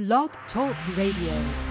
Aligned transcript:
Blog 0.00 0.30
Talk 0.50 0.74
Radio. 0.96 1.69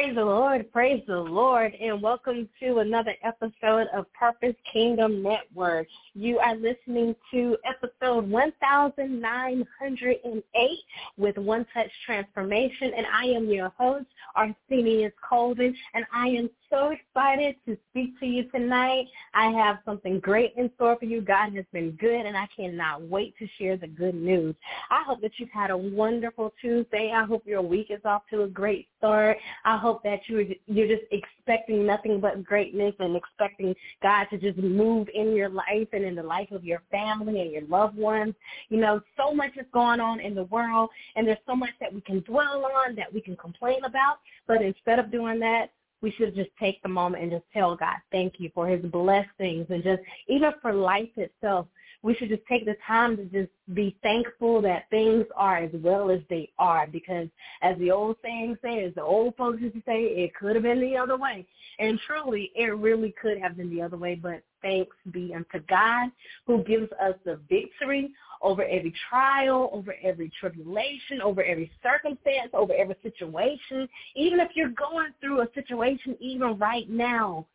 Praise 0.00 0.14
the 0.14 0.24
Lord, 0.24 0.72
praise 0.72 1.02
the 1.06 1.18
Lord, 1.18 1.74
and 1.74 2.00
welcome 2.00 2.48
to 2.58 2.78
another 2.78 3.14
episode 3.22 3.86
of 3.94 4.10
Purpose 4.14 4.54
Kingdom 4.72 5.22
Network. 5.22 5.86
You 6.14 6.38
are 6.38 6.56
listening 6.56 7.14
to 7.30 7.58
episode 7.66 8.26
1908 8.30 10.78
with 11.18 11.36
One 11.36 11.66
Touch 11.74 11.90
Transformation, 12.06 12.92
and 12.96 13.06
I 13.14 13.26
am 13.26 13.50
your 13.50 13.68
host, 13.76 14.06
Arthenius 14.38 15.12
Colvin, 15.22 15.76
and 15.92 16.06
I 16.14 16.28
am 16.28 16.48
so 16.70 16.90
excited 16.90 17.56
to 17.66 17.76
speak 17.90 18.18
to 18.20 18.26
you 18.26 18.44
tonight. 18.50 19.06
I 19.34 19.50
have 19.50 19.78
something 19.84 20.20
great 20.20 20.54
in 20.56 20.70
store 20.76 20.96
for 20.98 21.04
you. 21.04 21.20
God 21.20 21.54
has 21.56 21.64
been 21.72 21.92
good, 21.92 22.26
and 22.26 22.36
I 22.36 22.46
cannot 22.56 23.02
wait 23.02 23.34
to 23.38 23.46
share 23.58 23.76
the 23.76 23.88
good 23.88 24.14
news. 24.14 24.54
I 24.90 25.02
hope 25.04 25.20
that 25.22 25.32
you've 25.38 25.50
had 25.50 25.70
a 25.70 25.76
wonderful 25.76 26.52
Tuesday. 26.60 27.12
I 27.14 27.24
hope 27.24 27.46
your 27.46 27.62
week 27.62 27.88
is 27.90 28.00
off 28.04 28.22
to 28.30 28.42
a 28.42 28.48
great 28.48 28.86
start. 28.98 29.38
I 29.64 29.76
hope 29.76 30.02
that 30.04 30.20
you're, 30.28 30.44
you're 30.66 30.88
just 30.88 31.06
expecting 31.10 31.84
nothing 31.84 32.20
but 32.20 32.44
greatness 32.44 32.94
and 33.00 33.16
expecting 33.16 33.74
God 34.02 34.26
to 34.30 34.38
just 34.38 34.58
move 34.58 35.08
in 35.12 35.34
your 35.34 35.48
life 35.48 35.88
and 35.92 36.04
in 36.04 36.14
the 36.14 36.22
life 36.22 36.50
of 36.52 36.64
your 36.64 36.82
family 36.90 37.40
and 37.40 37.50
your 37.50 37.66
loved 37.66 37.96
ones. 37.96 38.34
You 38.68 38.78
know, 38.78 39.00
so 39.16 39.34
much 39.34 39.56
is 39.56 39.66
going 39.72 40.00
on 40.00 40.20
in 40.20 40.34
the 40.34 40.44
world, 40.44 40.90
and 41.16 41.26
there's 41.26 41.38
so 41.46 41.56
much 41.56 41.70
that 41.80 41.92
we 41.92 42.00
can 42.00 42.20
dwell 42.20 42.64
on, 42.86 42.94
that 42.94 43.12
we 43.12 43.20
can 43.20 43.36
complain 43.36 43.84
about. 43.84 44.18
But 44.46 44.62
instead 44.62 44.98
of 44.98 45.10
doing 45.10 45.40
that, 45.40 45.70
we 46.02 46.10
should 46.12 46.34
just 46.34 46.50
take 46.58 46.82
the 46.82 46.88
moment 46.88 47.22
and 47.22 47.32
just 47.32 47.44
tell 47.52 47.76
God 47.76 47.96
thank 48.10 48.34
you 48.38 48.50
for 48.54 48.68
his 48.68 48.84
blessings 48.84 49.66
and 49.68 49.82
just 49.82 50.02
even 50.28 50.52
for 50.62 50.72
life 50.72 51.10
itself. 51.16 51.66
We 52.02 52.14
should 52.14 52.30
just 52.30 52.46
take 52.48 52.64
the 52.64 52.76
time 52.86 53.16
to 53.18 53.24
just 53.24 53.50
be 53.74 53.94
thankful 54.02 54.62
that 54.62 54.88
things 54.88 55.26
are 55.36 55.58
as 55.58 55.70
well 55.74 56.10
as 56.10 56.20
they 56.30 56.50
are 56.58 56.86
because 56.86 57.28
as 57.60 57.76
the 57.78 57.90
old 57.90 58.16
saying 58.22 58.56
says, 58.62 58.92
the 58.94 59.02
old 59.02 59.36
folks 59.36 59.60
used 59.60 59.74
to 59.74 59.82
say, 59.84 60.04
it 60.04 60.34
could 60.34 60.56
have 60.56 60.62
been 60.62 60.80
the 60.80 60.96
other 60.96 61.18
way. 61.18 61.46
And 61.78 62.00
truly, 62.06 62.52
it 62.54 62.74
really 62.74 63.14
could 63.20 63.38
have 63.38 63.56
been 63.56 63.68
the 63.68 63.82
other 63.82 63.98
way, 63.98 64.14
but 64.14 64.42
thanks 64.62 64.96
be 65.10 65.34
unto 65.34 65.64
God 65.66 66.10
who 66.46 66.62
gives 66.64 66.90
us 66.92 67.14
the 67.24 67.40
victory 67.48 68.10
over 68.42 68.62
every 68.64 68.94
trial, 69.08 69.70
over 69.72 69.94
every 70.02 70.30
tribulation, 70.40 71.20
over 71.22 71.42
every 71.42 71.70
circumstance, 71.82 72.50
over 72.54 72.72
every 72.72 72.96
situation. 73.02 73.88
Even 74.16 74.40
if 74.40 74.50
you're 74.54 74.70
going 74.70 75.10
through 75.20 75.42
a 75.42 75.48
situation 75.54 76.16
even 76.20 76.58
right 76.58 76.88
now, 76.88 77.46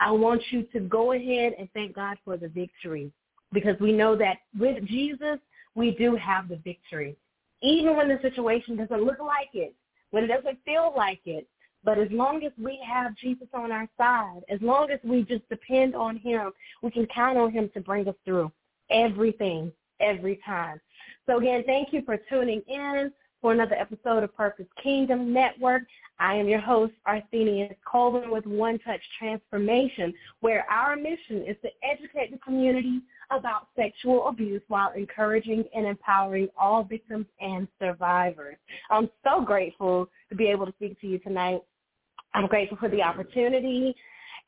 I 0.00 0.10
want 0.10 0.42
you 0.50 0.64
to 0.72 0.80
go 0.80 1.12
ahead 1.12 1.54
and 1.58 1.68
thank 1.72 1.94
God 1.94 2.18
for 2.24 2.36
the 2.36 2.48
victory 2.48 3.10
because 3.52 3.78
we 3.80 3.92
know 3.92 4.16
that 4.16 4.38
with 4.58 4.84
Jesus, 4.86 5.38
we 5.74 5.92
do 5.92 6.16
have 6.16 6.48
the 6.48 6.56
victory. 6.56 7.16
Even 7.62 7.96
when 7.96 8.08
the 8.08 8.18
situation 8.20 8.76
doesn't 8.76 9.02
look 9.02 9.20
like 9.20 9.50
it, 9.54 9.74
when 10.10 10.24
it 10.24 10.28
doesn't 10.28 10.58
feel 10.64 10.92
like 10.96 11.20
it, 11.24 11.46
but 11.84 11.98
as 11.98 12.08
long 12.10 12.44
as 12.44 12.52
we 12.62 12.80
have 12.86 13.14
Jesus 13.16 13.48
on 13.52 13.70
our 13.70 13.88
side, 13.98 14.40
as 14.48 14.60
long 14.62 14.90
as 14.90 15.00
we 15.04 15.22
just 15.22 15.48
depend 15.48 15.94
on 15.94 16.16
him, 16.16 16.50
we 16.82 16.90
can 16.90 17.06
count 17.06 17.36
on 17.36 17.50
him 17.50 17.70
to 17.74 17.80
bring 17.80 18.08
us 18.08 18.14
through 18.24 18.50
everything 18.90 19.70
every 20.00 20.40
time. 20.44 20.80
So 21.26 21.38
again, 21.38 21.62
thank 21.66 21.92
you 21.92 22.02
for 22.04 22.18
tuning 22.28 22.62
in 22.68 23.12
for 23.40 23.52
another 23.52 23.74
episode 23.74 24.22
of 24.22 24.34
Purpose 24.34 24.66
Kingdom 24.82 25.32
Network. 25.32 25.82
I 26.18 26.34
am 26.34 26.48
your 26.48 26.60
host, 26.60 26.94
Arthenius 27.06 27.74
Colvin 27.84 28.30
with 28.30 28.46
One 28.46 28.78
Touch 28.78 29.00
Transformation, 29.18 30.14
where 30.40 30.64
our 30.70 30.96
mission 30.96 31.44
is 31.46 31.56
to 31.62 31.68
educate 31.82 32.30
the 32.30 32.38
community 32.38 33.00
about 33.30 33.68
sexual 33.76 34.28
abuse 34.28 34.62
while 34.68 34.92
encouraging 34.92 35.64
and 35.74 35.86
empowering 35.86 36.48
all 36.56 36.84
victims 36.84 37.26
and 37.40 37.68
survivors. 37.78 38.56
I'm 38.90 39.10
so 39.24 39.42
grateful 39.44 40.08
to 40.30 40.34
be 40.34 40.46
able 40.46 40.66
to 40.66 40.72
speak 40.72 41.00
to 41.00 41.06
you 41.06 41.18
tonight. 41.18 41.60
I'm 42.34 42.46
grateful 42.46 42.76
for 42.78 42.88
the 42.88 43.02
opportunity 43.02 43.94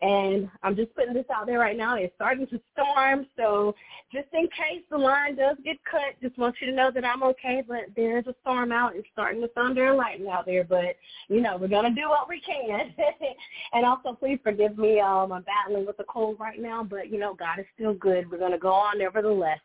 and 0.02 0.50
I'm 0.62 0.76
just 0.76 0.94
putting 0.94 1.14
this 1.14 1.24
out 1.34 1.47
there 1.47 1.58
right 1.58 1.76
now. 1.76 1.97
It's 1.97 2.14
starting 2.16 2.47
to 2.48 2.60
storm, 2.72 3.26
so 3.36 3.74
just 4.12 4.28
in 4.34 4.42
case 4.42 4.84
the 4.91 4.98
line 4.98 5.36
does 5.36 5.56
get 5.64 5.78
cut, 5.91 6.20
just 6.20 6.36
want 6.36 6.56
you 6.60 6.66
to 6.66 6.76
know 6.76 6.91
that 6.91 7.04
I'm 7.04 7.22
okay. 7.22 7.62
But 7.66 7.86
there's 7.94 8.26
a 8.26 8.34
storm 8.42 8.72
out. 8.72 8.94
It's 8.94 9.08
starting 9.12 9.41
to 9.41 9.48
thunder 9.48 9.88
and 9.88 9.97
lightning 9.97 10.28
out 10.28 10.44
there, 10.44 10.64
but 10.64 10.97
you 11.28 11.41
know 11.41 11.56
we're 11.56 11.69
gonna 11.69 11.94
do 11.94 12.08
what 12.10 12.28
we 12.28 12.41
can. 12.41 12.94
and 13.72 13.86
also, 13.86 14.12
please 14.12 14.38
forgive 14.42 14.76
me. 14.76 15.00
Um, 15.00 15.32
I'm 15.32 15.44
battling 15.44 15.86
with 15.86 15.98
a 15.98 16.04
cold 16.04 16.38
right 16.38 16.60
now, 16.60 16.84
but 16.84 17.10
you 17.10 17.18
know 17.18 17.34
God 17.34 17.58
is 17.58 17.66
still 17.74 17.94
good. 17.94 18.30
We're 18.30 18.38
gonna 18.38 18.58
go 18.58 18.72
on 18.72 18.98
nevertheless. 18.98 19.60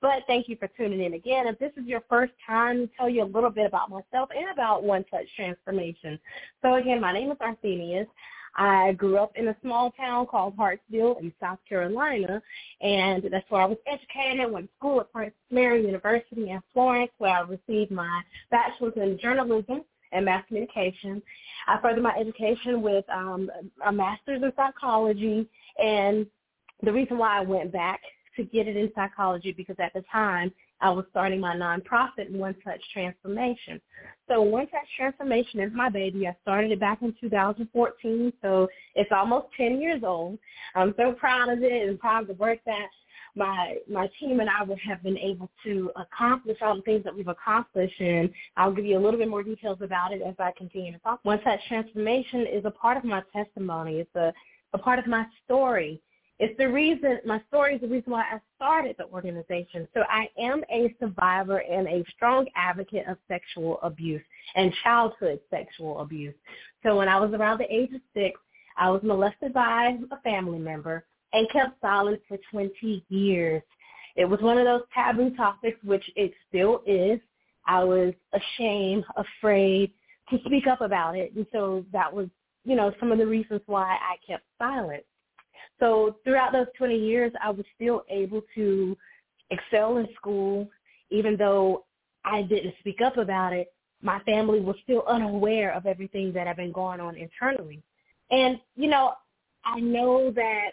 But 0.00 0.22
thank 0.26 0.48
you 0.48 0.56
for 0.56 0.68
tuning 0.68 1.02
in 1.02 1.14
again. 1.14 1.46
If 1.46 1.58
this 1.58 1.72
is 1.76 1.86
your 1.86 2.02
first 2.08 2.32
time, 2.46 2.88
tell 2.96 3.08
you 3.08 3.22
a 3.22 3.24
little 3.24 3.50
bit 3.50 3.66
about 3.66 3.90
myself 3.90 4.30
and 4.34 4.50
about 4.52 4.82
One 4.82 5.04
Touch 5.04 5.26
Transformation. 5.36 6.18
So 6.62 6.74
again, 6.74 7.00
my 7.00 7.12
name 7.12 7.30
is 7.30 7.38
Arthenius. 7.40 8.06
I 8.54 8.92
grew 8.92 9.16
up 9.16 9.32
in 9.36 9.48
a 9.48 9.56
small 9.62 9.92
town 9.92 10.26
called 10.26 10.56
Hartsville 10.56 11.16
in 11.20 11.32
South 11.40 11.58
Carolina, 11.66 12.42
and 12.82 13.22
that's 13.30 13.50
where 13.50 13.62
I 13.62 13.66
was 13.66 13.78
educated. 13.86 14.50
Went 14.50 14.66
to 14.66 14.72
school 14.78 15.00
at 15.00 15.10
Francis 15.10 15.38
Marion 15.50 15.86
University 15.86 16.50
in 16.50 16.62
Florence, 16.74 17.10
where 17.18 17.34
I 17.34 17.40
received 17.40 17.90
my 17.90 18.22
bachelor's 18.50 18.92
in 18.96 19.18
journalism 19.18 19.84
and 20.12 20.26
mass 20.26 20.44
communication. 20.48 21.22
I 21.66 21.80
furthered 21.80 22.02
my 22.02 22.14
education 22.14 22.82
with 22.82 23.08
um, 23.08 23.50
a 23.86 23.92
master's 23.92 24.42
in 24.42 24.52
psychology, 24.54 25.48
and 25.82 26.26
the 26.82 26.92
reason 26.92 27.16
why 27.16 27.38
I 27.38 27.42
went 27.42 27.72
back 27.72 28.00
to 28.36 28.44
get 28.44 28.68
it 28.68 28.76
in 28.76 28.90
psychology 28.94 29.52
because 29.52 29.76
at 29.78 29.92
the 29.94 30.02
time 30.10 30.52
I 30.80 30.90
was 30.90 31.04
starting 31.10 31.40
my 31.40 31.54
nonprofit, 31.54 32.30
One 32.30 32.54
Touch 32.64 32.80
Transformation. 32.92 33.80
So 34.28 34.42
One 34.42 34.66
Touch 34.66 34.86
Transformation 34.96 35.60
is 35.60 35.70
my 35.74 35.88
baby. 35.88 36.26
I 36.26 36.36
started 36.42 36.72
it 36.72 36.80
back 36.80 37.02
in 37.02 37.14
2014, 37.20 38.32
so 38.42 38.68
it's 38.94 39.10
almost 39.14 39.46
10 39.56 39.80
years 39.80 40.02
old. 40.04 40.38
I'm 40.74 40.94
so 40.96 41.12
proud 41.12 41.48
of 41.50 41.62
it 41.62 41.88
and 41.88 41.98
proud 42.00 42.22
of 42.22 42.28
the 42.28 42.34
work 42.34 42.58
that 42.66 42.88
my 43.34 43.76
my 43.90 44.08
team 44.20 44.40
and 44.40 44.50
I 44.50 44.62
would 44.62 44.78
have 44.80 45.02
been 45.02 45.16
able 45.16 45.50
to 45.64 45.90
accomplish 45.96 46.58
all 46.60 46.76
the 46.76 46.82
things 46.82 47.02
that 47.04 47.14
we've 47.14 47.28
accomplished 47.28 47.98
and 48.00 48.30
I'll 48.56 48.72
give 48.72 48.84
you 48.84 48.98
a 48.98 49.00
little 49.00 49.18
bit 49.18 49.28
more 49.28 49.42
details 49.42 49.78
about 49.80 50.12
it 50.12 50.20
as 50.20 50.34
I 50.38 50.52
continue 50.56 50.92
to 50.92 50.98
talk. 50.98 51.20
One 51.22 51.40
Touch 51.40 51.60
Transformation 51.68 52.46
is 52.46 52.64
a 52.64 52.70
part 52.70 52.96
of 52.96 53.04
my 53.04 53.22
testimony. 53.32 54.00
It's 54.00 54.14
a, 54.14 54.32
a 54.74 54.78
part 54.78 54.98
of 54.98 55.06
my 55.06 55.24
story. 55.44 56.00
It's 56.38 56.56
the 56.58 56.68
reason, 56.68 57.20
my 57.24 57.40
story 57.48 57.76
is 57.76 57.80
the 57.80 57.88
reason 57.88 58.12
why 58.12 58.22
I 58.22 58.40
started 58.56 58.96
the 58.98 59.06
organization. 59.06 59.86
So 59.94 60.02
I 60.08 60.28
am 60.38 60.64
a 60.70 60.94
survivor 60.98 61.58
and 61.58 61.86
a 61.86 62.04
strong 62.14 62.46
advocate 62.56 63.06
of 63.06 63.16
sexual 63.28 63.78
abuse 63.82 64.22
and 64.56 64.72
childhood 64.82 65.40
sexual 65.50 66.00
abuse. 66.00 66.34
So 66.82 66.96
when 66.96 67.08
I 67.08 67.20
was 67.20 67.32
around 67.32 67.58
the 67.58 67.72
age 67.72 67.92
of 67.94 68.00
six, 68.14 68.40
I 68.76 68.90
was 68.90 69.02
molested 69.02 69.52
by 69.52 69.96
a 70.10 70.20
family 70.22 70.58
member 70.58 71.04
and 71.32 71.48
kept 71.50 71.80
silent 71.80 72.20
for 72.26 72.38
20 72.50 73.04
years. 73.08 73.62
It 74.16 74.24
was 74.24 74.40
one 74.40 74.58
of 74.58 74.64
those 74.64 74.82
taboo 74.94 75.34
topics, 75.36 75.78
which 75.84 76.04
it 76.16 76.32
still 76.48 76.82
is. 76.86 77.20
I 77.66 77.84
was 77.84 78.14
ashamed, 78.32 79.04
afraid 79.16 79.92
to 80.30 80.38
speak 80.44 80.66
up 80.66 80.80
about 80.80 81.16
it. 81.16 81.32
And 81.34 81.46
so 81.52 81.84
that 81.92 82.12
was, 82.12 82.28
you 82.64 82.74
know, 82.74 82.92
some 82.98 83.12
of 83.12 83.18
the 83.18 83.26
reasons 83.26 83.60
why 83.66 83.96
I 83.96 84.16
kept 84.26 84.44
silent. 84.58 85.04
So 85.82 86.14
throughout 86.22 86.52
those 86.52 86.68
20 86.78 86.96
years, 86.96 87.32
I 87.42 87.50
was 87.50 87.66
still 87.74 88.04
able 88.08 88.42
to 88.54 88.96
excel 89.50 89.96
in 89.96 90.06
school, 90.14 90.68
even 91.10 91.36
though 91.36 91.84
I 92.24 92.42
didn't 92.42 92.74
speak 92.78 93.00
up 93.00 93.16
about 93.16 93.52
it. 93.52 93.72
My 94.00 94.20
family 94.20 94.60
was 94.60 94.76
still 94.84 95.02
unaware 95.08 95.74
of 95.74 95.86
everything 95.86 96.32
that 96.34 96.46
had 96.46 96.56
been 96.56 96.70
going 96.70 97.00
on 97.00 97.16
internally. 97.16 97.82
And, 98.30 98.60
you 98.76 98.88
know, 98.88 99.14
I 99.64 99.80
know 99.80 100.30
that 100.30 100.70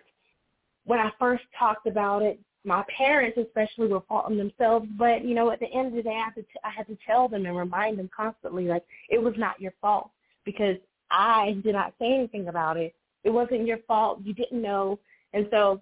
when 0.85 0.99
I 0.99 1.09
first 1.17 1.43
talked 1.57 1.87
about 1.87 2.21
it, 2.21 2.39
my 2.63 2.83
parents 2.95 3.39
especially 3.39 3.87
were 3.87 4.03
faulting 4.07 4.37
themselves, 4.37 4.87
but 4.95 5.25
you 5.25 5.33
know, 5.33 5.49
at 5.49 5.59
the 5.59 5.73
end 5.73 5.87
of 5.87 5.93
the 5.93 6.03
day, 6.03 6.15
I 6.15 6.25
had 6.25 6.35
to, 6.35 6.41
t- 6.43 6.59
I 6.63 6.69
had 6.69 6.85
to 6.85 6.97
tell 7.07 7.27
them 7.27 7.47
and 7.47 7.57
remind 7.57 7.97
them 7.97 8.11
constantly, 8.15 8.65
like 8.65 8.83
it 9.09 9.19
was 9.19 9.33
not 9.37 9.59
your 9.59 9.73
fault 9.81 10.11
because 10.45 10.75
I 11.09 11.59
did 11.63 11.73
not 11.73 11.93
say 11.97 12.13
anything 12.13 12.47
about 12.47 12.77
it. 12.77 12.93
It 13.23 13.29
wasn't 13.29 13.67
your 13.67 13.79
fault. 13.87 14.19
You 14.23 14.33
didn't 14.33 14.61
know. 14.61 14.99
And 15.33 15.47
so 15.51 15.81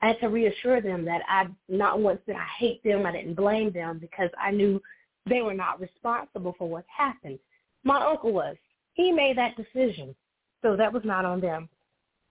I 0.00 0.08
had 0.08 0.20
to 0.20 0.28
reassure 0.28 0.80
them 0.80 1.04
that 1.06 1.22
I 1.28 1.46
not 1.68 2.00
once 2.00 2.20
did 2.26 2.36
I 2.36 2.46
hate 2.58 2.82
them, 2.84 3.06
I 3.06 3.12
didn't 3.12 3.34
blame 3.34 3.72
them 3.72 3.98
because 3.98 4.30
I 4.40 4.50
knew 4.50 4.80
they 5.28 5.42
were 5.42 5.54
not 5.54 5.80
responsible 5.80 6.54
for 6.56 6.68
what 6.68 6.84
happened. 6.94 7.38
My 7.84 8.04
uncle 8.06 8.32
was. 8.32 8.56
He 8.94 9.12
made 9.12 9.36
that 9.38 9.56
decision. 9.56 10.14
So 10.62 10.76
that 10.76 10.92
was 10.92 11.02
not 11.04 11.24
on 11.24 11.40
them. 11.40 11.68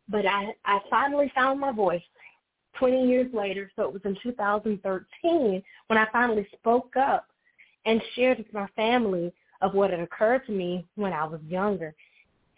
But 0.10 0.26
I, 0.26 0.54
I 0.66 0.80
finally 0.90 1.32
found 1.36 1.60
my 1.60 1.72
voice 1.72 2.02
20 2.80 3.08
years 3.08 3.34
later, 3.34 3.72
so 3.76 3.84
it 3.84 3.94
was 3.94 4.02
in 4.06 4.18
2013 4.22 5.64
when 5.88 6.00
I 6.00 6.06
finally 6.12 6.48
spoke 6.54 6.96
up 6.96 7.28
and 7.86 8.02
shared 8.16 8.38
with 8.38 8.54
my 8.54 8.68
family 8.76 9.34
of 9.62 9.74
what 9.74 9.92
had 9.92 10.00
occurred 10.00 10.46
to 10.46 10.52
me 10.52 10.86
when 10.96 11.14
I 11.14 11.26
was 11.26 11.40
younger. 11.48 11.96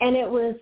And 0.01 0.15
it 0.15 0.29
was 0.29 0.55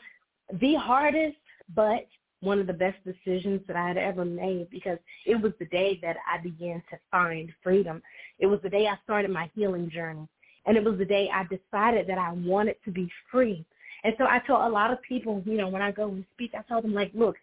the 0.53 0.75
hardest, 0.75 1.37
but 1.75 2.07
one 2.41 2.59
of 2.59 2.67
the 2.67 2.73
best 2.73 2.97
decisions 3.03 3.61
that 3.67 3.75
I 3.75 3.87
had 3.87 3.97
ever 3.97 4.23
made 4.23 4.69
because 4.69 4.99
it 5.25 5.41
was 5.41 5.53
the 5.59 5.65
day 5.65 5.99
that 6.03 6.17
I 6.31 6.41
began 6.41 6.83
to 6.91 6.97
find 7.09 7.51
freedom. 7.63 8.01
It 8.39 8.45
was 8.45 8.59
the 8.61 8.69
day 8.69 8.87
I 8.87 8.97
started 9.03 9.31
my 9.31 9.49
healing 9.55 9.89
journey. 9.89 10.27
And 10.65 10.77
it 10.77 10.83
was 10.83 10.97
the 10.97 11.05
day 11.05 11.29
I 11.33 11.43
decided 11.43 12.07
that 12.07 12.17
I 12.17 12.33
wanted 12.33 12.75
to 12.85 12.91
be 12.91 13.09
free. 13.31 13.65
And 14.03 14.13
so 14.17 14.25
I 14.25 14.39
tell 14.45 14.67
a 14.67 14.69
lot 14.69 14.91
of 14.91 15.01
people, 15.01 15.41
you 15.45 15.57
know, 15.57 15.67
when 15.67 15.81
I 15.81 15.91
go 15.91 16.09
and 16.09 16.25
speak, 16.35 16.51
I 16.53 16.61
tell 16.67 16.81
them 16.81 16.93
like, 16.93 17.11
look, 17.15 17.37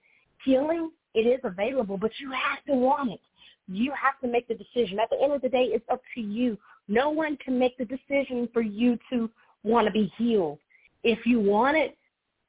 healing, 0.45 0.91
it 1.15 1.21
is 1.21 1.41
available, 1.43 1.97
but 1.97 2.11
you 2.21 2.31
have 2.31 2.63
to 2.67 2.75
want 2.75 3.13
it. 3.13 3.21
You 3.67 3.93
have 4.01 4.21
to 4.21 4.29
make 4.29 4.47
the 4.47 4.55
decision. 4.55 5.01
At 5.01 5.11
the 5.11 5.19
end 5.23 5.33
of 5.33 5.43
the 5.43 5.49
day, 5.49 5.65
it's 5.73 5.85
up 5.91 6.03
to 6.15 6.21
you. 6.21 6.59
No 6.87 7.11
one 7.11 7.37
can 7.39 7.59
make 7.59 7.77
the 7.79 7.87
decision 7.87 8.49
for 8.53 8.61
you 8.61 8.99
to 9.11 9.31
want 9.63 9.87
to 9.87 9.93
be 9.93 10.13
healed. 10.19 10.59
If 11.03 11.25
you 11.25 11.41
want 11.41 11.77
it, 11.77 11.97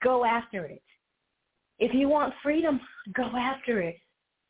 go 0.04 0.26
after 0.26 0.66
it. 0.66 0.82
If 1.80 1.94
you 1.94 2.08
want 2.08 2.34
freedom, 2.42 2.80
go 3.14 3.30
after 3.38 3.82
it. 3.82 3.98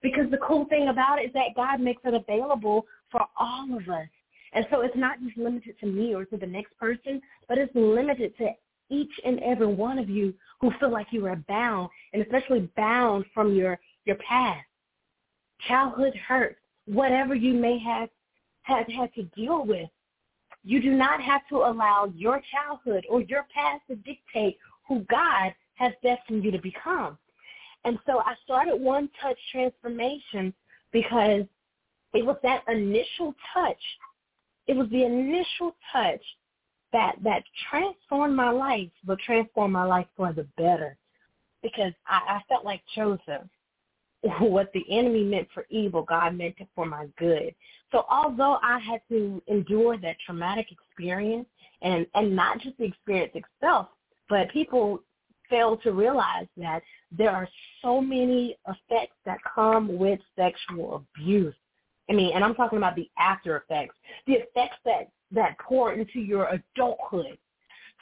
Because 0.02 0.30
the 0.30 0.38
cool 0.38 0.66
thing 0.66 0.90
about 0.90 1.20
it 1.20 1.28
is 1.28 1.34
that 1.34 1.56
God 1.56 1.80
makes 1.80 2.02
it 2.06 2.14
available 2.14 2.86
for 3.12 3.22
all 3.40 3.76
of 3.76 3.90
us. 3.90 4.08
And 4.54 4.66
so 4.72 4.82
it's 4.82 4.96
not 4.96 5.20
just 5.24 5.38
limited 5.38 5.80
to 5.80 5.88
me 5.88 6.14
or 6.14 6.26
to 6.26 6.38
the 6.38 6.46
next 6.46 6.78
person, 6.78 7.22
but 7.50 7.58
it's 7.58 7.74
limited 7.76 8.38
to 8.38 8.50
each 8.90 9.12
and 9.26 9.40
every 9.40 9.68
one 9.68 9.98
of 9.98 10.10
you 10.10 10.34
who 10.62 10.72
feel 10.80 10.92
like 10.92 11.08
you 11.12 11.26
are 11.26 11.36
bound, 11.48 11.90
and 12.14 12.22
especially 12.22 12.70
bound 12.78 13.26
from 13.34 13.56
your, 13.56 13.80
your 14.06 14.18
past, 14.18 14.66
childhood 15.68 16.14
hurt, 16.28 16.58
whatever 16.86 17.34
you 17.36 17.54
may 17.54 17.80
have 17.80 18.10
have 18.64 18.88
had 18.88 19.14
to 19.14 19.24
deal 19.36 19.66
with. 19.66 19.90
You 20.64 20.82
do 20.82 20.92
not 20.92 21.22
have 21.22 21.42
to 21.50 21.58
allow 21.58 22.12
your 22.16 22.42
childhood 22.52 23.06
or 23.10 23.22
your 23.22 23.46
past 23.54 23.84
to 23.90 23.96
dictate 23.98 24.58
who 24.88 25.06
God 25.10 25.54
has 25.76 25.94
destined 26.04 26.44
you 26.44 26.52
to 26.52 26.60
become. 26.60 27.18
And 27.84 28.00
so 28.06 28.20
I 28.20 28.34
started 28.44 28.76
One 28.76 29.10
Touch 29.22 29.38
Transformation 29.52 30.54
because 30.92 31.44
it 32.14 32.26
was 32.26 32.38
that 32.44 32.64
initial 32.68 33.36
touch. 33.54 33.82
It 34.68 34.76
was 34.76 34.90
the 34.90 35.04
initial 35.04 35.76
touch 35.92 36.22
that 36.94 37.16
that 37.24 37.44
transformed 37.70 38.36
my 38.36 38.50
life, 38.50 38.90
but 39.04 39.20
transformed 39.20 39.74
my 39.74 39.84
life 39.84 40.08
for 40.16 40.34
the 40.34 40.48
better. 40.58 40.98
Because 41.62 41.92
I, 42.08 42.38
I 42.38 42.42
felt 42.50 42.66
like 42.66 42.82
Joseph. 42.96 43.44
What 44.40 44.72
the 44.74 44.84
enemy 44.90 45.24
meant 45.24 45.50
for 45.54 45.68
evil, 45.70 46.02
God 46.02 46.36
meant 46.36 46.56
it 46.58 46.68
for 46.74 46.88
my 46.88 47.06
good. 47.20 47.54
So 47.92 48.06
although 48.10 48.58
I 48.64 48.80
had 48.80 49.02
to 49.10 49.40
endure 49.48 49.98
that 50.00 50.16
traumatic 50.26 50.68
experience 50.72 51.46
and, 51.84 52.08
and 52.16 52.36
not 52.36 52.60
just 52.60 52.76
the 52.80 52.86
experience 52.86 53.34
itself, 53.36 53.90
but 54.30 54.50
people 54.52 55.02
fail 55.50 55.78
to 55.78 55.92
realize 55.92 56.48
that 56.58 56.82
there 57.12 57.30
are 57.32 57.48
so 57.82 58.02
many 58.02 58.58
effects 58.68 59.16
that 59.26 59.38
come 59.54 59.98
with 59.98 60.20
sexual 60.36 61.06
abuse. 61.18 61.56
I 62.10 62.14
mean, 62.14 62.32
and 62.36 62.44
I'm 62.44 62.56
talking 62.56 62.78
about 62.78 62.96
the 62.96 63.10
after 63.18 63.58
effects, 63.58 63.96
the 64.28 64.34
effects 64.34 64.78
that, 64.86 65.10
that 65.32 65.58
pour 65.60 65.94
into 65.94 66.20
your 66.20 66.48
adulthood. 66.48 67.38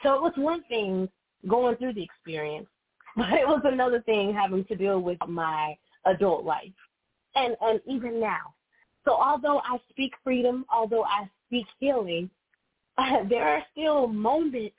So 0.02 0.14
it 0.14 0.22
was 0.22 0.32
one 0.36 0.62
thing 0.64 1.08
going 1.48 1.76
through 1.76 1.94
the 1.94 2.02
experience, 2.02 2.68
but 3.16 3.32
it 3.32 3.46
was 3.46 3.62
another 3.64 4.00
thing 4.02 4.34
having 4.34 4.64
to 4.66 4.76
deal 4.76 5.00
with 5.00 5.18
my 5.28 5.76
adult 6.06 6.44
life. 6.44 6.72
And, 7.36 7.56
and 7.62 7.80
even 7.86 8.20
now. 8.20 8.54
So 9.04 9.12
although 9.12 9.58
I 9.58 9.78
speak 9.90 10.12
freedom, 10.22 10.64
although 10.72 11.04
I 11.04 11.28
speak 11.46 11.66
healing, 11.78 12.30
uh, 12.96 13.24
there 13.28 13.46
are 13.48 13.62
still 13.72 14.06
moments 14.06 14.76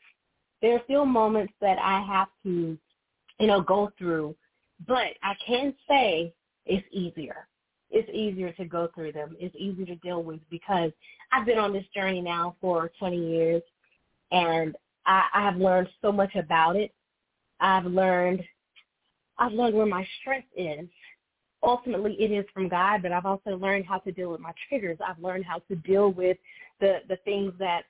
there 0.61 0.75
are 0.75 0.81
still 0.85 1.05
moments 1.05 1.53
that 1.61 1.77
I 1.79 2.01
have 2.05 2.27
to, 2.43 2.77
you 3.39 3.47
know, 3.47 3.61
go 3.61 3.91
through, 3.97 4.35
but 4.87 5.13
I 5.23 5.33
can 5.45 5.73
say 5.87 6.33
it's 6.65 6.85
easier. 6.91 7.47
It's 7.91 8.09
easier 8.11 8.51
to 8.53 8.65
go 8.65 8.89
through 8.93 9.13
them. 9.13 9.35
It's 9.39 9.55
easier 9.55 9.85
to 9.85 9.95
deal 9.97 10.23
with 10.23 10.39
because 10.49 10.91
I've 11.31 11.45
been 11.45 11.59
on 11.59 11.71
this 11.71 11.85
journey 11.93 12.21
now 12.21 12.55
for 12.59 12.91
20 12.99 13.15
years, 13.15 13.61
and 14.31 14.75
I, 15.05 15.23
I 15.33 15.41
have 15.43 15.57
learned 15.57 15.89
so 16.01 16.11
much 16.11 16.35
about 16.35 16.75
it. 16.75 16.91
I've 17.59 17.85
learned, 17.85 18.43
I've 19.37 19.53
learned 19.53 19.75
where 19.75 19.85
my 19.85 20.05
strength 20.21 20.47
is. 20.55 20.87
Ultimately, 21.63 22.13
it 22.19 22.31
is 22.31 22.45
from 22.53 22.67
God, 22.67 23.01
but 23.01 23.11
I've 23.11 23.25
also 23.25 23.51
learned 23.51 23.85
how 23.85 23.99
to 23.99 24.11
deal 24.11 24.31
with 24.31 24.41
my 24.41 24.51
triggers. 24.67 24.97
I've 25.05 25.19
learned 25.19 25.45
how 25.45 25.59
to 25.67 25.75
deal 25.75 26.11
with 26.11 26.37
the 26.79 26.99
the 27.07 27.17
things 27.17 27.53
that 27.59 27.83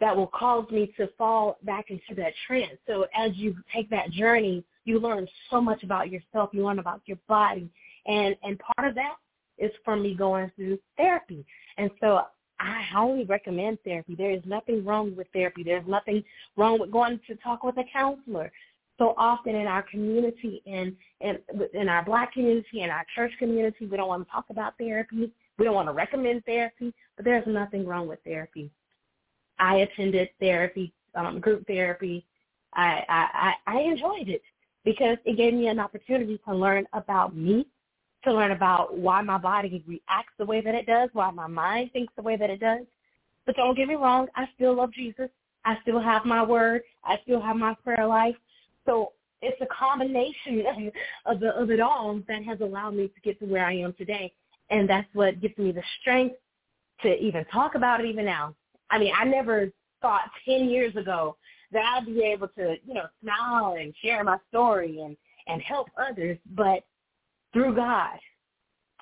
that 0.00 0.16
will 0.16 0.26
cause 0.28 0.68
me 0.70 0.92
to 0.96 1.08
fall 1.16 1.58
back 1.62 1.90
into 1.90 2.14
that 2.16 2.32
trance. 2.46 2.78
So 2.86 3.06
as 3.14 3.32
you 3.34 3.56
take 3.74 3.88
that 3.90 4.10
journey, 4.10 4.64
you 4.84 4.98
learn 4.98 5.26
so 5.50 5.60
much 5.60 5.82
about 5.82 6.10
yourself. 6.10 6.50
You 6.52 6.64
learn 6.64 6.78
about 6.78 7.00
your 7.06 7.18
body. 7.28 7.70
And, 8.06 8.36
and 8.42 8.60
part 8.76 8.88
of 8.88 8.94
that 8.96 9.16
is 9.58 9.70
from 9.84 10.02
me 10.02 10.14
going 10.14 10.50
through 10.56 10.78
therapy. 10.96 11.44
And 11.78 11.90
so 12.00 12.22
I 12.60 12.82
highly 12.82 13.24
recommend 13.24 13.78
therapy. 13.84 14.14
There 14.14 14.30
is 14.30 14.42
nothing 14.44 14.84
wrong 14.84 15.14
with 15.16 15.26
therapy. 15.32 15.62
There's 15.62 15.86
nothing 15.86 16.22
wrong 16.56 16.78
with 16.78 16.90
going 16.90 17.20
to 17.26 17.36
talk 17.36 17.62
with 17.62 17.76
a 17.78 17.84
counselor. 17.92 18.50
So 18.98 19.14
often 19.16 19.56
in 19.56 19.66
our 19.66 19.82
community 19.82 20.62
and 20.66 20.94
in, 21.20 21.38
in 21.72 21.88
our 21.88 22.04
black 22.04 22.32
community 22.32 22.82
and 22.82 22.92
our 22.92 23.04
church 23.14 23.32
community, 23.38 23.86
we 23.86 23.96
don't 23.96 24.08
want 24.08 24.26
to 24.26 24.32
talk 24.32 24.46
about 24.50 24.78
therapy. 24.78 25.32
We 25.58 25.64
don't 25.64 25.74
want 25.74 25.88
to 25.88 25.92
recommend 25.92 26.44
therapy, 26.44 26.92
but 27.16 27.24
there's 27.24 27.46
nothing 27.46 27.86
wrong 27.86 28.06
with 28.06 28.20
therapy. 28.24 28.70
I 29.58 29.76
attended 29.76 30.30
therapy, 30.40 30.92
um, 31.14 31.40
group 31.40 31.66
therapy. 31.66 32.24
I, 32.74 33.04
I, 33.08 33.52
I 33.66 33.80
enjoyed 33.80 34.28
it 34.28 34.42
because 34.84 35.16
it 35.24 35.36
gave 35.36 35.54
me 35.54 35.68
an 35.68 35.78
opportunity 35.78 36.40
to 36.46 36.54
learn 36.54 36.86
about 36.92 37.36
me, 37.36 37.66
to 38.24 38.32
learn 38.32 38.50
about 38.50 38.96
why 38.96 39.22
my 39.22 39.38
body 39.38 39.84
reacts 39.86 40.32
the 40.38 40.44
way 40.44 40.60
that 40.60 40.74
it 40.74 40.86
does, 40.86 41.10
why 41.12 41.30
my 41.30 41.46
mind 41.46 41.92
thinks 41.92 42.12
the 42.16 42.22
way 42.22 42.36
that 42.36 42.50
it 42.50 42.60
does. 42.60 42.84
But 43.46 43.56
don't 43.56 43.76
get 43.76 43.88
me 43.88 43.94
wrong, 43.94 44.28
I 44.34 44.48
still 44.54 44.74
love 44.74 44.92
Jesus. 44.92 45.28
I 45.64 45.78
still 45.82 46.00
have 46.00 46.24
my 46.24 46.42
word. 46.42 46.82
I 47.04 47.18
still 47.22 47.40
have 47.40 47.56
my 47.56 47.74
prayer 47.82 48.06
life. 48.06 48.36
So 48.86 49.12
it's 49.40 49.60
a 49.60 49.66
combination 49.66 50.64
of, 51.26 51.40
the, 51.40 51.54
of 51.56 51.70
it 51.70 51.80
all 51.80 52.20
that 52.28 52.44
has 52.44 52.60
allowed 52.60 52.94
me 52.94 53.08
to 53.08 53.20
get 53.22 53.38
to 53.40 53.46
where 53.46 53.66
I 53.66 53.74
am 53.76 53.94
today. 53.94 54.32
And 54.70 54.88
that's 54.88 55.08
what 55.12 55.40
gives 55.40 55.56
me 55.58 55.72
the 55.72 55.82
strength 56.00 56.36
to 57.02 57.16
even 57.16 57.44
talk 57.46 57.74
about 57.74 58.00
it 58.00 58.06
even 58.06 58.24
now. 58.24 58.54
I 58.90 58.98
mean, 58.98 59.12
I 59.18 59.24
never 59.24 59.70
thought 60.00 60.30
10 60.44 60.68
years 60.68 60.94
ago 60.96 61.36
that 61.72 61.84
I'd 61.84 62.06
be 62.06 62.22
able 62.22 62.48
to, 62.48 62.76
you 62.86 62.94
know, 62.94 63.06
smile 63.22 63.76
and 63.80 63.94
share 64.02 64.22
my 64.24 64.38
story 64.48 65.00
and, 65.00 65.16
and 65.46 65.60
help 65.62 65.88
others. 65.98 66.38
But 66.54 66.84
through 67.52 67.74
God, 67.74 68.18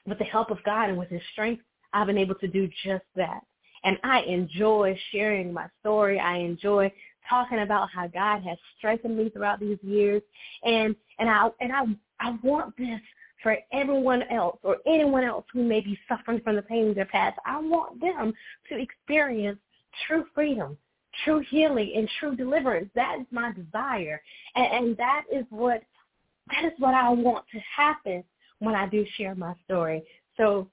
with 0.06 0.18
the 0.18 0.24
help 0.24 0.50
of 0.50 0.62
God 0.64 0.88
and 0.88 0.98
with 0.98 1.08
his 1.08 1.22
strength, 1.32 1.62
I've 1.92 2.06
been 2.06 2.18
able 2.18 2.34
to 2.36 2.48
do 2.48 2.68
just 2.84 3.04
that. 3.16 3.40
And 3.84 3.98
I 4.04 4.22
enjoy 4.22 4.98
sharing 5.10 5.52
my 5.52 5.66
story. 5.80 6.18
I 6.18 6.36
enjoy 6.36 6.92
talking 7.28 7.60
about 7.60 7.88
how 7.92 8.06
God 8.06 8.42
has 8.42 8.58
strengthened 8.78 9.16
me 9.16 9.28
throughout 9.28 9.60
these 9.60 9.78
years. 9.82 10.22
And 10.64 10.94
and 11.18 11.28
I 11.28 11.48
and 11.60 11.72
I 11.72 11.84
I 12.20 12.36
want 12.42 12.76
this 12.76 13.00
for 13.42 13.56
everyone 13.72 14.22
else 14.30 14.58
or 14.62 14.76
anyone 14.86 15.24
else 15.24 15.44
who 15.52 15.64
may 15.64 15.80
be 15.80 15.98
suffering 16.08 16.40
from 16.40 16.56
the 16.56 16.62
pain 16.62 16.90
of 16.90 16.94
their 16.94 17.06
past. 17.06 17.38
I 17.44 17.58
want 17.60 18.00
them 18.00 18.32
to 18.68 18.78
experience 18.78 19.58
true 20.06 20.24
freedom, 20.34 20.76
true 21.24 21.44
healing, 21.50 21.92
and 21.96 22.08
true 22.18 22.36
deliverance. 22.36 22.90
That 22.94 23.18
is 23.20 23.26
my 23.30 23.52
desire, 23.52 24.20
and, 24.54 24.66
and 24.66 24.96
that 24.96 25.24
is 25.32 25.44
what 25.50 25.82
that 26.50 26.64
is 26.64 26.72
what 26.78 26.94
I 26.94 27.08
want 27.10 27.44
to 27.52 27.60
happen 27.76 28.24
when 28.58 28.74
I 28.74 28.86
do 28.88 29.04
share 29.16 29.34
my 29.34 29.54
story. 29.64 30.02
So 30.36 30.68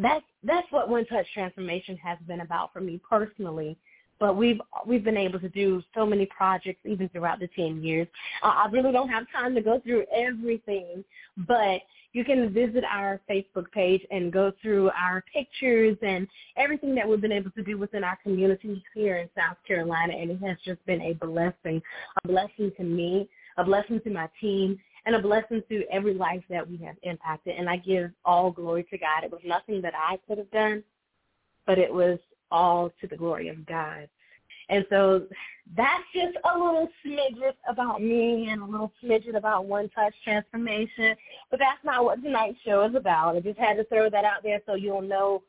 that's 0.00 0.24
that's 0.42 0.66
what 0.70 0.88
One 0.88 1.04
Touch 1.06 1.26
Transformation 1.34 1.96
has 1.98 2.18
been 2.26 2.40
about 2.40 2.72
for 2.72 2.80
me 2.80 3.00
personally. 3.08 3.76
But 4.18 4.36
we've 4.36 4.60
we've 4.86 5.04
been 5.04 5.16
able 5.16 5.40
to 5.40 5.48
do 5.48 5.82
so 5.94 6.06
many 6.06 6.26
projects 6.26 6.80
even 6.84 7.08
throughout 7.08 7.40
the 7.40 7.48
ten 7.48 7.82
years. 7.82 8.06
I 8.42 8.68
really 8.70 8.92
don't 8.92 9.08
have 9.08 9.24
time 9.32 9.54
to 9.54 9.60
go 9.60 9.80
through 9.80 10.04
everything, 10.14 11.04
but 11.48 11.80
you 12.12 12.24
can 12.24 12.52
visit 12.52 12.84
our 12.84 13.20
Facebook 13.28 13.70
page 13.72 14.02
and 14.10 14.32
go 14.32 14.52
through 14.60 14.90
our 14.90 15.24
pictures 15.32 15.96
and 16.02 16.28
everything 16.56 16.94
that 16.94 17.08
we've 17.08 17.20
been 17.20 17.32
able 17.32 17.50
to 17.52 17.62
do 17.62 17.78
within 17.78 18.04
our 18.04 18.18
community 18.22 18.82
here 18.94 19.16
in 19.16 19.28
South 19.36 19.56
Carolina. 19.66 20.14
And 20.14 20.30
it 20.30 20.38
has 20.42 20.58
just 20.64 20.84
been 20.84 21.00
a 21.00 21.14
blessing, 21.14 21.80
a 22.22 22.28
blessing 22.28 22.70
to 22.76 22.84
me, 22.84 23.28
a 23.56 23.64
blessing 23.64 24.00
to 24.04 24.10
my 24.10 24.28
team, 24.40 24.78
and 25.06 25.16
a 25.16 25.22
blessing 25.22 25.62
to 25.68 25.84
every 25.90 26.14
life 26.14 26.42
that 26.48 26.68
we 26.68 26.76
have 26.78 26.96
impacted. 27.02 27.56
And 27.56 27.68
I 27.68 27.76
give 27.76 28.10
all 28.24 28.50
glory 28.50 28.84
to 28.84 28.98
God. 28.98 29.24
It 29.24 29.32
was 29.32 29.40
nothing 29.44 29.80
that 29.82 29.94
I 29.96 30.18
could 30.28 30.38
have 30.38 30.50
done, 30.50 30.84
but 31.66 31.78
it 31.78 31.92
was 31.92 32.18
all 32.50 32.90
to 33.00 33.06
the 33.06 33.16
glory 33.16 33.48
of 33.48 33.64
God. 33.66 34.08
And 34.72 34.86
so 34.88 35.26
that's 35.76 36.04
just 36.14 36.38
a 36.50 36.58
little 36.58 36.88
smidget 37.04 37.54
about 37.68 38.00
me 38.00 38.48
and 38.50 38.62
a 38.62 38.64
little 38.64 38.90
smidget 39.04 39.36
about 39.36 39.66
One 39.66 39.90
Touch 39.90 40.14
Transformation. 40.24 41.14
But 41.50 41.60
that's 41.60 41.84
not 41.84 42.04
what 42.04 42.22
tonight's 42.22 42.58
show 42.64 42.82
is 42.84 42.94
about. 42.94 43.36
I 43.36 43.40
just 43.40 43.58
had 43.58 43.74
to 43.74 43.84
throw 43.84 44.08
that 44.08 44.24
out 44.24 44.42
there 44.42 44.62
so 44.64 44.74
you'll 44.74 45.02
know 45.02 45.42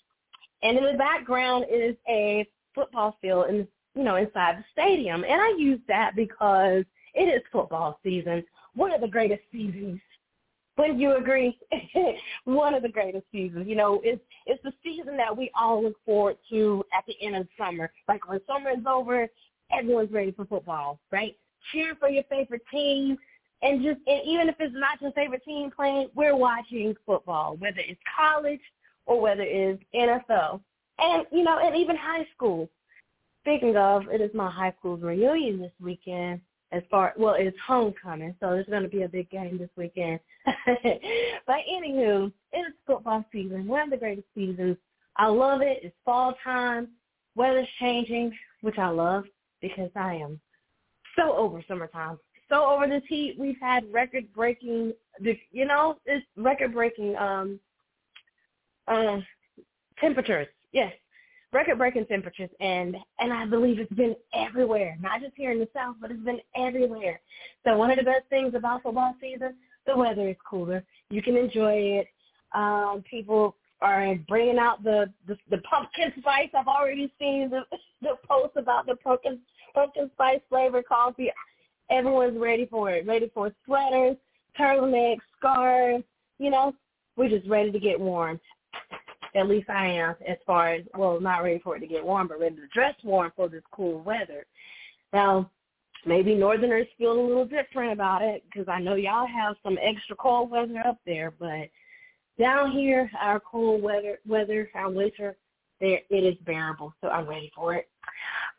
And 0.63 0.77
in 0.79 0.83
the 0.83 0.97
background 0.97 1.65
is 1.71 1.95
a 2.07 2.47
football 2.73 3.17
field 3.21 3.49
in 3.49 3.67
you 3.95 4.03
know 4.03 4.15
inside 4.15 4.57
the 4.57 4.65
stadium, 4.71 5.23
and 5.23 5.41
I 5.41 5.55
use 5.57 5.79
that 5.87 6.15
because 6.15 6.83
it 7.13 7.23
is 7.23 7.41
football 7.51 7.99
season, 8.03 8.43
one 8.75 8.91
of 8.91 9.01
the 9.01 9.07
greatest 9.07 9.41
seasons 9.51 9.99
wouldn't 10.79 10.99
you 10.99 11.17
agree? 11.17 11.59
One 12.45 12.73
of 12.73 12.83
the 12.83 12.89
greatest 12.89 13.25
seasons. 13.33 13.67
You 13.67 13.75
know, 13.75 13.99
it's 14.03 14.21
it's 14.45 14.63
the 14.63 14.71
season 14.81 15.17
that 15.17 15.35
we 15.35 15.51
all 15.59 15.83
look 15.83 15.97
forward 16.05 16.37
to 16.49 16.85
at 16.97 17.03
the 17.05 17.15
end 17.21 17.35
of 17.35 17.47
summer. 17.57 17.91
Like 18.07 18.27
when 18.29 18.39
summer 18.47 18.69
is 18.71 18.85
over, 18.87 19.27
everyone's 19.77 20.11
ready 20.11 20.31
for 20.31 20.45
football, 20.45 20.99
right? 21.11 21.35
Cheer 21.71 21.95
for 21.99 22.07
your 22.07 22.23
favorite 22.29 22.61
team, 22.71 23.17
and 23.61 23.83
just 23.83 23.99
and 24.07 24.21
even 24.25 24.47
if 24.47 24.55
it's 24.59 24.73
not 24.73 25.01
your 25.01 25.11
favorite 25.11 25.43
team 25.43 25.69
playing, 25.69 26.09
we're 26.15 26.35
watching 26.35 26.95
football, 27.05 27.57
whether 27.57 27.79
it's 27.79 27.99
college 28.17 28.61
or 29.05 29.19
whether 29.19 29.43
it's 29.43 29.83
NFL, 29.93 30.61
and 30.97 31.25
you 31.31 31.43
know, 31.43 31.59
and 31.59 31.75
even 31.75 31.97
high 31.97 32.25
school. 32.33 32.69
Speaking 33.41 33.75
of, 33.75 34.03
it 34.09 34.21
is 34.21 34.31
my 34.33 34.49
high 34.49 34.73
school's 34.79 35.01
reunion 35.01 35.59
this 35.59 35.71
weekend, 35.81 36.39
as 36.71 36.83
far 36.89 37.13
well 37.17 37.35
it's 37.37 37.57
homecoming 37.65 38.35
so 38.39 38.51
it's 38.51 38.69
going 38.69 38.83
to 38.83 38.89
be 38.89 39.03
a 39.03 39.09
big 39.09 39.29
game 39.29 39.57
this 39.57 39.69
weekend. 39.75 40.19
But 41.47 41.61
anywho 41.71 42.31
it's 42.51 42.77
football 42.85 43.25
season 43.31 43.67
one 43.67 43.83
of 43.83 43.89
the 43.89 43.97
greatest 43.97 44.27
seasons. 44.35 44.77
I 45.17 45.27
love 45.27 45.61
it. 45.61 45.79
It's 45.83 45.95
fall 46.05 46.35
time. 46.43 46.89
Weather's 47.35 47.67
changing 47.79 48.37
which 48.61 48.77
i 48.77 48.89
love 48.89 49.23
because 49.61 49.89
i 49.95 50.15
am 50.15 50.39
so 51.17 51.33
over 51.35 51.63
summertime 51.67 52.17
so 52.49 52.65
over 52.65 52.87
this 52.87 53.03
heat. 53.07 53.35
We've 53.37 53.59
had 53.61 53.91
record 53.93 54.25
breaking 54.33 54.93
you 55.51 55.65
know 55.65 55.97
it's 56.05 56.25
record 56.35 56.73
breaking 56.73 57.15
um 57.15 57.59
uh 58.87 59.19
temperatures. 59.99 60.47
Yes 60.71 60.93
record-breaking 61.51 62.05
temperatures, 62.05 62.49
and 62.59 62.95
and 63.19 63.33
I 63.33 63.45
believe 63.45 63.79
it's 63.79 63.93
been 63.93 64.15
everywhere, 64.33 64.97
not 65.01 65.21
just 65.21 65.33
here 65.35 65.51
in 65.51 65.59
the 65.59 65.67
South, 65.73 65.95
but 66.01 66.11
it's 66.11 66.23
been 66.23 66.39
everywhere. 66.55 67.19
So 67.65 67.77
one 67.77 67.91
of 67.91 67.97
the 67.97 68.03
best 68.03 68.25
things 68.29 68.53
about 68.55 68.83
football 68.83 69.15
season, 69.19 69.55
the 69.85 69.97
weather 69.97 70.29
is 70.29 70.35
cooler. 70.47 70.83
You 71.09 71.21
can 71.21 71.35
enjoy 71.35 71.73
it. 71.73 72.07
Um, 72.53 73.03
people 73.09 73.55
are 73.81 74.15
bringing 74.27 74.59
out 74.59 74.83
the, 74.83 75.11
the 75.27 75.37
the 75.49 75.57
pumpkin 75.59 76.13
spice. 76.19 76.49
I've 76.57 76.67
already 76.67 77.11
seen 77.19 77.49
the 77.49 77.61
the 78.01 78.15
post 78.27 78.55
about 78.55 78.85
the 78.85 78.95
pumpkin 78.95 79.39
pumpkin 79.73 80.09
spice 80.13 80.41
flavored 80.49 80.85
coffee. 80.87 81.31
Everyone's 81.89 82.39
ready 82.39 82.67
for 82.67 82.91
it. 82.91 83.07
Ready 83.07 83.31
for 83.33 83.51
sweaters, 83.65 84.15
turtlenecks, 84.59 85.19
scarves. 85.37 86.03
You 86.37 86.51
know, 86.51 86.73
we're 87.15 87.29
just 87.29 87.47
ready 87.49 87.71
to 87.71 87.79
get 87.79 87.99
warm. 87.99 88.39
At 89.35 89.47
least 89.47 89.69
I 89.69 89.87
am, 89.87 90.15
as 90.27 90.37
far 90.45 90.69
as 90.73 90.83
well, 90.95 91.19
not 91.19 91.43
ready 91.43 91.59
for 91.59 91.75
it 91.75 91.81
to 91.81 91.87
get 91.87 92.03
warm, 92.03 92.27
but 92.27 92.39
ready 92.39 92.55
to 92.55 92.67
dress 92.73 92.95
warm 93.03 93.31
for 93.35 93.47
this 93.47 93.63
cool 93.71 94.01
weather. 94.01 94.45
Now, 95.13 95.49
maybe 96.05 96.35
Northerners 96.35 96.87
feel 96.97 97.13
a 97.13 97.27
little 97.27 97.45
different 97.45 97.93
about 97.93 98.21
it 98.21 98.43
because 98.45 98.67
I 98.67 98.79
know 98.79 98.95
y'all 98.95 99.27
have 99.27 99.55
some 99.63 99.77
extra 99.81 100.15
cold 100.15 100.49
weather 100.49 100.81
up 100.85 100.97
there, 101.05 101.31
but 101.31 101.69
down 102.39 102.71
here, 102.71 103.11
our 103.19 103.39
cold 103.39 103.83
weather, 103.83 104.19
weather, 104.27 104.69
our 104.73 104.89
winter, 104.89 105.35
there 105.79 105.99
it 106.09 106.23
is 106.23 106.35
bearable. 106.45 106.93
So 107.01 107.09
I'm 107.09 107.27
ready 107.27 107.51
for 107.55 107.75
it. 107.75 107.89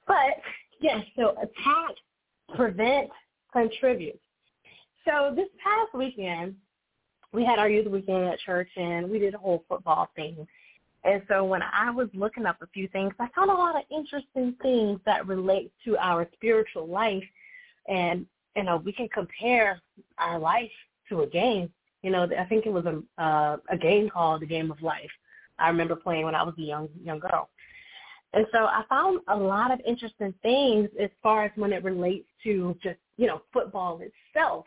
But 0.06 0.40
yes, 0.80 1.04
so 1.16 1.30
attack, 1.32 1.96
prevent, 2.54 3.10
contribute. 3.52 4.20
So 5.06 5.32
this 5.34 5.48
past 5.62 5.94
weekend, 5.94 6.54
we 7.32 7.44
had 7.44 7.58
our 7.58 7.68
youth 7.68 7.86
weekend 7.86 8.24
at 8.24 8.38
church 8.40 8.68
and 8.76 9.10
we 9.10 9.18
did 9.18 9.34
a 9.34 9.38
whole 9.38 9.64
football 9.68 10.10
thing. 10.16 10.46
And 11.04 11.23
so 11.28 11.45
when 11.45 11.62
I 11.62 11.90
was 11.90 12.09
looking 12.12 12.47
up 12.47 12.61
a 12.61 12.66
few 12.69 12.87
things, 12.88 13.14
I 13.19 13.28
found 13.35 13.50
a 13.50 13.54
lot 13.54 13.76
of 13.76 13.83
interesting 13.90 14.54
things 14.61 15.00
that 15.07 15.26
relate 15.26 15.73
to 15.85 15.97
our 15.97 16.28
spiritual 16.35 16.87
life. 16.87 17.25
And, 17.88 18.26
you 18.54 18.64
know, 18.64 18.76
we 18.76 18.92
can 18.92 19.09
compare 19.09 19.80
our 20.19 20.38
life 20.38 20.71
to 21.09 21.23
a 21.23 21.26
game. 21.26 21.71
You 22.02 22.11
know, 22.11 22.28
I 22.38 22.45
think 22.45 22.66
it 22.66 22.73
was 22.73 22.85
a, 22.85 23.23
uh, 23.23 23.57
a 23.71 23.78
game 23.78 24.11
called 24.11 24.42
The 24.42 24.47
Game 24.47 24.71
of 24.71 24.83
Life. 24.83 25.11
I 25.59 25.69
remember 25.69 25.97
playing 25.97 26.25
when 26.25 26.35
I 26.35 26.42
was 26.42 26.54
a 26.59 26.62
young, 26.62 26.88
young 27.02 27.19
girl. 27.19 27.49
And 28.33 28.47
so 28.52 28.59
I 28.59 28.85
found 28.88 29.21
a 29.28 29.37
lot 29.37 29.73
of 29.73 29.80
interesting 29.87 30.33
things 30.42 30.88
as 31.00 31.11
far 31.23 31.45
as 31.45 31.50
when 31.57 31.73
it 31.73 31.83
relates 31.83 32.28
to 32.45 32.76
just, 32.83 32.99
you 33.16 33.26
know, 33.26 33.42
football 33.52 34.00
itself. 34.00 34.66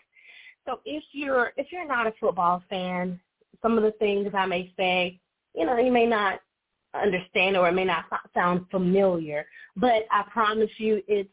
So 0.65 0.79
if 0.85 1.03
you're 1.11 1.51
if 1.57 1.67
you're 1.71 1.87
not 1.87 2.07
a 2.07 2.13
football 2.19 2.63
fan, 2.69 3.19
some 3.61 3.77
of 3.77 3.83
the 3.83 3.91
things 3.93 4.29
I 4.33 4.45
may 4.45 4.71
say 4.77 5.19
you 5.55 5.65
know, 5.65 5.77
you 5.77 5.91
may 5.91 6.05
not 6.05 6.39
understand 6.93 7.57
or 7.57 7.67
it 7.67 7.73
may 7.73 7.85
not 7.85 8.05
sound 8.33 8.65
familiar, 8.69 9.45
but 9.75 10.03
I 10.11 10.23
promise 10.31 10.69
you 10.77 11.01
it's 11.07 11.29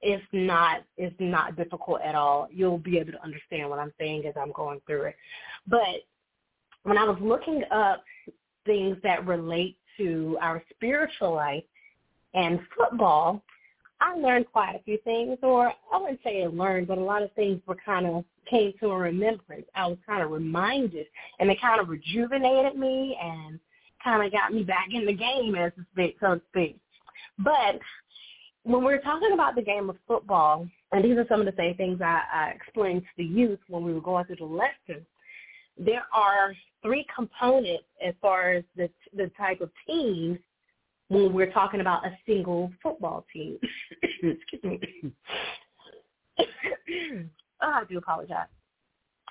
it's 0.00 0.24
not 0.32 0.82
it's 0.96 1.16
not 1.18 1.56
difficult 1.56 2.00
at 2.02 2.14
all. 2.14 2.48
You'll 2.50 2.78
be 2.78 2.98
able 2.98 3.12
to 3.12 3.22
understand 3.22 3.70
what 3.70 3.78
I'm 3.78 3.92
saying 3.98 4.26
as 4.26 4.34
I'm 4.40 4.52
going 4.52 4.80
through 4.86 5.04
it. 5.04 5.16
But 5.66 6.04
when 6.82 6.98
I 6.98 7.04
was 7.04 7.16
looking 7.20 7.62
up 7.70 8.04
things 8.66 8.96
that 9.02 9.26
relate 9.26 9.76
to 9.96 10.38
our 10.40 10.62
spiritual 10.74 11.34
life 11.34 11.64
and 12.34 12.60
football, 12.76 13.42
I 14.04 14.14
learned 14.16 14.52
quite 14.52 14.76
a 14.76 14.82
few 14.82 14.98
things, 15.02 15.38
or 15.42 15.72
I 15.90 15.98
wouldn't 15.98 16.20
say 16.22 16.42
I 16.42 16.46
learned, 16.48 16.88
but 16.88 16.98
a 16.98 17.00
lot 17.00 17.22
of 17.22 17.32
things 17.32 17.62
were 17.66 17.76
kind 17.76 18.06
of 18.06 18.24
came 18.50 18.74
to 18.80 18.90
a 18.90 18.98
remembrance. 18.98 19.64
I 19.74 19.86
was 19.86 19.96
kind 20.06 20.22
of 20.22 20.30
reminded, 20.30 21.06
and 21.38 21.50
it 21.50 21.58
kind 21.58 21.80
of 21.80 21.88
rejuvenated 21.88 22.78
me 22.78 23.16
and 23.18 23.58
kind 24.02 24.22
of 24.22 24.30
got 24.30 24.52
me 24.52 24.62
back 24.62 24.88
in 24.92 25.06
the 25.06 25.14
game, 25.14 25.54
as 25.54 25.72
to 25.76 25.86
speak, 25.92 26.16
so 26.20 26.34
to 26.34 26.42
speak. 26.50 26.76
But 27.38 27.80
when 28.64 28.84
we're 28.84 29.00
talking 29.00 29.32
about 29.32 29.54
the 29.54 29.62
game 29.62 29.88
of 29.88 29.96
football, 30.06 30.68
and 30.92 31.02
these 31.02 31.16
are 31.16 31.26
some 31.26 31.40
of 31.40 31.46
the 31.46 31.54
same 31.56 31.74
things 31.76 32.02
I, 32.02 32.20
I 32.30 32.48
explained 32.50 33.02
to 33.02 33.08
the 33.16 33.24
youth 33.24 33.60
when 33.68 33.84
we 33.84 33.94
were 33.94 34.02
going 34.02 34.26
through 34.26 34.36
the 34.36 34.44
lesson, 34.44 35.06
there 35.78 36.04
are 36.12 36.54
three 36.82 37.06
components 37.16 37.84
as 38.06 38.14
far 38.20 38.52
as 38.52 38.64
the 38.76 38.90
the 39.16 39.30
type 39.38 39.62
of 39.62 39.70
teams 39.86 40.38
when 41.14 41.32
we're 41.32 41.52
talking 41.52 41.80
about 41.80 42.06
a 42.06 42.16
single 42.26 42.72
football 42.82 43.24
team. 43.32 43.58
Excuse 44.22 44.62
me. 44.62 44.80
oh, 47.62 47.70
I 47.70 47.84
do 47.88 47.98
apologize. 47.98 48.48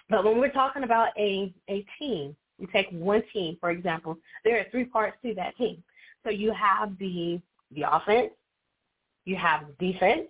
But 0.09 0.23
when 0.23 0.37
we're 0.39 0.51
talking 0.51 0.83
about 0.83 1.09
a, 1.17 1.53
a 1.69 1.85
team, 1.99 2.35
you 2.59 2.67
take 2.71 2.87
one 2.91 3.23
team, 3.33 3.57
for 3.59 3.71
example, 3.71 4.17
there 4.43 4.59
are 4.59 4.65
three 4.71 4.85
parts 4.85 5.17
to 5.23 5.33
that 5.35 5.57
team. 5.57 5.83
So 6.23 6.29
you 6.29 6.53
have 6.53 6.97
the 6.99 7.41
the 7.71 7.83
offense, 7.91 8.31
you 9.25 9.35
have 9.35 9.61
defense, 9.79 10.29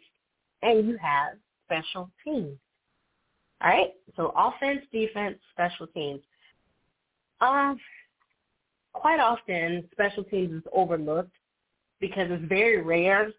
and 0.61 0.87
you 0.87 0.97
have 0.97 1.33
special 1.65 2.09
teams. 2.23 2.57
All 3.61 3.69
right? 3.69 3.93
So 4.15 4.33
offense, 4.35 4.81
defense, 4.91 5.37
special 5.51 5.87
teams. 5.87 6.21
Um, 7.41 7.77
quite 8.93 9.19
often 9.19 9.87
special 9.91 10.23
teams 10.23 10.53
is 10.53 10.63
overlooked 10.71 11.35
because 12.03 12.27
it's 12.29 12.43
very 12.49 12.81
rare 12.81 13.31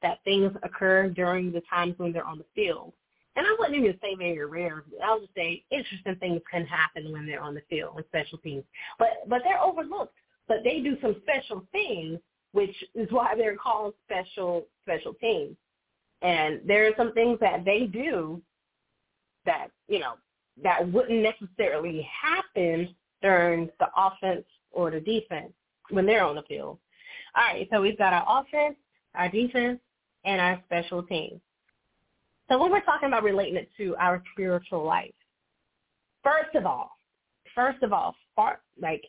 that 0.00 0.22
things 0.22 0.52
occur 0.62 1.08
during 1.08 1.50
the 1.50 1.60
times 1.68 1.94
when 1.96 2.12
they're 2.12 2.24
on 2.24 2.38
the 2.38 2.44
field. 2.54 2.92
and 3.34 3.44
I 3.44 3.56
wouldn't 3.58 3.76
even 3.76 3.98
say 4.00 4.14
very 4.14 4.46
rare. 4.46 4.84
I'll 5.04 5.18
just 5.18 5.34
say 5.34 5.64
interesting 5.72 6.14
things 6.20 6.40
can 6.48 6.64
happen 6.66 7.10
when 7.10 7.26
they're 7.26 7.42
on 7.42 7.56
the 7.56 7.62
field 7.68 7.96
with 7.96 8.06
special 8.06 8.38
teams. 8.38 8.62
But 8.96 9.08
but 9.26 9.42
they're 9.42 9.60
overlooked. 9.60 10.14
But 10.46 10.58
they 10.62 10.78
do 10.78 10.96
some 11.02 11.16
special 11.24 11.66
things, 11.72 12.20
which 12.52 12.76
is 12.94 13.08
why 13.10 13.34
they're 13.36 13.56
called 13.56 13.94
special 14.04 14.66
special 14.84 15.14
teams. 15.14 15.56
And 16.22 16.60
there 16.64 16.86
are 16.86 16.94
some 16.96 17.12
things 17.12 17.40
that 17.40 17.64
they 17.64 17.86
do 17.86 18.40
that 19.46 19.68
you 19.88 19.98
know 19.98 20.14
that 20.62 20.88
wouldn't 20.92 21.22
necessarily 21.22 22.08
happen 22.22 22.94
during 23.20 23.68
the 23.80 23.88
offense 23.96 24.46
or 24.70 24.92
the 24.92 25.00
defense 25.00 25.52
when 25.90 26.06
they're 26.06 26.24
on 26.24 26.36
the 26.36 26.42
field. 26.42 26.78
All 27.36 27.42
right, 27.42 27.68
so 27.70 27.82
we've 27.82 27.98
got 27.98 28.14
our 28.14 28.40
offense, 28.40 28.76
our 29.14 29.28
defense, 29.28 29.78
and 30.24 30.40
our 30.40 30.62
special 30.64 31.02
teams. 31.02 31.40
So 32.48 32.58
when 32.60 32.70
we're 32.70 32.80
talking 32.80 33.08
about 33.08 33.24
relating 33.24 33.56
it 33.56 33.68
to 33.76 33.94
our 33.98 34.22
spiritual 34.32 34.84
life, 34.84 35.12
first 36.22 36.54
of 36.54 36.64
all, 36.64 36.92
first 37.54 37.82
of 37.82 37.92
all, 37.92 38.14
far, 38.34 38.60
like 38.80 39.04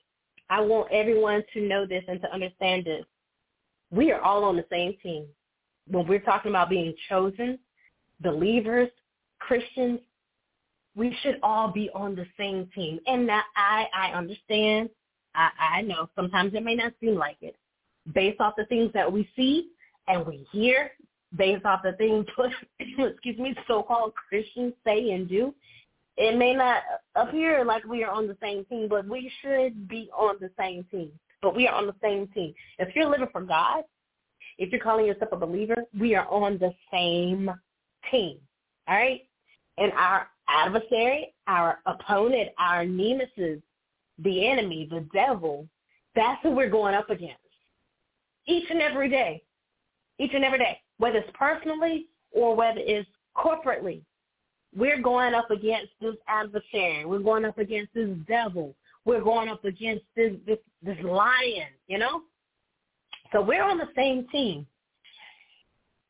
I 0.49 0.59
want 0.61 0.91
everyone 0.91 1.43
to 1.53 1.61
know 1.61 1.85
this 1.85 2.03
and 2.07 2.19
to 2.21 2.33
understand 2.33 2.85
this. 2.85 3.05
We 3.91 4.11
are 4.11 4.21
all 4.21 4.43
on 4.43 4.57
the 4.57 4.65
same 4.69 4.95
team. 5.01 5.25
When 5.89 6.05
we're 6.07 6.19
talking 6.19 6.51
about 6.51 6.69
being 6.69 6.93
chosen, 7.07 7.59
believers, 8.21 8.89
Christians, 9.39 9.99
we 10.95 11.15
should 11.21 11.39
all 11.43 11.71
be 11.71 11.89
on 11.93 12.15
the 12.15 12.25
same 12.37 12.69
team. 12.75 12.99
And 13.07 13.29
that 13.29 13.45
I, 13.55 13.85
I 13.93 14.17
understand. 14.17 14.89
I, 15.35 15.49
I 15.77 15.81
know 15.83 16.09
sometimes 16.15 16.53
it 16.55 16.63
may 16.63 16.75
not 16.75 16.93
seem 16.99 17.15
like 17.15 17.37
it. 17.41 17.55
Based 18.13 18.39
off 18.39 18.53
the 18.57 18.65
things 18.65 18.91
that 18.93 19.11
we 19.11 19.29
see 19.35 19.69
and 20.07 20.25
we 20.25 20.47
hear, 20.51 20.91
based 21.35 21.65
off 21.65 21.81
the 21.83 21.93
things, 21.93 22.25
excuse 22.79 23.37
me, 23.37 23.55
so-called 23.67 24.13
Christians 24.29 24.73
say 24.85 25.11
and 25.11 25.27
do, 25.27 25.53
it 26.17 26.35
may 26.37 26.53
not 26.53 26.81
appear 27.15 27.63
like 27.63 27.85
we 27.85 28.03
are 28.03 28.11
on 28.11 28.27
the 28.27 28.37
same 28.41 28.65
team, 28.65 28.87
but 28.89 29.07
we 29.07 29.31
should 29.41 29.87
be 29.87 30.09
on 30.17 30.35
the 30.39 30.49
same 30.57 30.83
team. 30.85 31.11
But 31.41 31.55
we 31.55 31.67
are 31.67 31.75
on 31.75 31.85
the 31.85 31.95
same 32.01 32.27
team. 32.27 32.53
If 32.79 32.95
you're 32.95 33.09
living 33.09 33.27
for 33.31 33.41
God, 33.41 33.83
if 34.57 34.71
you're 34.71 34.81
calling 34.81 35.05
yourself 35.05 35.31
a 35.31 35.37
believer, 35.37 35.83
we 35.99 36.15
are 36.15 36.27
on 36.27 36.57
the 36.57 36.73
same 36.91 37.51
team. 38.09 38.39
All 38.87 38.95
right? 38.95 39.21
And 39.77 39.91
our 39.93 40.27
adversary, 40.49 41.35
our 41.45 41.79
opponent, 41.85 42.49
our 42.57 42.83
nemesis, 42.83 43.61
the 44.17 44.47
enemy, 44.47 44.87
the 44.89 45.05
devil, 45.13 45.67
that's 46.15 46.41
who 46.41 46.51
we're 46.51 46.69
going 46.69 46.95
up 46.95 47.11
against. 47.11 47.37
Each 48.47 48.69
and 48.69 48.81
every 48.81 49.09
day. 49.09 49.43
Each 50.19 50.31
and 50.33 50.43
every 50.43 50.59
day. 50.59 50.79
Whether 50.97 51.19
it's 51.19 51.29
personally 51.37 52.07
or 52.31 52.55
whether 52.55 52.79
it's 52.79 53.07
corporately. 53.35 54.01
We're 54.75 55.01
going 55.01 55.33
up 55.33 55.49
against 55.51 55.91
this 56.01 56.15
adversary. 56.27 57.05
We're 57.05 57.19
going 57.19 57.45
up 57.45 57.57
against 57.57 57.93
this 57.93 58.09
devil. 58.27 58.75
We're 59.05 59.23
going 59.23 59.49
up 59.49 59.63
against 59.63 60.05
this 60.15 60.33
this, 60.45 60.59
this 60.81 60.97
lion, 61.03 61.67
you 61.87 61.97
know? 61.97 62.21
So 63.31 63.41
we're 63.41 63.63
on 63.63 63.77
the 63.77 63.89
same 63.95 64.27
team. 64.29 64.65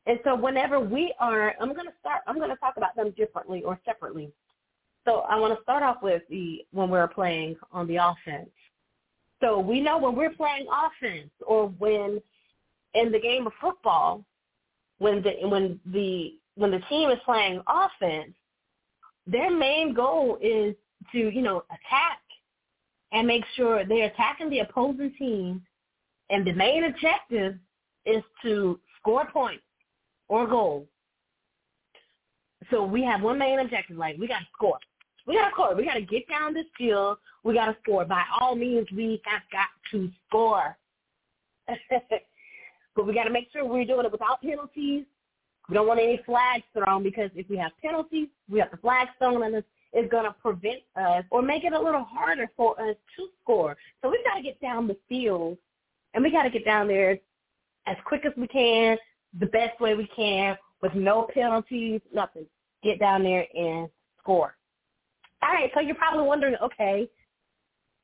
And 0.06 0.18
so 0.24 0.34
whenever 0.34 0.80
we 0.80 1.14
are, 1.20 1.54
I'm 1.60 1.74
going 1.74 1.86
to 1.86 1.92
start, 2.00 2.22
I'm 2.26 2.38
going 2.38 2.50
to 2.50 2.56
talk 2.56 2.76
about 2.76 2.96
them 2.96 3.12
differently 3.16 3.62
or 3.62 3.78
separately. 3.84 4.30
So 5.04 5.20
I 5.20 5.36
want 5.36 5.56
to 5.56 5.62
start 5.62 5.82
off 5.82 6.02
with 6.02 6.22
the 6.30 6.64
when 6.72 6.90
we're 6.90 7.08
playing 7.08 7.56
on 7.72 7.86
the 7.86 7.96
offense. 7.96 8.48
So 9.40 9.60
we 9.60 9.80
know 9.80 9.98
when 9.98 10.16
we're 10.16 10.30
playing 10.34 10.66
offense 10.66 11.30
or 11.46 11.68
when 11.78 12.20
in 12.94 13.12
the 13.12 13.20
game 13.20 13.46
of 13.46 13.52
football, 13.60 14.24
when 14.98 15.22
the 15.22 15.46
when 15.48 15.78
the 15.86 16.34
when 16.56 16.70
the 16.72 16.80
team 16.88 17.10
is 17.10 17.18
playing 17.24 17.62
offense, 17.68 18.34
their 19.26 19.50
main 19.50 19.94
goal 19.94 20.38
is 20.40 20.74
to, 21.12 21.18
you 21.18 21.42
know, 21.42 21.62
attack 21.70 22.18
and 23.12 23.26
make 23.26 23.44
sure 23.54 23.84
they're 23.84 24.06
attacking 24.06 24.50
the 24.50 24.60
opposing 24.60 25.12
team 25.18 25.62
and 26.30 26.46
the 26.46 26.52
main 26.52 26.84
objective 26.84 27.56
is 28.04 28.22
to 28.42 28.78
score 28.98 29.26
points 29.32 29.62
or 30.28 30.46
goals. 30.46 30.86
So 32.70 32.84
we 32.84 33.02
have 33.04 33.22
one 33.22 33.38
main 33.38 33.60
objective, 33.60 33.96
like 33.96 34.18
we 34.18 34.26
got 34.26 34.40
to 34.40 34.46
score. 34.54 34.78
We 35.28 35.34
got 35.34 35.50
to 35.50 35.52
score. 35.52 35.74
We 35.76 35.84
got 35.84 35.94
to 35.94 36.00
get 36.00 36.26
down 36.26 36.54
this 36.54 36.64
field. 36.76 37.18
We 37.44 37.54
got 37.54 37.66
to 37.66 37.76
score. 37.82 38.06
By 38.06 38.24
all 38.40 38.56
means, 38.56 38.86
we 38.90 39.20
have 39.26 39.42
got 39.52 39.68
to 39.92 40.10
score. 40.26 40.76
but 42.96 43.06
we 43.06 43.14
got 43.14 43.24
to 43.24 43.30
make 43.30 43.48
sure 43.52 43.64
we're 43.64 43.84
doing 43.84 44.06
it 44.06 44.12
without 44.12 44.40
penalties. 44.40 45.04
We 45.68 45.74
don't 45.74 45.86
want 45.86 46.00
any 46.00 46.18
flags 46.24 46.64
thrown 46.72 47.02
because 47.02 47.30
if 47.34 47.48
we 47.50 47.58
have 47.58 47.72
penalties, 47.82 48.28
we 48.50 48.58
have 48.58 48.70
the 48.70 48.78
flags 48.78 49.10
thrown 49.18 49.42
and 49.42 49.54
it's, 49.54 49.68
it's 49.92 50.10
going 50.10 50.24
to 50.24 50.34
prevent 50.42 50.80
us 50.96 51.24
or 51.30 51.42
make 51.42 51.64
it 51.64 51.74
a 51.74 51.78
little 51.78 52.04
harder 52.04 52.50
for 52.56 52.80
us 52.80 52.96
to 53.16 53.26
score. 53.42 53.76
So 54.00 54.08
we've 54.08 54.24
got 54.24 54.36
to 54.36 54.42
get 54.42 54.58
down 54.62 54.88
the 54.88 54.96
field 55.10 55.58
and 56.14 56.24
we 56.24 56.30
got 56.30 56.44
to 56.44 56.50
get 56.50 56.64
down 56.64 56.88
there 56.88 57.18
as 57.86 57.96
quick 58.06 58.24
as 58.24 58.32
we 58.38 58.48
can, 58.48 58.96
the 59.38 59.46
best 59.46 59.78
way 59.78 59.94
we 59.94 60.08
can, 60.16 60.56
with 60.80 60.94
no 60.94 61.28
penalties, 61.34 62.00
nothing. 62.14 62.46
Get 62.82 62.98
down 62.98 63.22
there 63.22 63.46
and 63.54 63.88
score. 64.18 64.57
All 65.42 65.50
right, 65.50 65.70
so 65.74 65.80
you're 65.80 65.94
probably 65.94 66.26
wondering, 66.26 66.56
okay, 66.62 67.08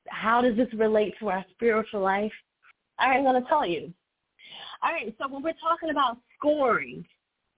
how 0.08 0.40
does 0.40 0.56
this 0.56 0.72
relate 0.74 1.14
to 1.20 1.28
our 1.28 1.44
spiritual 1.52 2.00
life? 2.00 2.32
All 2.98 3.08
right, 3.08 3.16
I'm 3.16 3.24
going 3.24 3.42
to 3.42 3.48
tell 3.48 3.66
you. 3.66 3.92
All 4.82 4.92
right, 4.92 5.14
so 5.18 5.28
when 5.28 5.42
we're 5.42 5.52
talking 5.52 5.90
about 5.90 6.18
scoring, 6.38 7.04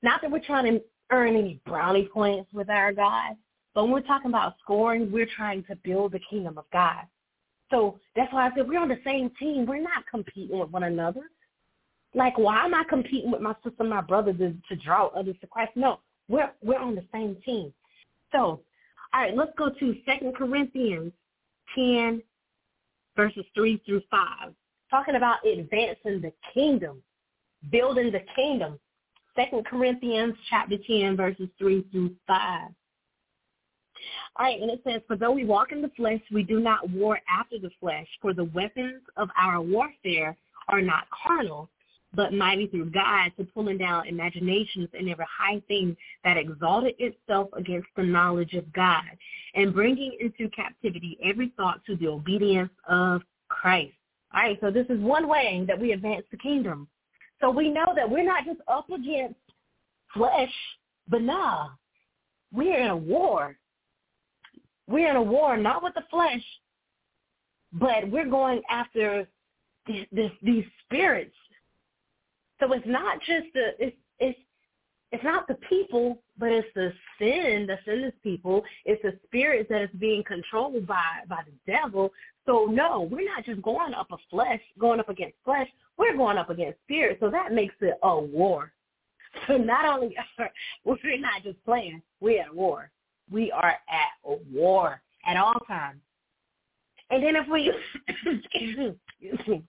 not 0.03 0.23
that 0.23 0.31
we're 0.31 0.39
trying 0.39 0.73
to 0.73 0.83
earn 1.11 1.37
any 1.37 1.61
brownie 1.67 2.09
points 2.13 2.53
with 2.53 2.71
our 2.71 2.93
God, 2.93 3.37
but 3.75 3.85
when 3.85 3.93
we're 3.93 4.01
talking 4.01 4.31
about 4.31 4.55
scoring, 4.63 5.13
we're 5.13 5.29
trying 5.37 5.63
to 5.65 5.77
build 5.77 6.13
the 6.13 6.21
kingdom 6.31 6.57
of 6.57 6.65
God. 6.73 7.05
So 7.71 7.99
that's 8.15 8.33
why 8.33 8.47
I 8.47 8.51
said 8.55 8.69
we're 8.69 8.81
on 8.81 8.89
the 8.89 9.01
same 9.05 9.31
team. 9.39 9.67
We're 9.67 9.83
not 9.83 10.07
competing 10.11 10.59
with 10.59 10.71
one 10.71 10.85
another. 10.85 11.23
Like, 12.15 12.39
why 12.39 12.65
am 12.65 12.75
I 12.75 12.85
competing 12.89 13.31
with 13.31 13.43
my 13.43 13.55
sister, 13.63 13.85
my 13.85 14.01
brother 14.01 14.33
to, 14.33 14.55
to 14.69 14.77
draw 14.77 15.09
others 15.09 15.37
to 15.41 15.47
Christ? 15.47 15.73
No, 15.75 16.01
we're 16.29 16.51
we're 16.63 16.79
on 16.79 16.95
the 16.95 17.05
same 17.13 17.37
team. 17.45 17.73
So, 18.33 18.61
all 19.15 19.21
right, 19.23 19.37
let's 19.37 19.53
go 19.57 19.71
to 19.71 19.97
Second 20.05 20.35
Corinthians 20.35 21.13
ten, 21.75 22.23
verses 23.17 23.45
three 23.55 23.83
through 23.87 24.03
five, 24.11 24.53
talking 24.91 25.17
about 25.17 25.47
advancing 25.47 26.21
the 26.21 26.33
kingdom, 26.53 27.03
building 27.71 28.13
the 28.13 28.23
kingdom. 28.35 28.79
Second 29.35 29.67
Corinthians 29.67 30.35
chapter 30.49 30.77
ten, 30.87 31.17
verses 31.17 31.49
three 31.59 31.85
through 31.93 32.15
five. 32.27 32.71
All 34.37 34.47
right, 34.47 34.61
and 34.61 34.71
it 34.71 34.81
says, 34.85 35.01
For 35.07 35.17
though 35.17 35.33
we 35.33 35.45
walk 35.45 35.73
in 35.73 35.81
the 35.81 35.91
flesh, 35.97 36.21
we 36.31 36.43
do 36.43 36.61
not 36.61 36.89
war 36.91 37.19
after 37.29 37.59
the 37.59 37.71
flesh, 37.81 38.07
for 38.21 38.35
the 38.35 38.45
weapons 38.45 39.03
of 39.17 39.29
our 39.39 39.61
warfare 39.61 40.37
are 40.69 40.83
not 40.83 41.05
carnal, 41.11 41.71
but 42.15 42.33
mighty 42.33 42.67
through 42.67 42.91
God 42.91 43.31
to 43.37 43.45
pulling 43.45 43.79
down 43.79 44.07
imaginations 44.07 44.89
and 44.93 45.09
every 45.09 45.27
high 45.29 45.61
thing 45.69 45.97
that 46.25 46.37
exalted 46.37 46.95
itself 46.99 47.49
against 47.57 47.89
the 47.97 48.03
knowledge 48.03 48.55
of 48.55 48.73
God, 48.73 49.05
and 49.55 49.75
bringing 49.75 50.17
into 50.21 50.51
captivity 50.55 51.19
every 51.25 51.53
thought 51.57 51.81
to 51.87 51.97
the 51.97 52.09
obedience 52.09 52.71
of 52.89 53.23
Christ. 53.49 53.95
All 54.35 54.43
right, 54.43 54.59
so 54.61 54.71
this 54.71 54.87
is 54.89 55.01
one 55.01 55.29
way 55.29 55.65
that 55.67 55.79
we 55.79 55.93
advance 55.93 56.25
the 56.31 56.39
kingdom. 56.39 56.89
So 57.41 57.51
we 57.51 57.71
know 57.71 57.93
that 57.95 58.09
we're 58.09 58.25
not 58.25 58.45
just 58.45 58.61
up 58.69 58.89
against 58.91 59.39
flesh, 60.15 60.53
but 61.09 61.23
nah, 61.23 61.69
we're 62.53 62.79
in 62.79 62.91
a 62.91 62.97
war 62.97 63.57
we're 64.89 65.11
in 65.11 65.17
a 65.17 65.23
war 65.23 65.57
not 65.57 65.83
with 65.83 65.95
the 65.95 66.05
flesh, 66.11 66.43
but 67.73 68.09
we're 68.11 68.29
going 68.29 68.63
after 68.71 69.27
this, 69.87 70.07
this, 70.13 70.31
these 70.43 70.65
spirits. 70.85 71.35
So 72.61 72.73
it's 72.73 72.87
not 72.87 73.19
just 73.21 73.47
the 73.55 73.71
it's 73.79 73.97
it's 74.19 74.39
it's 75.13 75.25
not 75.25 75.47
the 75.47 75.57
people, 75.69 76.23
but 76.39 76.51
it's 76.51 76.69
the 76.75 76.93
sin 77.19 77.67
that's 77.69 77.83
in 77.87 78.03
this 78.03 78.15
people. 78.23 78.65
It's 78.85 79.01
the 79.03 79.19
spirit 79.25 79.69
that 79.71 79.83
is 79.83 79.91
being 79.99 80.25
controlled 80.25 80.87
by 80.87 81.23
by 81.29 81.43
the 81.47 81.73
devil. 81.73 82.13
So 82.45 82.67
no, 82.67 83.09
we're 83.11 83.29
not 83.29 83.45
just 83.45 83.63
going 83.63 83.95
up 83.95 84.09
a 84.11 84.17
flesh, 84.31 84.61
going 84.79 85.01
up 85.01 85.09
against 85.09 85.37
flesh. 85.45 85.69
We're 85.97 86.17
going 86.17 86.39
up 86.39 86.51
against 86.51 86.81
spirit. 86.85 87.19
So 87.21 87.31
that 87.31 87.53
makes 87.53 87.75
it 87.81 87.99
a 88.03 88.21
war. 88.21 88.73
So 89.47 89.59
not 89.59 89.85
only 89.85 90.17
are 90.39 90.51
we're 90.87 91.19
not 91.19 91.43
just 91.45 91.63
playing, 91.67 92.01
we're 92.21 92.41
at 92.41 92.55
war 92.55 92.91
we 93.31 93.51
are 93.53 93.71
at 93.71 94.13
a 94.25 94.37
war 94.53 95.01
at 95.27 95.37
all 95.37 95.59
times. 95.67 96.01
And 97.11 97.23
then 97.23 97.37
if 97.37 97.47
we, 97.49 97.73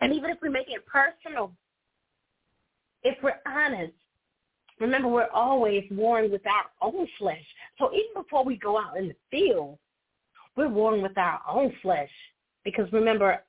and 0.00 0.14
even 0.14 0.30
if 0.30 0.38
we 0.42 0.48
make 0.48 0.68
it 0.68 0.84
personal, 0.86 1.52
if 3.04 3.16
we're 3.22 3.40
honest, 3.46 3.92
remember 4.80 5.08
we're 5.08 5.28
always 5.32 5.84
warring 5.90 6.30
with 6.30 6.42
our 6.46 6.64
own 6.82 7.06
flesh. 7.18 7.44
So 7.78 7.90
even 7.92 8.22
before 8.22 8.44
we 8.44 8.56
go 8.56 8.78
out 8.78 8.96
in 8.96 9.08
the 9.08 9.16
field, 9.30 9.78
we're 10.56 10.68
warring 10.68 11.02
with 11.02 11.16
our 11.18 11.40
own 11.48 11.72
flesh. 11.82 12.10
Because 12.64 12.90
remember, 12.92 13.42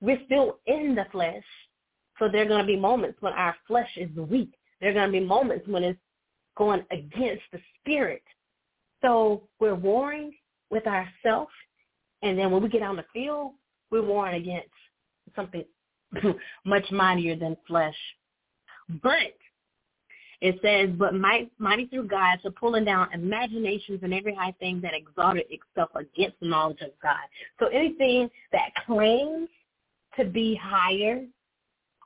we're 0.00 0.20
still 0.26 0.58
in 0.66 0.94
the 0.94 1.06
flesh. 1.10 1.44
So 2.18 2.28
there 2.30 2.42
are 2.42 2.48
going 2.48 2.60
to 2.60 2.66
be 2.66 2.76
moments 2.76 3.16
when 3.20 3.32
our 3.32 3.56
flesh 3.66 3.88
is 3.96 4.14
weak. 4.14 4.52
There 4.80 4.90
are 4.90 4.94
going 4.94 5.12
to 5.12 5.20
be 5.20 5.24
moments 5.24 5.66
when 5.66 5.82
it's 5.84 5.98
going 6.56 6.84
against 6.90 7.42
the 7.52 7.58
spirit. 7.80 8.22
So 9.00 9.42
we're 9.58 9.74
warring 9.74 10.34
with 10.70 10.86
ourselves, 10.86 11.52
and 12.22 12.38
then 12.38 12.50
when 12.50 12.62
we 12.62 12.68
get 12.68 12.82
on 12.82 12.96
the 12.96 13.04
field, 13.12 13.52
we're 13.90 14.02
warring 14.02 14.40
against 14.40 14.70
something 15.34 15.64
much 16.64 16.90
mightier 16.90 17.36
than 17.36 17.56
flesh. 17.66 17.96
But 19.02 19.36
it 20.40 20.58
says, 20.60 20.90
but 20.98 21.14
mighty, 21.14 21.50
mighty 21.58 21.86
through 21.86 22.08
God 22.08 22.38
to 22.42 22.50
pulling 22.50 22.84
down 22.84 23.12
imaginations 23.12 24.00
and 24.02 24.12
every 24.12 24.34
high 24.34 24.54
thing 24.58 24.80
that 24.80 24.92
exalted 24.92 25.44
itself 25.50 25.90
against 25.94 26.40
the 26.40 26.48
knowledge 26.48 26.80
of 26.80 26.90
God. 27.00 27.20
So 27.60 27.66
anything 27.66 28.28
that 28.50 28.70
claims 28.84 29.48
to 30.18 30.24
be 30.24 30.58
higher 30.60 31.24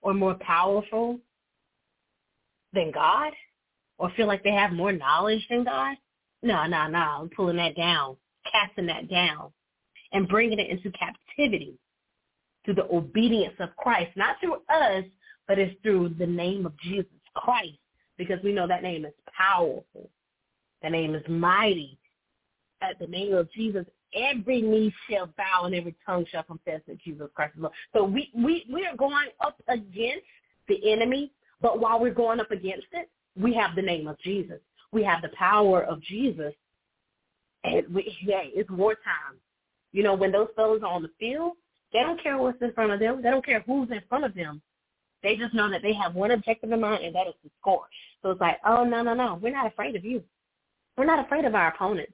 or 0.03 0.13
more 0.13 0.35
powerful 0.35 1.19
than 2.75 2.91
God 2.93 3.33
or 3.97 4.11
feel 4.17 4.27
like 4.27 4.45
they 4.45 4.53
have 4.53 4.73
more 4.73 4.93
knowledge 4.93 5.47
than 5.49 5.65
God, 5.65 5.97
no, 6.43 6.67
no, 6.67 6.89
no, 6.89 6.99
I'm 6.99 7.31
pulling 7.31 7.57
that 7.57 7.75
down, 7.75 8.17
casting 8.53 8.87
that 8.87 9.09
down, 9.09 9.51
and 10.13 10.29
bringing 10.29 10.59
it 10.59 10.69
into 10.69 10.91
captivity 10.91 11.79
through 12.67 12.75
the 12.75 12.95
obedience 12.95 13.55
of 13.61 13.75
Christ, 13.77 14.11
not 14.15 14.37
through 14.41 14.57
us, 14.69 15.05
but 15.49 15.59
it's 15.59 15.75
through 15.83 16.11
the 16.19 16.27
name 16.27 16.67
of 16.67 16.79
Jesus 16.81 17.11
Christ, 17.35 17.79
because 18.19 18.43
we 18.43 18.53
know 18.53 18.67
that 18.67 18.83
name 18.83 19.05
is 19.05 19.13
powerful. 19.37 20.11
The 20.83 20.91
name 20.91 21.15
is 21.15 21.23
mighty. 21.29 21.99
At 22.83 22.99
the 22.99 23.07
name 23.07 23.35
of 23.35 23.51
Jesus, 23.53 23.87
every 24.15 24.61
knee 24.61 24.93
shall 25.09 25.27
bow 25.39 25.65
and 25.65 25.75
every 25.75 25.95
tongue 26.05 26.27
shall 26.31 26.43
confess 26.43 26.81
that 26.87 27.01
Jesus 27.03 27.29
Christ 27.35 27.55
is 27.57 27.63
Lord. 27.63 27.75
So 27.95 28.05
we, 28.05 28.31
we, 28.35 28.67
we 28.73 28.87
are 28.87 28.97
going 28.97 29.29
up 29.41 29.61
against 29.69 30.27
the 30.69 30.93
enemy, 30.93 31.33
but 31.61 31.81
while 31.81 31.99
we're 32.01 32.13
going 32.13 32.41
up 32.41 32.51
against 32.51 32.87
it, 32.93 33.09
we 33.41 33.55
have 33.55 33.75
the 33.75 33.83
name 33.83 34.09
of 34.09 34.19
Jesus. 34.21 34.61
We 34.93 35.03
have 35.05 35.23
the 35.23 35.31
power 35.37 35.83
of 35.83 36.03
Jesus. 36.03 36.53
And 37.65 37.93
we, 37.95 38.15
hey, 38.21 38.51
it's 38.55 38.71
wartime. 38.71 39.41
You 39.93 40.03
know, 40.03 40.15
when 40.15 40.33
those 40.33 40.49
fellows 40.55 40.83
are 40.85 40.93
on 40.93 41.03
the 41.03 41.11
field, 41.19 41.53
they 41.93 42.01
don't 42.01 42.23
care 42.23 42.37
what's 42.37 42.61
in 42.61 42.73
front 42.73 42.93
of 42.93 43.01
them. 43.01 43.23
They 43.23 43.31
don't 43.31 43.45
care 43.45 43.65
who's 43.67 43.91
in 43.91 44.03
front 44.09 44.25
of 44.25 44.35
them. 44.35 44.61
They 45.27 45.37
just 45.37 45.55
know 45.55 45.71
that 45.71 45.83
they 45.83 45.93
have 45.93 46.15
one 46.15 46.31
objective 46.31 46.71
in 46.71 46.81
mind, 46.81 47.05
and 47.05 47.15
that 47.15 47.27
is 47.27 47.35
to 47.43 47.51
score. 47.61 47.87
So 48.23 48.31
it's 48.31 48.41
like, 48.41 48.59
oh, 48.65 48.85
no, 48.85 49.03
no, 49.03 49.15
no. 49.15 49.39
We're 49.43 49.53
not 49.53 49.67
afraid 49.67 49.97
of 49.97 50.05
you. 50.05 50.23
We're 50.97 51.05
not 51.05 51.25
afraid 51.25 51.45
of 51.45 51.55
our 51.55 51.69
opponents 51.69 52.13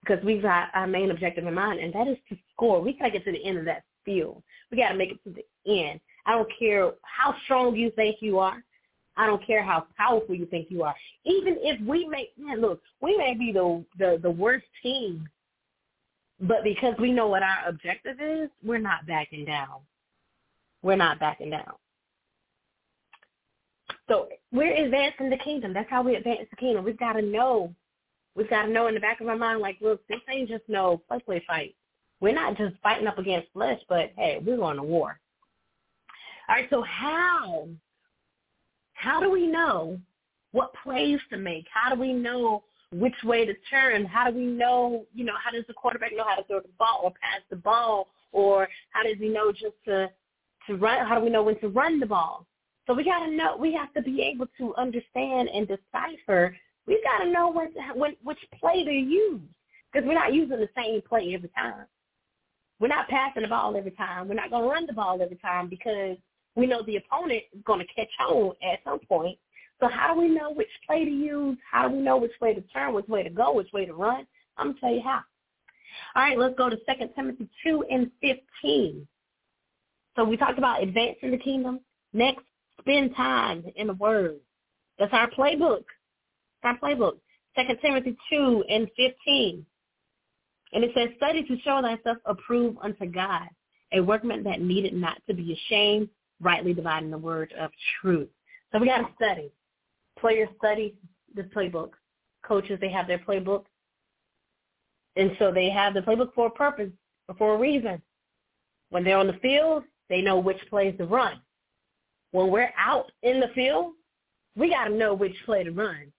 because 0.00 0.22
we've 0.24 0.42
got 0.42 0.68
our 0.74 0.86
main 0.86 1.10
objective 1.10 1.46
in 1.46 1.54
mind, 1.54 1.78
and 1.78 1.92
that 1.92 2.08
is 2.08 2.16
to 2.30 2.36
score. 2.52 2.80
We 2.80 2.94
got 2.94 3.06
to 3.06 3.10
get 3.10 3.24
to 3.26 3.32
the 3.32 3.44
end 3.44 3.58
of 3.58 3.64
that 3.66 3.84
field. 4.04 4.42
We 4.70 4.78
got 4.78 4.88
to 4.90 4.96
make 4.96 5.12
it 5.12 5.24
to 5.24 5.34
the 5.34 5.44
end. 5.70 6.00
I 6.26 6.32
don't 6.32 6.48
care 6.58 6.92
how 7.02 7.34
strong 7.44 7.76
you 7.76 7.90
think 7.90 8.16
you 8.20 8.38
are. 8.38 8.62
I 9.16 9.26
don't 9.26 9.46
care 9.46 9.62
how 9.62 9.86
powerful 9.98 10.34
you 10.34 10.46
think 10.46 10.68
you 10.70 10.82
are. 10.82 10.94
Even 11.24 11.56
if 11.60 11.80
we 11.86 12.08
may, 12.08 12.30
man, 12.38 12.60
look, 12.60 12.80
we 13.00 13.16
may 13.16 13.34
be 13.34 13.52
the 13.52 13.84
the, 13.98 14.18
the 14.22 14.30
worst 14.30 14.66
team 14.82 15.28
but 16.40 16.64
because 16.64 16.94
we 16.98 17.12
know 17.12 17.28
what 17.28 17.42
our 17.42 17.68
objective 17.68 18.16
is, 18.20 18.48
we're 18.64 18.78
not 18.78 19.06
backing 19.06 19.44
down. 19.44 19.80
We're 20.82 20.96
not 20.96 21.20
backing 21.20 21.50
down. 21.50 21.72
So 24.10 24.26
we're 24.50 24.74
advancing 24.74 25.30
the 25.30 25.36
kingdom. 25.36 25.72
That's 25.72 25.88
how 25.88 26.02
we 26.02 26.16
advance 26.16 26.48
the 26.50 26.56
kingdom. 26.56 26.84
We've 26.84 26.98
got 26.98 27.12
to 27.12 27.22
know. 27.22 27.72
We've 28.34 28.50
got 28.50 28.62
to 28.62 28.70
know 28.70 28.88
in 28.88 28.94
the 28.94 29.00
back 29.00 29.20
of 29.20 29.28
our 29.28 29.36
mind, 29.36 29.60
like, 29.60 29.76
look, 29.80 30.06
this 30.08 30.18
ain't 30.28 30.48
just 30.48 30.64
no 30.66 31.00
play 31.24 31.44
fight. 31.46 31.76
We're 32.20 32.34
not 32.34 32.56
just 32.56 32.74
fighting 32.82 33.06
up 33.06 33.18
against 33.18 33.52
flesh, 33.52 33.80
but 33.88 34.10
hey, 34.16 34.42
we're 34.44 34.56
going 34.56 34.76
to 34.78 34.82
war. 34.82 35.20
All 36.48 36.56
right, 36.56 36.66
so 36.70 36.82
how 36.82 37.68
how 38.94 39.20
do 39.20 39.30
we 39.30 39.46
know 39.46 39.98
what 40.50 40.72
plays 40.82 41.20
to 41.30 41.36
make? 41.36 41.66
How 41.72 41.94
do 41.94 42.00
we 42.00 42.12
know 42.12 42.64
which 42.92 43.14
way 43.24 43.46
to 43.46 43.54
turn? 43.70 44.04
How 44.04 44.28
do 44.28 44.36
we 44.36 44.44
know, 44.44 45.06
you 45.14 45.24
know, 45.24 45.34
how 45.42 45.52
does 45.52 45.64
the 45.68 45.74
quarterback 45.74 46.10
know 46.14 46.24
how 46.28 46.34
to 46.34 46.44
throw 46.44 46.60
the 46.60 46.68
ball 46.78 47.00
or 47.04 47.10
pass 47.12 47.40
the 47.48 47.56
ball? 47.56 48.08
Or 48.32 48.68
how 48.90 49.04
does 49.04 49.16
he 49.18 49.28
know 49.28 49.52
just 49.52 49.76
to, 49.86 50.10
to 50.66 50.76
run? 50.76 51.06
How 51.06 51.18
do 51.18 51.24
we 51.24 51.30
know 51.30 51.44
when 51.44 51.58
to 51.60 51.68
run 51.68 52.00
the 52.00 52.06
ball? 52.06 52.46
So 52.90 52.94
we 52.96 53.04
got 53.04 53.24
to 53.24 53.30
know, 53.30 53.56
we 53.56 53.72
have 53.74 53.94
to 53.94 54.02
be 54.02 54.20
able 54.20 54.48
to 54.58 54.74
understand 54.74 55.48
and 55.54 55.68
decipher. 55.68 56.56
We 56.88 57.00
got 57.04 57.22
to 57.22 57.30
know 57.30 57.48
what, 57.48 57.70
which 58.24 58.38
play 58.58 58.82
to 58.82 58.90
use 58.90 59.40
because 59.92 60.04
we're 60.04 60.14
not 60.14 60.34
using 60.34 60.58
the 60.58 60.68
same 60.76 61.00
play 61.08 61.32
every 61.32 61.50
time. 61.50 61.86
We're 62.80 62.88
not 62.88 63.06
passing 63.08 63.42
the 63.42 63.48
ball 63.48 63.76
every 63.76 63.92
time. 63.92 64.26
We're 64.26 64.34
not 64.34 64.50
going 64.50 64.64
to 64.64 64.68
run 64.68 64.86
the 64.86 64.92
ball 64.92 65.22
every 65.22 65.36
time 65.36 65.68
because 65.68 66.16
we 66.56 66.66
know 66.66 66.82
the 66.82 66.96
opponent 66.96 67.44
is 67.54 67.62
going 67.64 67.78
to 67.78 67.86
catch 67.94 68.10
on 68.28 68.54
at 68.60 68.80
some 68.82 68.98
point 68.98 69.38
so 69.80 69.88
how 69.88 70.12
do 70.12 70.20
we 70.20 70.28
know 70.28 70.52
which 70.52 70.68
play 70.86 71.04
to 71.04 71.10
use? 71.10 71.56
How 71.70 71.88
do 71.88 71.96
we 71.96 72.02
know 72.02 72.18
which 72.18 72.32
way 72.40 72.52
to 72.52 72.60
turn, 72.60 72.92
which 72.92 73.08
way 73.08 73.22
to 73.22 73.30
go, 73.30 73.54
which 73.54 73.72
way 73.72 73.86
to 73.86 73.94
run? 73.94 74.26
I'm 74.58 74.66
going 74.66 74.74
to 74.74 74.80
tell 74.80 74.92
you 74.92 75.02
how. 75.02 75.20
All 76.14 76.22
right, 76.22 76.38
let's 76.38 76.54
go 76.56 76.68
to 76.68 76.76
2 76.76 76.82
Timothy 77.16 77.48
2 77.64 77.84
and 77.90 78.10
15. 78.20 79.06
So 80.16 80.24
we 80.24 80.36
talked 80.36 80.58
about 80.58 80.82
advancing 80.82 81.30
the 81.30 81.38
kingdom. 81.38 81.80
Next, 82.12 82.42
spend 82.80 83.14
time 83.16 83.64
in 83.76 83.86
the 83.86 83.94
Word. 83.94 84.40
That's 84.98 85.12
our 85.12 85.30
playbook. 85.30 85.80
It's 85.80 86.64
Our 86.64 86.78
playbook. 86.78 87.18
Second 87.56 87.78
Timothy 87.82 88.16
2 88.30 88.64
and 88.68 88.88
15. 88.96 89.64
And 90.72 90.84
it 90.84 90.92
says, 90.94 91.08
study 91.16 91.42
to 91.42 91.58
show 91.60 91.82
thyself 91.82 92.18
approved 92.26 92.78
unto 92.82 93.06
God, 93.06 93.48
a 93.92 94.00
workman 94.00 94.44
that 94.44 94.60
needed 94.60 94.94
not 94.94 95.20
to 95.28 95.34
be 95.34 95.52
ashamed, 95.52 96.08
rightly 96.40 96.72
dividing 96.72 97.10
the 97.10 97.18
word 97.18 97.52
of 97.58 97.70
truth. 98.00 98.28
So 98.72 98.78
we 98.78 98.86
got 98.86 98.98
to 98.98 99.08
study 99.16 99.50
players 100.20 100.48
study 100.58 100.94
the 101.34 101.42
playbook. 101.42 101.90
Coaches, 102.44 102.78
they 102.80 102.90
have 102.90 103.06
their 103.06 103.18
playbook. 103.18 103.64
And 105.16 105.32
so 105.38 105.50
they 105.52 105.70
have 105.70 105.94
the 105.94 106.00
playbook 106.00 106.34
for 106.34 106.46
a 106.46 106.50
purpose, 106.50 106.90
for 107.36 107.54
a 107.54 107.58
reason. 107.58 108.00
When 108.90 109.04
they're 109.04 109.18
on 109.18 109.26
the 109.26 109.34
field, 109.34 109.84
they 110.08 110.20
know 110.20 110.38
which 110.38 110.58
plays 110.68 110.94
to 110.98 111.06
run. 111.06 111.40
When 112.32 112.50
we're 112.50 112.72
out 112.78 113.10
in 113.22 113.40
the 113.40 113.48
field, 113.54 113.92
we 114.56 114.70
got 114.70 114.84
to 114.84 114.94
know 114.94 115.14
which 115.14 115.34
play 115.44 115.64
to 115.64 115.70
run. 115.70 116.12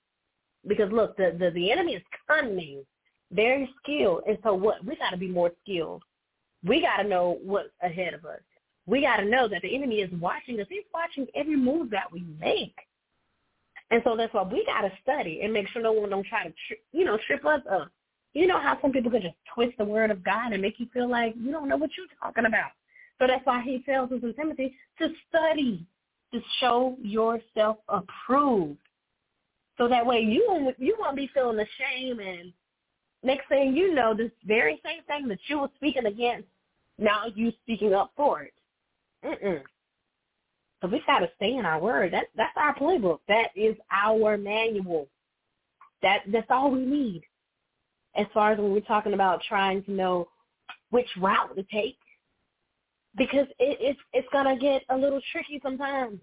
Because 0.67 0.91
look, 0.91 1.17
the, 1.17 1.36
the, 1.38 1.52
the 1.52 1.71
enemy 1.71 1.93
is 1.93 2.04
cunning, 2.28 2.86
very 3.32 3.69
skilled. 3.82 4.24
And 4.28 4.38
so 4.43 4.54
what? 4.54 4.86
We 4.86 4.95
got 4.95 5.12
to 5.12 5.17
be 5.17 5.28
more 5.28 5.52
skilled. 5.63 6.04
We 6.63 6.82
got 6.82 7.02
to 7.02 7.08
know 7.08 7.39
what's 7.43 7.69
ahead 7.82 8.13
of 8.13 8.26
us. 8.26 8.41
We 8.86 9.02
got 9.02 9.17
to 9.17 9.26
know 9.26 9.47
that 9.47 9.62
the 9.62 9.76
enemy 9.76 9.97
is 9.97 10.12
watching 10.19 10.60
us. 10.60 10.67
He's 10.69 10.84
watching 10.93 11.28
every 11.36 11.56
move 11.56 11.89
that 11.91 12.12
we 12.12 12.26
make. 12.39 12.76
And 13.89 14.02
so 14.06 14.15
that's 14.15 14.34
why 14.34 14.43
we 14.43 14.65
got 14.65 14.82
to 14.82 14.91
study 15.02 15.41
and 15.43 15.52
make 15.52 15.67
sure 15.69 15.82
no 15.82 15.91
one 15.91 16.10
don't 16.10 16.26
try 16.26 16.45
to, 16.45 16.54
you 16.91 17.04
know, 17.04 17.17
trip 17.28 17.45
us 17.45 17.62
up. 17.69 17.89
You 18.34 18.47
know 18.47 18.60
how 18.60 18.78
some 18.82 18.91
people 18.91 19.12
can 19.12 19.21
just 19.21 19.36
twist 19.54 19.78
the 19.78 19.84
word 19.84 20.12
of 20.12 20.24
God 20.24 20.54
and 20.54 20.62
make 20.62 20.80
you 20.80 20.88
feel 20.93 21.10
like 21.10 21.34
you 21.38 21.52
don't 21.52 21.67
know 21.67 21.76
what 21.76 21.89
you're 21.97 22.08
talking 22.21 22.45
about. 22.45 22.71
So 23.19 23.28
that's 23.28 23.45
why 23.45 23.62
he 23.62 23.84
tells 23.84 24.12
us 24.12 24.19
in 24.24 24.34
Timothy 24.34 24.74
to 25.00 25.10
study, 25.28 25.86
to 26.34 26.41
show 26.60 26.98
yourself 27.02 27.78
approved. 27.89 28.78
So 29.78 29.88
that 29.88 30.06
way 30.06 30.20
you 30.20 30.46
won't, 30.48 30.80
you 30.80 30.96
won't 31.00 31.15
be 31.15 31.30
feeling 31.34 31.58
the 31.58 31.65
shame 31.78 32.20
and 32.20 32.54
next 33.24 33.48
thing 33.50 33.76
you 33.76 33.94
know, 33.94 34.13
this 34.15 34.32
very 34.46 34.82
same 34.86 35.04
thing 35.08 35.28
that 35.28 35.39
you 35.48 35.60
were 35.60 35.70
speaking 35.76 36.06
against, 36.06 36.48
now 36.98 37.24
you 37.34 37.52
speaking 37.63 37.94
up 37.94 38.12
for 38.15 38.44
it. 38.44 38.54
Mm-mm. 39.26 39.62
So 40.82 40.88
we 40.88 41.02
got 41.06 41.20
to 41.20 41.30
stay 41.36 41.56
in 41.56 41.65
our 41.65 41.80
word. 41.80 42.12
That's 42.12 42.28
that's 42.36 42.56
our 42.56 42.76
playbook. 42.76 43.20
That 43.28 43.50
is 43.56 43.76
our 43.91 44.38
manual. 44.38 45.08
That 46.02 46.22
that's 46.32 46.48
all 46.50 46.72
we 46.72 46.84
need. 46.84 47.24
As 48.15 48.26
far 48.34 48.52
as 48.52 48.58
when 48.58 48.72
we're 48.72 48.82
talking 48.82 49.13
about 49.13 49.41
trying 49.48 49.84
to 49.84 49.91
know 49.91 50.28
which 50.89 51.08
route 51.20 51.56
to 51.56 51.63
take, 51.72 51.98
because 53.17 53.47
it, 53.60 53.78
it's 53.80 54.00
it's 54.13 54.28
gonna 54.32 54.58
get 54.58 54.84
a 54.89 54.97
little 54.97 55.21
tricky 55.32 55.60
sometimes. 55.63 56.19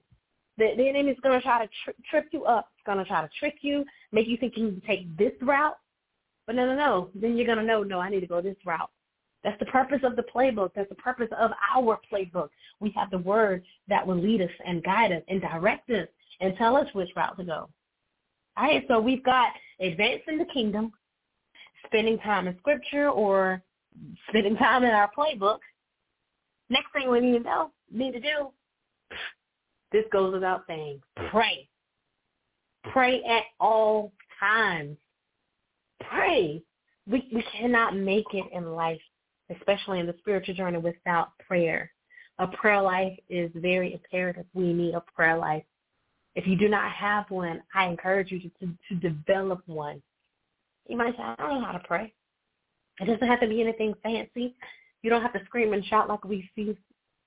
The, 0.56 0.74
the 0.76 0.88
enemy's 0.88 1.16
gonna 1.22 1.40
try 1.40 1.64
to 1.64 1.70
tri- 1.84 1.94
trip 2.10 2.28
you 2.32 2.44
up. 2.44 2.68
It's 2.76 2.86
gonna 2.86 3.04
try 3.04 3.22
to 3.22 3.28
trick 3.38 3.56
you, 3.60 3.84
make 4.12 4.26
you 4.26 4.36
think 4.36 4.56
you 4.56 4.68
can 4.68 4.82
take 4.86 5.16
this 5.16 5.32
route. 5.40 5.78
But 6.46 6.56
no, 6.56 6.66
no, 6.66 6.74
no. 6.74 7.10
Then 7.14 7.36
you're 7.36 7.46
gonna 7.46 7.62
know, 7.62 7.82
no, 7.82 8.00
I 8.00 8.08
need 8.08 8.20
to 8.20 8.26
go 8.26 8.40
this 8.40 8.56
route. 8.64 8.90
That's 9.44 9.58
the 9.60 9.66
purpose 9.66 10.00
of 10.02 10.16
the 10.16 10.24
playbook. 10.34 10.70
That's 10.74 10.88
the 10.88 10.96
purpose 10.96 11.28
of 11.38 11.52
our 11.74 11.98
playbook. 12.12 12.48
We 12.80 12.92
have 12.96 13.10
the 13.10 13.18
word 13.18 13.62
that 13.88 14.04
will 14.04 14.16
lead 14.16 14.40
us 14.42 14.50
and 14.66 14.82
guide 14.82 15.12
us 15.12 15.22
and 15.28 15.40
direct 15.40 15.88
us 15.90 16.08
and 16.40 16.56
tell 16.56 16.76
us 16.76 16.86
which 16.92 17.10
route 17.14 17.36
to 17.38 17.44
go. 17.44 17.68
All 18.56 18.64
right, 18.64 18.84
so 18.88 18.98
we've 18.98 19.24
got 19.24 19.52
advancing 19.80 20.38
the 20.38 20.44
kingdom, 20.46 20.92
spending 21.86 22.18
time 22.18 22.48
in 22.48 22.56
scripture 22.58 23.08
or 23.08 23.62
spending 24.28 24.56
time 24.56 24.82
in 24.82 24.90
our 24.90 25.10
playbook. 25.16 25.58
Next 26.70 26.92
thing 26.92 27.10
we 27.10 27.20
need 27.20 27.38
to 27.38 27.44
know, 27.44 27.70
need 27.90 28.12
to 28.12 28.20
do, 28.20 28.50
this 29.92 30.04
goes 30.12 30.32
without 30.32 30.64
saying, 30.66 31.00
pray. 31.30 31.68
Pray 32.92 33.22
at 33.24 33.44
all 33.58 34.12
times. 34.38 34.96
Pray. 36.10 36.62
We, 37.06 37.28
we 37.32 37.44
cannot 37.58 37.96
make 37.96 38.26
it 38.32 38.44
in 38.52 38.72
life 38.72 39.00
especially 39.50 40.00
in 40.00 40.06
the 40.06 40.14
spiritual 40.18 40.54
journey, 40.54 40.78
without 40.78 41.30
prayer. 41.46 41.90
A 42.38 42.46
prayer 42.46 42.80
life 42.80 43.16
is 43.28 43.50
very 43.54 43.94
imperative. 43.94 44.46
We 44.54 44.72
need 44.72 44.94
a 44.94 45.02
prayer 45.14 45.36
life. 45.36 45.64
If 46.34 46.46
you 46.46 46.56
do 46.56 46.68
not 46.68 46.92
have 46.92 47.24
one, 47.30 47.62
I 47.74 47.86
encourage 47.86 48.30
you 48.30 48.40
to, 48.40 48.50
to, 48.60 48.72
to 48.88 48.94
develop 48.94 49.62
one. 49.66 50.00
You 50.86 50.96
might 50.96 51.16
say, 51.16 51.22
I 51.22 51.34
don't 51.38 51.60
know 51.60 51.66
how 51.66 51.72
to 51.72 51.80
pray. 51.80 52.12
It 53.00 53.06
doesn't 53.06 53.26
have 53.26 53.40
to 53.40 53.48
be 53.48 53.60
anything 53.60 53.94
fancy. 54.02 54.54
You 55.02 55.10
don't 55.10 55.22
have 55.22 55.32
to 55.32 55.44
scream 55.44 55.72
and 55.72 55.84
shout 55.84 56.08
like 56.08 56.24
we 56.24 56.48
see 56.54 56.76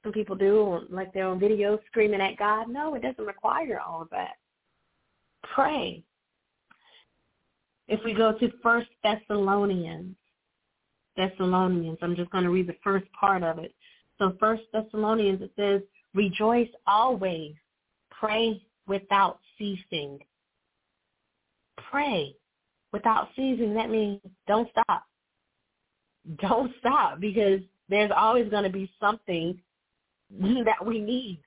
some 0.04 0.12
people 0.12 0.36
do, 0.36 0.82
like 0.90 1.14
they're 1.14 1.28
on 1.28 1.40
video 1.40 1.80
screaming 1.88 2.22
at 2.22 2.38
God. 2.38 2.68
No, 2.70 2.96
it 2.96 3.02
doesn't 3.02 3.26
require 3.26 3.80
all 3.80 4.02
of 4.02 4.10
that. 4.10 4.34
Pray. 5.54 6.04
If 7.88 8.00
we 8.04 8.14
go 8.14 8.34
to 8.34 8.52
First 8.64 8.90
Thessalonians, 9.04 10.16
Thessalonians, 11.18 11.98
I'm 12.02 12.16
just 12.16 12.32
going 12.32 12.46
to 12.46 12.50
read 12.50 12.68
the 12.68 12.78
first 12.84 13.06
part 13.20 13.44
of 13.44 13.60
it. 13.60 13.74
So 14.18 14.36
First 14.40 14.64
Thessalonians, 14.72 15.42
it 15.42 15.52
says, 15.56 15.82
rejoice 16.14 16.70
always, 16.88 17.54
pray 18.10 18.62
without 18.88 19.40
ceasing. 19.58 20.20
Pray 21.92 22.36
without 22.94 23.30
ceasing. 23.36 23.74
That 23.74 23.90
means 23.90 24.22
don't 24.48 24.70
stop. 24.72 25.04
Don't 26.40 26.72
stop 26.80 27.20
because 27.20 27.62
there's 27.90 28.12
always 28.16 28.50
going 28.50 28.64
to 28.64 28.70
be 28.70 28.90
something 29.00 29.60
that 30.40 30.86
we 30.86 31.00
need. 31.00 31.42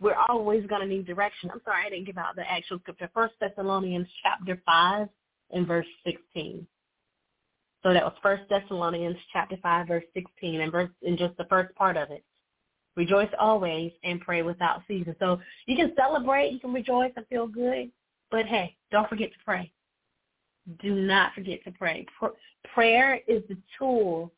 We're 0.00 0.16
always 0.28 0.66
going 0.66 0.80
to 0.80 0.86
need 0.86 1.06
direction. 1.06 1.50
I'm 1.52 1.60
sorry, 1.64 1.86
I 1.86 1.90
didn't 1.90 2.06
give 2.06 2.18
out 2.18 2.36
the 2.36 2.50
actual 2.50 2.78
scripture. 2.80 3.10
First 3.14 3.34
Thessalonians 3.40 4.08
chapter 4.22 4.60
5 4.66 5.08
and 5.52 5.66
verse 5.66 5.86
16. 6.04 6.66
So 7.82 7.92
that 7.92 8.02
was 8.02 8.14
First 8.22 8.44
Thessalonians 8.48 9.16
chapter 9.32 9.56
5 9.62 9.88
verse 9.88 10.04
16 10.14 10.60
and 10.60 10.72
verse 10.72 10.90
in 11.02 11.16
just 11.16 11.36
the 11.36 11.44
first 11.44 11.74
part 11.74 11.96
of 11.96 12.10
it. 12.10 12.24
Rejoice 12.96 13.30
always 13.38 13.92
and 14.04 14.20
pray 14.20 14.42
without 14.42 14.82
ceasing. 14.88 15.14
So 15.18 15.40
you 15.66 15.76
can 15.76 15.92
celebrate, 15.96 16.52
you 16.52 16.60
can 16.60 16.72
rejoice 16.72 17.12
and 17.16 17.26
feel 17.26 17.46
good, 17.46 17.90
but 18.30 18.46
hey, 18.46 18.76
don't 18.90 19.08
forget 19.08 19.32
to 19.32 19.38
pray. 19.44 19.70
Do 20.82 20.94
not 20.94 21.34
forget 21.34 21.62
to 21.64 21.70
pray. 21.70 22.06
prayer 22.72 23.20
is 23.28 23.42
the 23.48 23.56
tool. 23.78 24.32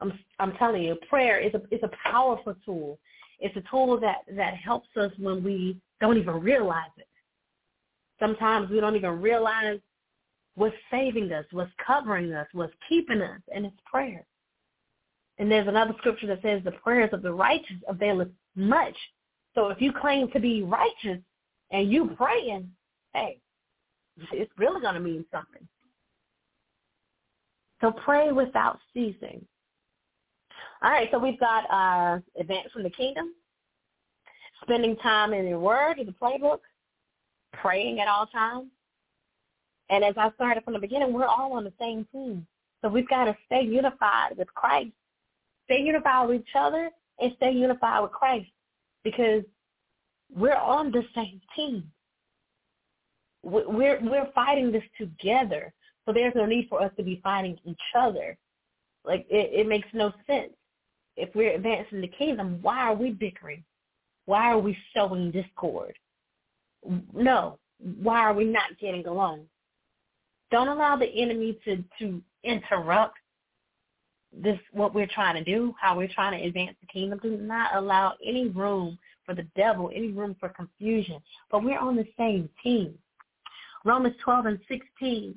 I'm 0.00 0.12
I'm 0.38 0.52
telling 0.52 0.84
you, 0.84 0.96
prayer 1.08 1.40
is 1.40 1.52
a 1.54 1.62
is 1.74 1.82
a 1.82 1.90
powerful 2.08 2.54
tool. 2.64 2.98
It's 3.40 3.56
a 3.56 3.62
tool 3.70 3.98
that 4.00 4.18
that 4.36 4.54
helps 4.54 4.88
us 4.96 5.12
when 5.18 5.42
we 5.42 5.76
don't 6.00 6.16
even 6.16 6.40
realize 6.40 6.90
it. 6.96 7.08
Sometimes 8.20 8.70
we 8.70 8.80
don't 8.80 8.96
even 8.96 9.20
realize 9.20 9.80
what's 10.54 10.76
saving 10.90 11.32
us, 11.32 11.44
what's 11.52 11.70
covering 11.84 12.32
us, 12.32 12.46
what's 12.52 12.72
keeping 12.88 13.22
us, 13.22 13.40
and 13.54 13.64
it's 13.64 13.76
prayer. 13.84 14.24
And 15.38 15.50
there's 15.50 15.68
another 15.68 15.94
scripture 15.98 16.26
that 16.28 16.42
says 16.42 16.62
the 16.64 16.72
prayers 16.72 17.10
of 17.12 17.22
the 17.22 17.32
righteous 17.32 17.76
availeth 17.88 18.28
much. 18.56 18.96
So 19.54 19.68
if 19.68 19.80
you 19.80 19.92
claim 19.92 20.30
to 20.32 20.40
be 20.40 20.62
righteous 20.62 21.22
and 21.70 21.90
you 21.90 22.10
praying, 22.16 22.70
hey, 23.14 23.38
it's 24.32 24.52
really 24.56 24.80
going 24.80 24.94
to 24.94 25.00
mean 25.00 25.24
something. 25.32 25.66
So 27.80 27.92
pray 27.92 28.32
without 28.32 28.78
ceasing. 28.92 29.44
All 30.82 30.90
right, 30.90 31.08
so 31.10 31.18
we've 31.18 31.40
got 31.40 31.64
uh, 31.70 32.20
advance 32.38 32.68
from 32.72 32.82
the 32.82 32.90
kingdom, 32.90 33.32
spending 34.62 34.96
time 34.96 35.32
in 35.32 35.46
your 35.46 35.58
word, 35.58 35.98
in 35.98 36.06
the 36.06 36.12
playbook, 36.12 36.60
praying 37.52 38.00
at 38.00 38.08
all 38.08 38.26
times. 38.26 38.68
And 39.90 40.04
as 40.04 40.14
I 40.16 40.30
started 40.34 40.64
from 40.64 40.74
the 40.74 40.78
beginning, 40.78 41.12
we're 41.12 41.26
all 41.26 41.52
on 41.54 41.64
the 41.64 41.72
same 41.80 42.06
team. 42.12 42.46
So 42.82 42.88
we've 42.88 43.08
got 43.08 43.24
to 43.24 43.36
stay 43.46 43.62
unified 43.62 44.36
with 44.36 44.52
Christ 44.54 44.92
stay 45.68 45.82
unified 45.82 46.28
with 46.28 46.40
each 46.40 46.54
other 46.54 46.90
and 47.20 47.32
stay 47.36 47.52
unified 47.52 48.02
with 48.02 48.10
Christ 48.10 48.48
because 49.04 49.42
we're 50.34 50.54
on 50.54 50.90
the 50.90 51.02
same 51.14 51.40
team. 51.54 51.84
We're 53.48 54.00
we're 54.00 54.30
fighting 54.34 54.72
this 54.72 54.82
together, 54.98 55.72
so 56.04 56.12
there's 56.12 56.34
no 56.34 56.46
need 56.46 56.68
for 56.68 56.82
us 56.82 56.92
to 56.96 57.02
be 57.02 57.20
fighting 57.22 57.58
each 57.64 57.80
other. 57.96 58.36
Like 59.04 59.26
it, 59.30 59.60
it 59.60 59.66
makes 59.66 59.88
no 59.92 60.12
sense. 60.26 60.52
If 61.16 61.34
we're 61.34 61.54
advancing 61.54 62.00
the 62.00 62.08
kingdom, 62.08 62.58
why 62.62 62.78
are 62.80 62.94
we 62.94 63.10
bickering? 63.10 63.64
Why 64.26 64.52
are 64.52 64.58
we 64.58 64.76
sowing 64.94 65.30
discord? 65.30 65.94
No. 67.14 67.58
Why 68.02 68.20
are 68.20 68.34
we 68.34 68.44
not 68.44 68.78
getting 68.80 69.06
along? 69.06 69.46
Don't 70.50 70.68
allow 70.68 70.96
the 70.96 71.06
enemy 71.06 71.58
to 71.64 71.82
to 71.98 72.22
interrupt 72.44 73.16
this 74.32 74.58
what 74.72 74.94
we're 74.94 75.06
trying 75.06 75.42
to 75.42 75.44
do, 75.44 75.74
how 75.80 75.96
we're 75.96 76.08
trying 76.08 76.38
to 76.38 76.46
advance 76.46 76.76
the 76.80 76.86
kingdom. 76.86 77.18
Do 77.22 77.36
not 77.36 77.74
allow 77.74 78.14
any 78.24 78.48
room 78.48 78.98
for 79.24 79.34
the 79.34 79.46
devil, 79.56 79.90
any 79.94 80.10
room 80.10 80.36
for 80.38 80.48
confusion. 80.48 81.20
But 81.50 81.64
we're 81.64 81.78
on 81.78 81.96
the 81.96 82.06
same 82.16 82.48
team. 82.62 82.94
Romans 83.88 84.16
12 84.22 84.44
and 84.44 84.58
16. 84.68 85.34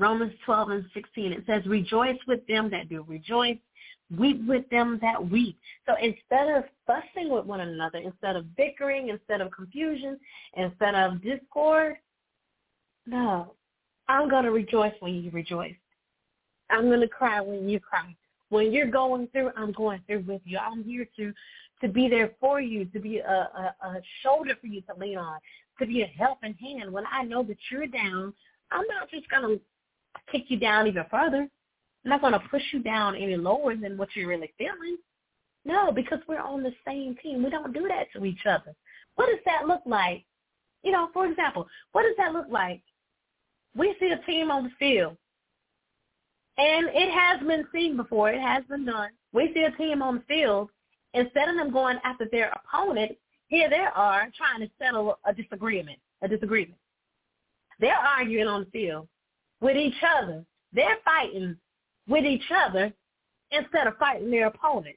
Romans 0.00 0.32
12 0.44 0.68
and 0.70 0.84
16. 0.92 1.32
It 1.32 1.44
says, 1.46 1.64
rejoice 1.66 2.18
with 2.26 2.44
them 2.48 2.68
that 2.70 2.88
do 2.88 3.04
rejoice. 3.06 3.58
Weep 4.18 4.44
with 4.48 4.68
them 4.70 4.98
that 5.00 5.30
weep. 5.30 5.56
So 5.86 5.94
instead 6.02 6.48
of 6.48 6.64
fussing 6.84 7.30
with 7.30 7.46
one 7.46 7.60
another, 7.60 7.98
instead 7.98 8.34
of 8.34 8.56
bickering, 8.56 9.10
instead 9.10 9.40
of 9.40 9.52
confusion, 9.52 10.18
instead 10.54 10.96
of 10.96 11.22
discord, 11.22 11.96
no, 13.06 13.54
I'm 14.08 14.28
going 14.28 14.44
to 14.44 14.50
rejoice 14.50 14.94
when 14.98 15.14
you 15.14 15.30
rejoice. 15.30 15.76
I'm 16.70 16.88
going 16.88 17.00
to 17.00 17.08
cry 17.08 17.40
when 17.40 17.68
you 17.68 17.78
cry. 17.78 18.16
When 18.48 18.72
you're 18.72 18.90
going 18.90 19.28
through, 19.28 19.52
I'm 19.56 19.70
going 19.72 20.00
through 20.08 20.24
with 20.26 20.42
you. 20.44 20.58
I'm 20.58 20.82
here 20.82 21.06
to 21.18 21.32
to 21.80 21.88
be 21.88 22.08
there 22.08 22.32
for 22.40 22.60
you, 22.60 22.84
to 22.86 23.00
be 23.00 23.18
a, 23.18 23.30
a, 23.30 23.86
a 23.86 24.00
shoulder 24.22 24.54
for 24.60 24.66
you 24.66 24.80
to 24.82 24.94
lean 24.98 25.18
on, 25.18 25.38
to 25.78 25.86
be 25.86 26.02
a 26.02 26.06
helping 26.06 26.54
hand. 26.54 26.92
When 26.92 27.04
I 27.10 27.24
know 27.24 27.42
that 27.44 27.58
you're 27.70 27.86
down, 27.86 28.32
I'm 28.70 28.86
not 28.86 29.10
just 29.10 29.28
going 29.28 29.58
to 29.58 29.60
kick 30.30 30.44
you 30.48 30.58
down 30.58 30.86
even 30.86 31.04
further. 31.10 31.48
I'm 32.04 32.10
not 32.10 32.20
going 32.20 32.32
to 32.32 32.48
push 32.50 32.62
you 32.72 32.80
down 32.80 33.16
any 33.16 33.36
lower 33.36 33.76
than 33.76 33.96
what 33.96 34.08
you're 34.14 34.28
really 34.28 34.52
feeling. 34.58 34.98
No, 35.64 35.90
because 35.90 36.18
we're 36.28 36.40
on 36.40 36.62
the 36.62 36.72
same 36.86 37.16
team. 37.22 37.42
We 37.42 37.50
don't 37.50 37.72
do 37.72 37.88
that 37.88 38.06
to 38.14 38.24
each 38.24 38.46
other. 38.46 38.74
What 39.16 39.26
does 39.26 39.40
that 39.46 39.66
look 39.66 39.82
like? 39.86 40.24
You 40.82 40.92
know, 40.92 41.08
for 41.12 41.26
example, 41.26 41.66
what 41.92 42.02
does 42.02 42.14
that 42.18 42.32
look 42.32 42.46
like? 42.50 42.82
We 43.74 43.94
see 43.98 44.08
a 44.10 44.24
team 44.26 44.50
on 44.50 44.64
the 44.64 44.70
field 44.78 45.16
and 46.56 46.86
it 46.92 47.10
has 47.12 47.46
been 47.46 47.66
seen 47.72 47.96
before. 47.96 48.30
It 48.30 48.40
has 48.40 48.64
been 48.64 48.84
done. 48.84 49.10
We 49.32 49.50
see 49.54 49.64
a 49.64 49.72
team 49.72 50.02
on 50.02 50.16
the 50.16 50.22
field. 50.22 50.70
Instead 51.14 51.48
of 51.48 51.56
them 51.56 51.72
going 51.72 51.98
after 52.04 52.28
their 52.30 52.52
opponent, 52.52 53.16
here 53.48 53.70
they 53.70 53.84
are 53.94 54.28
trying 54.36 54.60
to 54.60 54.70
settle 54.78 55.18
a 55.24 55.32
disagreement. 55.32 55.98
A 56.22 56.28
disagreement. 56.28 56.78
They're 57.80 57.96
arguing 57.96 58.48
on 58.48 58.64
the 58.64 58.70
field 58.70 59.08
with 59.60 59.76
each 59.76 60.02
other. 60.18 60.44
They're 60.72 60.98
fighting 61.04 61.56
with 62.08 62.24
each 62.24 62.50
other 62.54 62.92
instead 63.50 63.86
of 63.86 63.96
fighting 63.96 64.30
their 64.30 64.46
opponent 64.46 64.96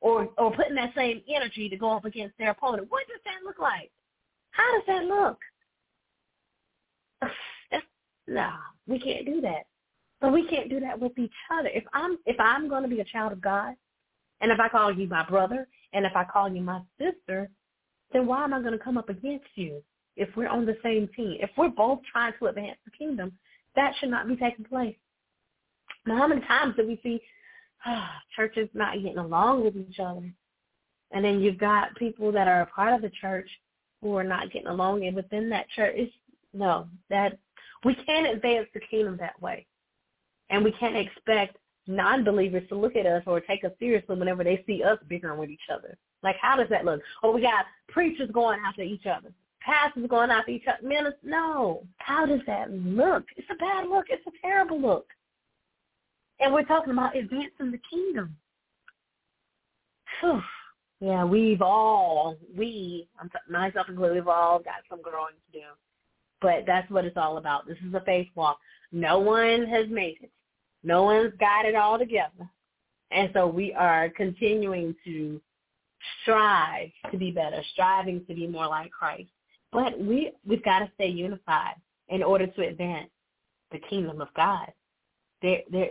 or 0.00 0.28
or 0.38 0.52
putting 0.52 0.74
that 0.74 0.94
same 0.96 1.22
energy 1.28 1.68
to 1.68 1.76
go 1.76 1.90
up 1.96 2.04
against 2.04 2.36
their 2.38 2.50
opponent. 2.50 2.86
What 2.88 3.06
does 3.08 3.20
that 3.24 3.44
look 3.44 3.58
like? 3.58 3.90
How 4.50 4.72
does 4.74 4.82
that 4.86 5.04
look? 5.04 5.38
no, 8.26 8.50
we 8.86 8.98
can't 8.98 9.26
do 9.26 9.40
that. 9.42 9.66
But 10.20 10.32
we 10.32 10.48
can't 10.48 10.68
do 10.68 10.80
that 10.80 10.98
with 10.98 11.16
each 11.18 11.32
other. 11.50 11.68
If 11.68 11.84
I'm 11.92 12.18
if 12.26 12.36
I'm 12.40 12.68
going 12.68 12.82
to 12.82 12.88
be 12.88 13.00
a 13.00 13.04
child 13.04 13.32
of 13.32 13.40
God, 13.40 13.74
and 14.40 14.52
if 14.52 14.60
I 14.60 14.68
call 14.68 14.92
you 14.92 15.08
my 15.08 15.24
brother, 15.24 15.66
and 15.92 16.04
if 16.04 16.12
I 16.14 16.24
call 16.24 16.48
you 16.50 16.62
my 16.62 16.80
sister, 16.98 17.48
then 18.12 18.26
why 18.26 18.44
am 18.44 18.54
I 18.54 18.60
going 18.60 18.72
to 18.72 18.78
come 18.78 18.98
up 18.98 19.08
against 19.08 19.46
you 19.54 19.82
if 20.16 20.28
we're 20.36 20.48
on 20.48 20.66
the 20.66 20.76
same 20.82 21.08
team? 21.16 21.38
If 21.40 21.50
we're 21.56 21.68
both 21.68 22.00
trying 22.10 22.32
to 22.38 22.46
advance 22.46 22.78
the 22.84 22.90
kingdom, 22.90 23.32
that 23.76 23.94
should 23.98 24.10
not 24.10 24.28
be 24.28 24.36
taking 24.36 24.64
place. 24.64 24.96
Now, 26.06 26.18
how 26.18 26.26
many 26.26 26.40
times 26.42 26.74
do 26.76 26.86
we 26.86 27.00
see 27.02 27.20
ah, 27.84 28.10
churches 28.34 28.68
not 28.74 28.94
getting 28.94 29.18
along 29.18 29.64
with 29.64 29.76
each 29.76 29.98
other? 29.98 30.32
And 31.10 31.24
then 31.24 31.40
you've 31.40 31.58
got 31.58 31.94
people 31.96 32.32
that 32.32 32.48
are 32.48 32.62
a 32.62 32.66
part 32.66 32.94
of 32.94 33.02
the 33.02 33.10
church 33.20 33.48
who 34.02 34.16
are 34.16 34.24
not 34.24 34.52
getting 34.52 34.68
along, 34.68 35.04
and 35.06 35.16
within 35.16 35.48
that 35.50 35.68
church, 35.70 35.94
it's, 35.96 36.12
no, 36.52 36.86
that 37.10 37.38
we 37.84 37.94
can't 37.94 38.26
advance 38.26 38.68
the 38.74 38.80
kingdom 38.80 39.16
that 39.18 39.40
way. 39.40 39.66
And 40.50 40.64
we 40.64 40.72
can't 40.72 40.96
expect 40.96 41.56
non-believers 41.88 42.68
to 42.68 42.76
look 42.76 42.94
at 42.94 43.06
us 43.06 43.22
or 43.26 43.40
take 43.40 43.64
us 43.64 43.72
seriously 43.78 44.16
whenever 44.16 44.44
they 44.44 44.62
see 44.66 44.82
us 44.84 44.98
bickering 45.08 45.38
with 45.38 45.50
each 45.50 45.68
other. 45.72 45.96
Like, 46.22 46.36
how 46.40 46.56
does 46.56 46.68
that 46.70 46.84
look? 46.84 47.00
Or 47.22 47.32
we 47.32 47.40
got 47.40 47.64
preachers 47.88 48.30
going 48.32 48.60
after 48.66 48.82
each 48.82 49.06
other, 49.06 49.32
pastors 49.60 50.06
going 50.08 50.30
after 50.30 50.50
each 50.50 50.64
other. 50.68 50.86
Ministers, 50.86 51.18
no. 51.24 51.82
How 51.96 52.26
does 52.26 52.40
that 52.46 52.70
look? 52.72 53.24
It's 53.36 53.48
a 53.50 53.56
bad 53.56 53.88
look. 53.88 54.06
It's 54.08 54.26
a 54.26 54.30
terrible 54.40 54.80
look. 54.80 55.06
And 56.40 56.52
we're 56.52 56.62
talking 56.64 56.92
about 56.92 57.16
advancing 57.16 57.72
the 57.72 57.80
kingdom. 57.90 58.36
Whew. 60.20 60.40
Yeah, 61.00 61.24
we've 61.24 61.62
all, 61.62 62.36
we, 62.56 63.08
I'm 63.20 63.28
t- 63.28 63.38
myself 63.48 63.88
included, 63.88 64.14
we've 64.16 64.28
all 64.28 64.58
got 64.58 64.82
some 64.90 65.00
growing 65.00 65.34
to 65.52 65.58
do. 65.60 65.64
But 66.40 66.64
that's 66.66 66.90
what 66.90 67.04
it's 67.04 67.16
all 67.16 67.38
about. 67.38 67.66
This 67.68 67.78
is 67.86 67.94
a 67.94 68.00
faith 68.00 68.28
walk. 68.34 68.58
No 68.90 69.18
one 69.20 69.66
has 69.66 69.86
made 69.88 70.16
it. 70.22 70.30
No 70.82 71.04
one's 71.04 71.32
got 71.38 71.66
it 71.66 71.74
all 71.74 71.98
together. 71.98 72.48
And 73.10 73.30
so 73.32 73.46
we 73.46 73.72
are 73.72 74.10
continuing 74.10 74.94
to 75.04 75.40
strive 76.22 76.90
to 77.10 77.18
be 77.18 77.30
better, 77.30 77.62
striving 77.72 78.24
to 78.26 78.34
be 78.34 78.46
more 78.46 78.66
like 78.66 78.90
Christ. 78.90 79.30
But 79.72 79.98
we 79.98 80.32
we've 80.46 80.64
got 80.64 80.80
to 80.80 80.90
stay 80.94 81.08
unified 81.08 81.74
in 82.08 82.22
order 82.22 82.46
to 82.46 82.66
advance 82.66 83.10
the 83.70 83.78
kingdom 83.90 84.20
of 84.20 84.28
God. 84.34 84.72
There, 85.42 85.60
there. 85.70 85.90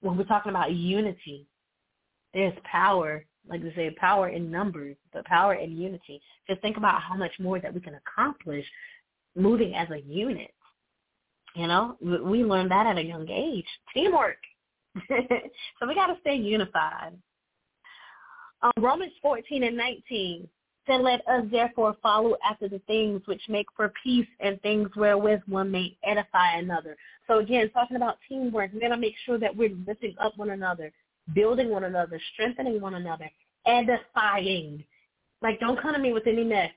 When 0.00 0.18
we're 0.18 0.24
talking 0.24 0.50
about 0.50 0.72
unity, 0.72 1.46
there's 2.34 2.52
power, 2.70 3.24
like 3.48 3.62
we 3.62 3.72
say, 3.74 3.90
power 3.98 4.28
in 4.28 4.50
numbers, 4.50 4.96
but 5.12 5.24
power 5.24 5.54
in 5.54 5.78
unity. 5.78 6.20
Just 6.46 6.60
think 6.60 6.76
about 6.76 7.00
how 7.00 7.16
much 7.16 7.32
more 7.38 7.58
that 7.58 7.72
we 7.72 7.80
can 7.80 7.94
accomplish 7.94 8.66
moving 9.34 9.74
as 9.74 9.88
a 9.90 10.00
unit. 10.00 10.52
You 11.54 11.68
know, 11.68 11.96
we 12.00 12.42
learned 12.44 12.70
that 12.72 12.86
at 12.86 12.98
a 12.98 13.04
young 13.04 13.28
age. 13.30 13.66
Teamwork. 13.92 14.38
so 15.08 15.86
we 15.86 15.94
got 15.94 16.08
to 16.08 16.16
stay 16.20 16.34
unified. 16.34 17.12
Um, 18.62 18.72
Romans 18.78 19.12
14 19.22 19.62
and 19.62 19.76
19 19.76 20.48
said, 20.86 21.00
Let 21.00 21.26
us 21.28 21.44
therefore 21.52 21.96
follow 22.02 22.36
after 22.48 22.68
the 22.68 22.80
things 22.86 23.22
which 23.26 23.42
make 23.48 23.66
for 23.76 23.92
peace 24.02 24.26
and 24.40 24.60
things 24.62 24.88
wherewith 24.96 25.40
one 25.46 25.70
may 25.70 25.96
edify 26.04 26.56
another. 26.56 26.96
So 27.26 27.38
again, 27.38 27.70
talking 27.70 27.96
about 27.96 28.18
teamwork, 28.28 28.72
we 28.72 28.80
got 28.80 28.88
to 28.88 28.96
make 28.96 29.14
sure 29.24 29.38
that 29.38 29.54
we're 29.54 29.76
lifting 29.86 30.14
up 30.20 30.36
one 30.36 30.50
another, 30.50 30.92
building 31.34 31.70
one 31.70 31.84
another, 31.84 32.20
strengthening 32.32 32.80
one 32.80 32.94
another, 32.94 33.30
edifying. 33.66 34.82
Like, 35.40 35.60
don't 35.60 35.80
come 35.80 35.92
to 35.94 36.00
me 36.00 36.12
with 36.12 36.26
any 36.26 36.44
mess. 36.44 36.70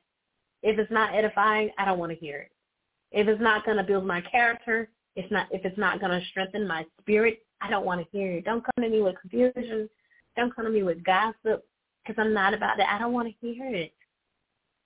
If 0.62 0.78
it's 0.80 0.92
not 0.92 1.16
edifying, 1.16 1.72
I 1.78 1.86
don't 1.86 2.00
want 2.00 2.12
to 2.12 2.18
hear 2.18 2.40
it. 2.40 2.52
If 3.12 3.28
it's 3.28 3.41
not 3.41 3.65
going 3.65 3.78
to 3.78 3.84
build 3.84 4.06
my 4.06 4.22
character, 4.22 4.89
it's 5.15 5.32
not. 5.32 5.48
If 5.52 5.65
it's 5.65 5.78
not 5.78 6.00
going 6.00 6.12
to 6.12 6.26
strengthen 6.28 6.67
my 6.67 6.86
spirit, 7.02 7.39
I 7.62 7.70
don't 7.70 7.86
want 7.86 8.02
to 8.02 8.17
hear 8.17 8.34
it. 8.34 8.46
Don't 8.46 8.63
come 8.63 8.84
to 8.84 8.89
me 8.89 9.02
with 9.02 9.15
confusion. 9.20 9.89
Don't 10.36 10.56
come 10.56 10.65
to 10.65 10.72
me 10.72 10.84
with 10.84 11.04
gossip 11.04 11.65
because 12.06 12.15
I'm 12.20 12.34
not 12.34 12.54
about 12.54 12.78
that. 12.78 12.89
I 12.93 13.00
don't 13.00 13.13
want 13.13 13.28
to 13.28 13.48
hear 13.48 13.74
it. 13.74 13.93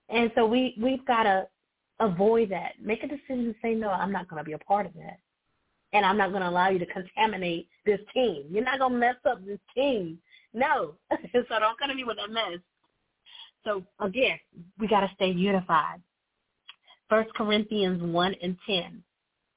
And 0.10 0.32
so 0.36 0.46
we 0.46 0.76
we've 0.82 1.06
got 1.06 1.24
to 1.24 1.48
avoid 2.00 2.50
that. 2.50 2.74
Make 2.82 3.04
a 3.04 3.08
decision 3.08 3.46
to 3.46 3.56
say 3.62 3.74
no. 3.74 3.90
I'm 3.90 4.12
not 4.12 4.28
going 4.30 4.42
to 4.42 4.48
be 4.48 4.54
a 4.54 4.60
part 4.60 4.86
of 4.86 4.94
that, 4.94 5.20
and 5.94 6.06
I'm 6.06 6.18
not 6.18 6.30
going 6.30 6.42
to 6.42 6.50
allow 6.50 6.70
you 6.70 6.80
to 6.80 6.86
contaminate 6.86 7.68
this 7.86 8.00
team. 8.14 8.46
You're 8.50 8.64
not 8.64 8.80
going 8.80 8.94
to 8.94 9.00
mess 9.00 9.16
up 9.26 9.46
this 9.46 9.60
team. 9.76 10.20
No. 10.54 10.96
so 11.12 11.44
don't 11.60 11.80
come 11.80 11.90
to 11.90 11.96
me 11.96 12.04
with 12.04 12.18
that 12.18 12.32
mess. 12.32 12.60
So 13.64 13.84
again, 14.00 14.40
we 14.80 14.88
got 14.88 15.02
to 15.02 15.12
stay 15.16 15.32
unified. 15.32 16.02
First 17.12 17.34
Corinthians 17.34 18.02
1 18.02 18.36
and 18.42 18.56
10 18.66 19.04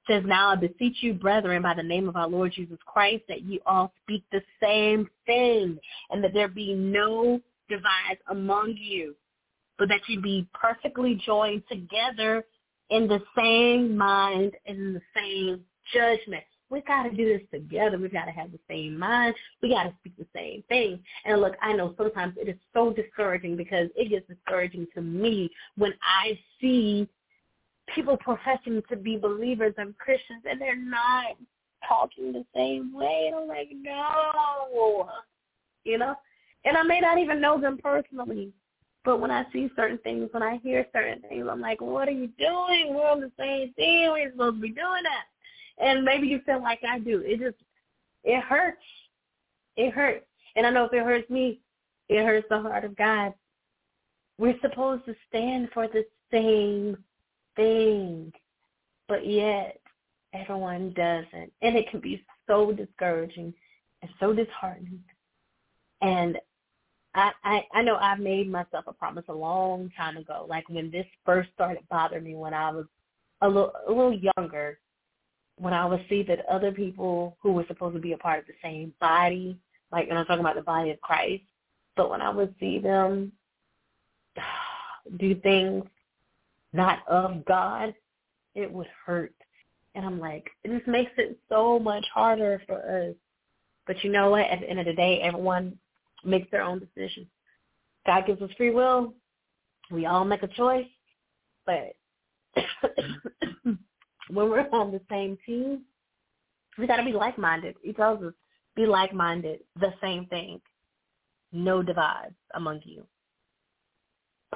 says, 0.08 0.24
Now 0.26 0.48
I 0.48 0.56
beseech 0.56 0.96
you, 1.02 1.14
brethren, 1.14 1.62
by 1.62 1.74
the 1.74 1.84
name 1.84 2.08
of 2.08 2.16
our 2.16 2.26
Lord 2.26 2.50
Jesus 2.52 2.78
Christ, 2.84 3.22
that 3.28 3.42
you 3.42 3.60
all 3.64 3.92
speak 4.02 4.24
the 4.32 4.42
same 4.60 5.08
thing, 5.24 5.78
and 6.10 6.24
that 6.24 6.34
there 6.34 6.48
be 6.48 6.74
no 6.74 7.40
divides 7.68 8.20
among 8.28 8.74
you, 8.76 9.14
but 9.78 9.88
that 9.88 10.00
you 10.08 10.20
be 10.20 10.48
perfectly 10.52 11.14
joined 11.24 11.62
together 11.70 12.44
in 12.90 13.06
the 13.06 13.22
same 13.38 13.96
mind 13.96 14.54
and 14.66 14.76
in 14.76 14.92
the 14.92 15.02
same 15.14 15.60
judgment. 15.94 16.42
We 16.70 16.80
got 16.80 17.04
to 17.04 17.10
do 17.10 17.38
this 17.38 17.46
together. 17.52 17.98
We 17.98 18.08
got 18.08 18.24
to 18.24 18.32
have 18.32 18.50
the 18.50 18.58
same 18.68 18.98
mind. 18.98 19.36
We 19.62 19.68
got 19.68 19.84
to 19.84 19.94
speak 20.00 20.16
the 20.18 20.26
same 20.34 20.64
thing. 20.68 20.98
And 21.24 21.40
look, 21.40 21.54
I 21.62 21.72
know 21.72 21.94
sometimes 21.96 22.34
it 22.36 22.48
is 22.48 22.56
so 22.72 22.92
discouraging 22.92 23.56
because 23.56 23.90
it 23.94 24.10
gets 24.10 24.26
discouraging 24.26 24.88
to 24.96 25.00
me 25.00 25.52
when 25.76 25.92
I 26.02 26.36
see 26.60 27.08
people 27.92 28.16
professing 28.16 28.82
to 28.88 28.96
be 28.96 29.16
believers 29.16 29.74
and 29.78 29.96
Christians 29.98 30.42
and 30.48 30.60
they're 30.60 30.76
not 30.76 31.36
talking 31.86 32.32
the 32.32 32.44
same 32.54 32.94
way. 32.94 33.26
And 33.26 33.36
I'm 33.36 33.48
like, 33.48 33.68
no, 33.72 35.08
you 35.84 35.98
know. 35.98 36.14
And 36.64 36.76
I 36.76 36.82
may 36.82 37.00
not 37.00 37.18
even 37.18 37.40
know 37.40 37.60
them 37.60 37.78
personally, 37.82 38.52
but 39.04 39.20
when 39.20 39.30
I 39.30 39.44
see 39.52 39.70
certain 39.76 39.98
things, 39.98 40.28
when 40.32 40.42
I 40.42 40.56
hear 40.62 40.86
certain 40.94 41.20
things, 41.28 41.46
I'm 41.50 41.60
like, 41.60 41.80
what 41.80 42.08
are 42.08 42.12
you 42.12 42.28
doing? 42.38 42.94
We're 42.94 43.10
on 43.10 43.20
the 43.20 43.30
same 43.38 43.74
team. 43.74 44.12
We're 44.12 44.30
supposed 44.30 44.56
to 44.56 44.62
be 44.62 44.68
doing 44.68 45.02
that. 45.02 45.84
And 45.84 46.04
maybe 46.04 46.26
you 46.26 46.40
feel 46.46 46.62
like 46.62 46.80
I 46.88 47.00
do. 47.00 47.22
It 47.24 47.40
just, 47.40 47.56
it 48.22 48.42
hurts. 48.42 48.78
It 49.76 49.92
hurts. 49.92 50.24
And 50.56 50.66
I 50.66 50.70
know 50.70 50.84
if 50.84 50.92
it 50.92 51.04
hurts 51.04 51.28
me, 51.28 51.60
it 52.08 52.24
hurts 52.24 52.46
the 52.48 52.60
heart 52.60 52.84
of 52.84 52.96
God. 52.96 53.34
We're 54.38 54.58
supposed 54.62 55.04
to 55.06 55.14
stand 55.28 55.68
for 55.74 55.86
the 55.86 56.04
same 56.32 56.96
thing, 57.56 58.32
but 59.08 59.26
yet 59.26 59.80
everyone 60.32 60.92
doesn't. 60.94 61.52
And 61.62 61.76
it 61.76 61.90
can 61.90 62.00
be 62.00 62.24
so 62.46 62.72
discouraging 62.72 63.54
and 64.02 64.10
so 64.20 64.32
disheartening. 64.32 65.02
And 66.02 66.38
I, 67.14 67.30
I 67.44 67.64
I 67.72 67.82
know 67.82 67.96
I 67.96 68.16
made 68.16 68.50
myself 68.50 68.84
a 68.86 68.92
promise 68.92 69.24
a 69.28 69.34
long 69.34 69.90
time 69.96 70.16
ago, 70.16 70.46
like 70.48 70.68
when 70.68 70.90
this 70.90 71.06
first 71.24 71.50
started 71.54 71.84
bothering 71.88 72.24
me 72.24 72.34
when 72.34 72.52
I 72.52 72.70
was 72.70 72.86
a 73.40 73.48
little 73.48 73.72
a 73.86 73.90
little 73.90 74.20
younger, 74.36 74.78
when 75.58 75.72
I 75.72 75.86
would 75.86 76.04
see 76.08 76.22
that 76.24 76.44
other 76.46 76.72
people 76.72 77.36
who 77.40 77.52
were 77.52 77.64
supposed 77.68 77.94
to 77.94 78.00
be 78.00 78.12
a 78.12 78.18
part 78.18 78.40
of 78.40 78.46
the 78.46 78.54
same 78.62 78.92
body, 79.00 79.56
like 79.92 80.08
and 80.08 80.18
I'm 80.18 80.26
talking 80.26 80.40
about 80.40 80.56
the 80.56 80.62
body 80.62 80.90
of 80.90 81.00
Christ, 81.00 81.44
but 81.96 82.10
when 82.10 82.20
I 82.20 82.30
would 82.30 82.54
see 82.58 82.80
them 82.80 83.32
do 85.18 85.34
things 85.36 85.84
not 86.74 86.98
of 87.08 87.44
God, 87.44 87.94
it 88.54 88.70
would 88.70 88.88
hurt. 89.06 89.32
And 89.94 90.04
I'm 90.04 90.18
like, 90.18 90.50
just 90.66 90.86
makes 90.88 91.12
it 91.16 91.38
so 91.48 91.78
much 91.78 92.04
harder 92.12 92.60
for 92.66 93.08
us. 93.08 93.14
But 93.86 94.02
you 94.02 94.10
know 94.10 94.30
what? 94.30 94.50
At 94.50 94.60
the 94.60 94.68
end 94.68 94.80
of 94.80 94.86
the 94.86 94.92
day, 94.92 95.20
everyone 95.22 95.78
makes 96.24 96.50
their 96.50 96.62
own 96.62 96.80
decisions. 96.80 97.28
God 98.06 98.26
gives 98.26 98.42
us 98.42 98.50
free 98.56 98.70
will. 98.70 99.14
We 99.90 100.06
all 100.06 100.24
make 100.24 100.42
a 100.42 100.48
choice. 100.48 100.86
But 101.64 101.94
when 103.62 103.78
we're 104.50 104.68
on 104.72 104.90
the 104.90 105.00
same 105.08 105.38
team, 105.46 105.82
we 106.76 106.88
got 106.88 106.96
to 106.96 107.04
be 107.04 107.12
like-minded. 107.12 107.76
He 107.82 107.92
tells 107.92 108.22
us, 108.22 108.32
be 108.74 108.86
like-minded, 108.86 109.60
the 109.78 109.94
same 110.02 110.26
thing. 110.26 110.60
No 111.52 111.82
divides 111.82 112.34
among 112.54 112.80
you. 112.84 113.06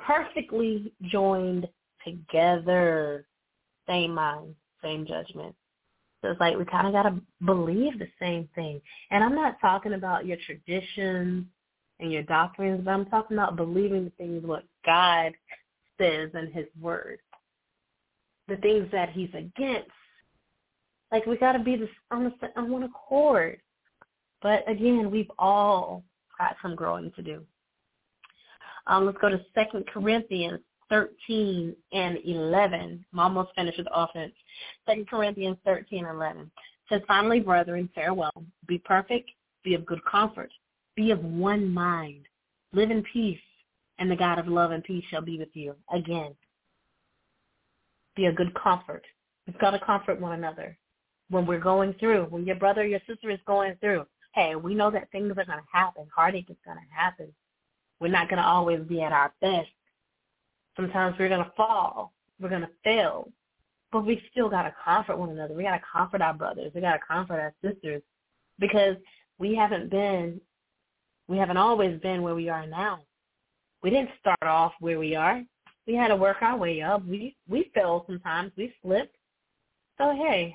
Perfectly 0.04 0.92
joined 1.04 1.68
together, 2.04 3.26
same 3.86 4.14
mind, 4.14 4.54
same 4.82 5.06
judgment. 5.06 5.54
So 6.20 6.30
it's 6.30 6.40
like 6.40 6.56
we 6.56 6.64
kind 6.64 6.86
of 6.86 6.92
got 6.92 7.04
to 7.04 7.20
believe 7.44 7.98
the 7.98 8.08
same 8.20 8.48
thing. 8.54 8.80
And 9.10 9.22
I'm 9.22 9.34
not 9.34 9.60
talking 9.60 9.94
about 9.94 10.26
your 10.26 10.36
traditions 10.44 11.46
and 12.00 12.12
your 12.12 12.24
doctrines, 12.24 12.82
but 12.84 12.90
I'm 12.90 13.06
talking 13.06 13.36
about 13.36 13.56
believing 13.56 14.04
the 14.04 14.10
things 14.10 14.44
what 14.44 14.64
God 14.84 15.32
says 15.98 16.30
in 16.34 16.50
his 16.52 16.66
word. 16.80 17.18
The 18.48 18.56
things 18.56 18.88
that 18.92 19.10
he's 19.10 19.30
against. 19.30 19.90
Like 21.12 21.26
we 21.26 21.36
got 21.36 21.52
to 21.52 21.60
be 21.60 21.76
this 21.76 21.88
on, 22.10 22.24
the, 22.24 22.60
on 22.60 22.70
one 22.70 22.82
accord. 22.82 23.60
But 24.42 24.68
again, 24.68 25.10
we've 25.10 25.30
all 25.38 26.02
got 26.38 26.56
some 26.62 26.74
growing 26.74 27.12
to 27.16 27.22
do. 27.22 27.44
Um, 28.86 29.06
let's 29.06 29.18
go 29.18 29.28
to 29.28 29.40
Second 29.54 29.86
Corinthians 29.86 30.60
13 30.90 31.74
and 31.92 32.18
11. 32.24 33.04
I'm 33.12 33.18
almost 33.18 33.54
finished 33.54 33.78
with 33.78 33.86
the 33.86 33.98
offense. 33.98 34.32
Second 34.86 35.08
Corinthians 35.08 35.58
13 35.64 36.04
and 36.04 36.16
11 36.16 36.50
says, 36.88 37.02
Finally, 37.06 37.40
brethren, 37.40 37.88
farewell. 37.94 38.44
Be 38.66 38.78
perfect. 38.78 39.30
Be 39.64 39.74
of 39.74 39.86
good 39.86 40.04
comfort. 40.04 40.50
Be 40.96 41.10
of 41.10 41.22
one 41.24 41.72
mind. 41.72 42.26
Live 42.72 42.90
in 42.90 43.02
peace, 43.12 43.38
and 43.98 44.10
the 44.10 44.16
God 44.16 44.38
of 44.38 44.48
love 44.48 44.72
and 44.72 44.84
peace 44.84 45.04
shall 45.10 45.22
be 45.22 45.38
with 45.38 45.54
you. 45.54 45.74
Again, 45.92 46.34
be 48.16 48.26
a 48.26 48.32
good 48.32 48.54
comfort. 48.54 49.04
We've 49.46 49.58
got 49.58 49.70
to 49.70 49.78
comfort 49.78 50.20
one 50.20 50.32
another 50.32 50.76
when 51.30 51.46
we're 51.46 51.60
going 51.60 51.94
through, 51.94 52.24
when 52.24 52.44
your 52.44 52.56
brother 52.56 52.82
or 52.82 52.86
your 52.86 53.00
sister 53.06 53.30
is 53.30 53.38
going 53.46 53.76
through. 53.80 54.06
Hey, 54.34 54.54
we 54.56 54.74
know 54.74 54.90
that 54.90 55.10
things 55.10 55.30
are 55.30 55.34
going 55.34 55.46
to 55.46 55.64
happen. 55.72 56.06
Heartache 56.14 56.50
is 56.50 56.56
going 56.64 56.76
to 56.78 56.94
happen. 56.94 57.32
We're 58.00 58.08
not 58.08 58.28
going 58.28 58.42
to 58.42 58.46
always 58.46 58.80
be 58.80 59.02
at 59.02 59.12
our 59.12 59.32
best. 59.40 59.68
Sometimes 60.78 61.16
we're 61.18 61.28
going 61.28 61.44
to 61.44 61.52
fall. 61.56 62.12
We're 62.40 62.50
going 62.50 62.62
to 62.62 62.70
fail. 62.84 63.32
But 63.90 64.06
we 64.06 64.22
still 64.30 64.48
got 64.48 64.62
to 64.62 64.74
comfort 64.84 65.18
one 65.18 65.30
another. 65.30 65.54
We 65.54 65.64
got 65.64 65.76
to 65.76 65.82
comfort 65.92 66.22
our 66.22 66.34
brothers. 66.34 66.70
We 66.72 66.80
got 66.80 66.92
to 66.92 67.00
comfort 67.06 67.40
our 67.40 67.54
sisters 67.64 68.00
because 68.60 68.94
we 69.38 69.56
haven't 69.56 69.90
been, 69.90 70.40
we 71.26 71.36
haven't 71.36 71.56
always 71.56 71.98
been 72.00 72.22
where 72.22 72.36
we 72.36 72.48
are 72.48 72.66
now. 72.66 73.00
We 73.82 73.90
didn't 73.90 74.10
start 74.20 74.42
off 74.42 74.72
where 74.78 75.00
we 75.00 75.16
are. 75.16 75.42
We 75.88 75.94
had 75.94 76.08
to 76.08 76.16
work 76.16 76.36
our 76.42 76.56
way 76.56 76.80
up. 76.82 77.04
We 77.04 77.34
we 77.48 77.70
fell 77.74 78.04
sometimes. 78.06 78.52
We 78.56 78.74
slipped. 78.82 79.16
So 79.96 80.12
hey, 80.14 80.54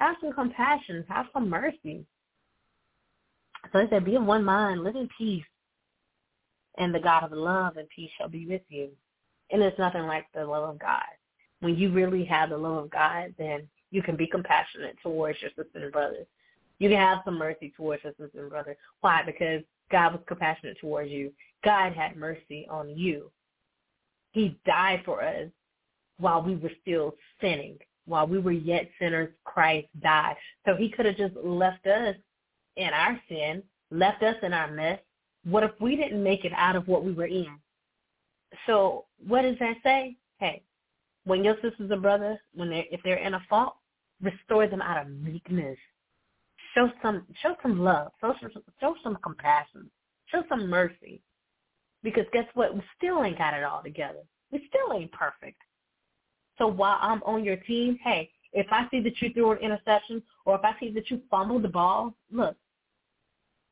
have 0.00 0.16
some 0.20 0.32
compassion. 0.32 1.04
Have 1.08 1.26
some 1.32 1.48
mercy. 1.48 2.04
So 3.72 3.78
he 3.78 3.86
said, 3.90 4.04
be 4.04 4.16
of 4.16 4.24
one 4.24 4.44
mind, 4.44 4.82
live 4.82 4.96
in 4.96 5.08
peace, 5.16 5.44
and 6.78 6.92
the 6.92 6.98
God 6.98 7.22
of 7.22 7.32
love 7.32 7.76
and 7.76 7.88
peace 7.94 8.10
shall 8.18 8.28
be 8.28 8.46
with 8.46 8.62
you. 8.68 8.90
And 9.52 9.62
it's 9.62 9.78
nothing 9.78 10.06
like 10.06 10.26
the 10.34 10.44
love 10.44 10.68
of 10.68 10.78
God. 10.78 11.02
When 11.60 11.76
you 11.76 11.92
really 11.92 12.24
have 12.24 12.50
the 12.50 12.58
love 12.58 12.84
of 12.84 12.90
God, 12.90 13.34
then 13.38 13.68
you 13.90 14.02
can 14.02 14.16
be 14.16 14.26
compassionate 14.26 14.96
towards 15.02 15.40
your 15.40 15.50
sisters 15.50 15.82
and 15.82 15.92
brothers. 15.92 16.26
You 16.78 16.88
can 16.88 16.98
have 16.98 17.18
some 17.24 17.38
mercy 17.38 17.72
towards 17.76 18.02
your 18.02 18.12
sisters 18.12 18.32
and 18.36 18.50
brothers. 18.50 18.76
Why? 19.02 19.22
Because 19.24 19.62
God 19.92 20.14
was 20.14 20.22
compassionate 20.26 20.78
towards 20.80 21.10
you. 21.10 21.32
God 21.62 21.92
had 21.92 22.16
mercy 22.16 22.66
on 22.68 22.96
you. 22.96 23.30
He 24.32 24.58
died 24.66 25.02
for 25.04 25.22
us 25.22 25.48
while 26.18 26.42
we 26.42 26.56
were 26.56 26.72
still 26.80 27.14
sinning. 27.40 27.78
While 28.06 28.26
we 28.26 28.38
were 28.38 28.50
yet 28.50 28.88
sinners, 28.98 29.30
Christ 29.44 29.86
died. 30.02 30.34
So 30.66 30.74
he 30.74 30.88
could 30.88 31.06
have 31.06 31.16
just 31.16 31.36
left 31.36 31.86
us 31.86 32.16
in 32.76 32.88
our 32.88 33.20
sin, 33.28 33.62
left 33.90 34.22
us 34.22 34.36
in 34.42 34.52
our 34.52 34.72
mess. 34.72 34.98
What 35.44 35.62
if 35.62 35.72
we 35.80 35.94
didn't 35.94 36.22
make 36.22 36.44
it 36.44 36.52
out 36.56 36.74
of 36.74 36.88
what 36.88 37.04
we 37.04 37.12
were 37.12 37.26
in? 37.26 37.58
So 38.66 39.06
what 39.26 39.42
does 39.42 39.56
that 39.60 39.76
say? 39.82 40.16
Hey, 40.38 40.62
when 41.24 41.44
your 41.44 41.54
sisters 41.56 41.90
and 41.90 42.02
brothers, 42.02 42.38
when 42.54 42.70
they 42.70 42.88
if 42.90 43.00
they're 43.04 43.16
in 43.16 43.34
a 43.34 43.42
fault, 43.48 43.76
restore 44.20 44.66
them 44.66 44.82
out 44.82 45.00
of 45.00 45.12
meekness. 45.12 45.78
Show 46.74 46.90
some 47.02 47.26
show 47.42 47.56
some 47.62 47.80
love. 47.80 48.12
Show 48.20 48.34
some 48.40 48.50
show 48.80 48.94
some 49.02 49.18
compassion. 49.22 49.90
Show 50.26 50.42
some 50.48 50.68
mercy. 50.68 51.20
Because 52.02 52.24
guess 52.32 52.46
what? 52.54 52.74
We 52.74 52.82
still 52.96 53.22
ain't 53.22 53.38
got 53.38 53.54
it 53.54 53.64
all 53.64 53.82
together. 53.82 54.20
We 54.50 54.68
still 54.68 54.96
ain't 54.96 55.12
perfect. 55.12 55.60
So 56.58 56.66
while 56.66 56.98
I'm 57.00 57.22
on 57.22 57.44
your 57.44 57.56
team, 57.56 57.98
hey, 58.02 58.30
if 58.52 58.66
I 58.70 58.86
see 58.90 59.00
that 59.00 59.20
you 59.20 59.32
threw 59.32 59.52
an 59.52 59.58
interception 59.58 60.22
or 60.44 60.56
if 60.56 60.62
I 60.64 60.74
see 60.78 60.92
that 60.92 61.10
you 61.10 61.22
fumbled 61.30 61.62
the 61.62 61.68
ball, 61.68 62.14
look, 62.30 62.56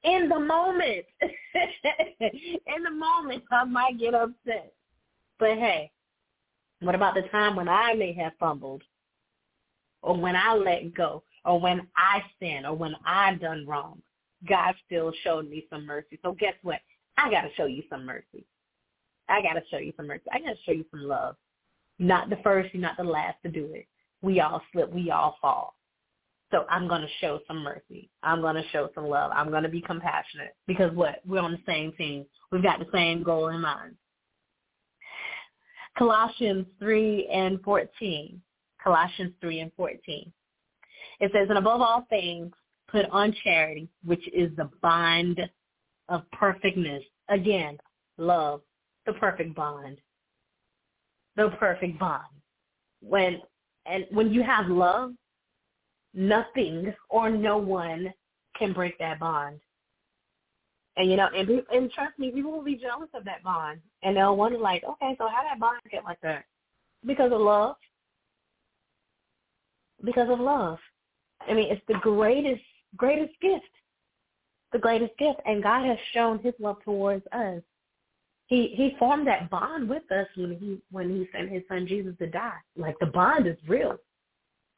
in 0.04 0.28
the 0.28 0.38
moment, 0.38 1.04
in 1.22 2.82
the 2.82 2.90
moment, 2.90 3.44
I 3.50 3.64
might 3.64 3.98
get 3.98 4.14
upset. 4.14 4.72
But 5.38 5.58
hey, 5.58 5.90
what 6.80 6.94
about 6.94 7.14
the 7.14 7.22
time 7.30 7.56
when 7.56 7.68
I 7.68 7.94
may 7.94 8.12
have 8.14 8.32
fumbled 8.38 8.82
or 10.02 10.16
when 10.16 10.36
I 10.36 10.54
let 10.54 10.94
go 10.94 11.22
or 11.44 11.60
when 11.60 11.86
I 11.96 12.22
sin 12.38 12.64
or 12.64 12.74
when 12.74 12.94
I've 13.04 13.40
done 13.40 13.66
wrong? 13.66 14.00
God 14.48 14.74
still 14.86 15.12
showed 15.22 15.48
me 15.50 15.66
some 15.68 15.84
mercy. 15.84 16.18
So 16.22 16.32
guess 16.32 16.54
what? 16.62 16.80
I 17.18 17.30
got 17.30 17.42
to 17.42 17.50
show 17.56 17.66
you 17.66 17.82
some 17.90 18.06
mercy. 18.06 18.46
I 19.28 19.42
got 19.42 19.52
to 19.52 19.62
show 19.70 19.76
you 19.76 19.92
some 19.96 20.06
mercy. 20.06 20.24
I 20.32 20.38
got 20.38 20.50
to 20.50 20.62
show 20.64 20.72
you 20.72 20.84
some 20.90 21.02
love. 21.02 21.36
Not 21.98 22.30
the 22.30 22.38
first, 22.42 22.72
you're 22.72 22.80
not 22.80 22.96
the 22.96 23.04
last 23.04 23.36
to 23.42 23.50
do 23.50 23.68
it. 23.74 23.86
We 24.22 24.40
all 24.40 24.62
slip. 24.72 24.90
We 24.92 25.10
all 25.10 25.36
fall. 25.42 25.74
So 26.50 26.64
I'm 26.68 26.88
going 26.88 27.02
to 27.02 27.08
show 27.20 27.40
some 27.46 27.62
mercy. 27.62 28.10
I'm 28.22 28.40
going 28.40 28.56
to 28.56 28.68
show 28.70 28.90
some 28.94 29.06
love. 29.06 29.30
I'm 29.34 29.50
going 29.50 29.62
to 29.62 29.68
be 29.68 29.80
compassionate 29.80 30.56
because 30.66 30.92
what? 30.94 31.20
We're 31.26 31.40
on 31.40 31.52
the 31.52 31.72
same 31.72 31.92
team. 31.92 32.26
We've 32.50 32.62
got 32.62 32.80
the 32.80 32.86
same 32.92 33.22
goal 33.22 33.48
in 33.48 33.60
mind. 33.60 33.94
Colossians 35.96 36.66
3 36.78 37.28
and 37.32 37.60
14. 37.62 38.40
Colossians 38.82 39.32
3 39.40 39.60
and 39.60 39.72
14. 39.76 40.32
It 41.20 41.30
says, 41.32 41.48
and 41.48 41.58
above 41.58 41.80
all 41.80 42.06
things, 42.08 42.52
put 42.88 43.06
on 43.10 43.34
charity, 43.44 43.88
which 44.04 44.26
is 44.32 44.50
the 44.56 44.70
bond 44.82 45.40
of 46.08 46.22
perfectness. 46.32 47.02
Again, 47.28 47.78
love, 48.16 48.62
the 49.06 49.12
perfect 49.14 49.54
bond. 49.54 49.98
The 51.36 51.50
perfect 51.58 51.98
bond. 51.98 52.24
When 53.02 53.40
and 53.86 54.06
when 54.10 54.32
you 54.32 54.42
have 54.42 54.66
love, 54.68 55.12
nothing 56.14 56.92
or 57.08 57.30
no 57.30 57.58
one 57.58 58.12
can 58.58 58.72
break 58.72 58.98
that 58.98 59.20
bond. 59.20 59.60
And 60.96 61.10
you 61.10 61.16
know, 61.16 61.28
and, 61.34 61.48
and 61.72 61.90
trust 61.92 62.18
me, 62.18 62.30
people 62.30 62.52
will 62.52 62.64
be 62.64 62.76
jealous 62.76 63.08
of 63.14 63.24
that 63.24 63.42
bond, 63.42 63.80
and 64.02 64.16
they'll 64.16 64.36
wonder, 64.36 64.58
like, 64.58 64.82
okay, 64.84 65.14
so 65.18 65.28
how 65.28 65.42
that 65.42 65.60
bond 65.60 65.80
get 65.90 66.04
like 66.04 66.20
that? 66.22 66.44
Because 67.06 67.32
of 67.32 67.40
love. 67.40 67.76
Because 70.04 70.28
of 70.30 70.40
love. 70.40 70.78
I 71.48 71.54
mean, 71.54 71.70
it's 71.70 71.82
the 71.88 71.98
greatest, 72.02 72.62
greatest 72.96 73.32
gift 73.40 73.64
the 74.72 74.78
greatest 74.78 75.16
gift, 75.18 75.40
and 75.46 75.62
God 75.62 75.86
has 75.86 75.98
shown 76.12 76.38
His 76.40 76.54
love 76.58 76.76
towards 76.84 77.24
us. 77.32 77.62
He 78.46 78.72
He 78.76 78.96
formed 78.98 79.26
that 79.26 79.50
bond 79.50 79.88
with 79.88 80.10
us 80.12 80.26
when 80.36 80.56
He 80.58 80.80
when 80.90 81.10
He 81.10 81.28
sent 81.32 81.50
His 81.50 81.62
Son 81.68 81.86
Jesus 81.86 82.14
to 82.18 82.26
die. 82.26 82.58
Like 82.76 82.96
the 83.00 83.06
bond 83.06 83.46
is 83.46 83.56
real, 83.66 83.98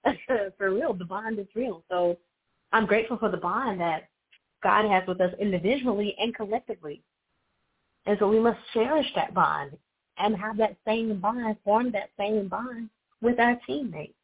for 0.58 0.70
real. 0.72 0.94
The 0.94 1.04
bond 1.04 1.38
is 1.38 1.46
real. 1.54 1.84
So 1.90 2.18
I'm 2.72 2.86
grateful 2.86 3.18
for 3.18 3.30
the 3.30 3.36
bond 3.36 3.80
that 3.80 4.08
God 4.62 4.88
has 4.88 5.06
with 5.06 5.20
us 5.20 5.32
individually 5.40 6.14
and 6.18 6.34
collectively. 6.34 7.02
And 8.06 8.16
so 8.18 8.28
we 8.28 8.40
must 8.40 8.58
cherish 8.72 9.06
that 9.14 9.34
bond 9.34 9.72
and 10.18 10.36
have 10.36 10.56
that 10.58 10.76
same 10.86 11.20
bond, 11.20 11.56
form 11.64 11.92
that 11.92 12.10
same 12.18 12.48
bond 12.48 12.88
with 13.20 13.38
our 13.38 13.58
teammates. 13.66 14.14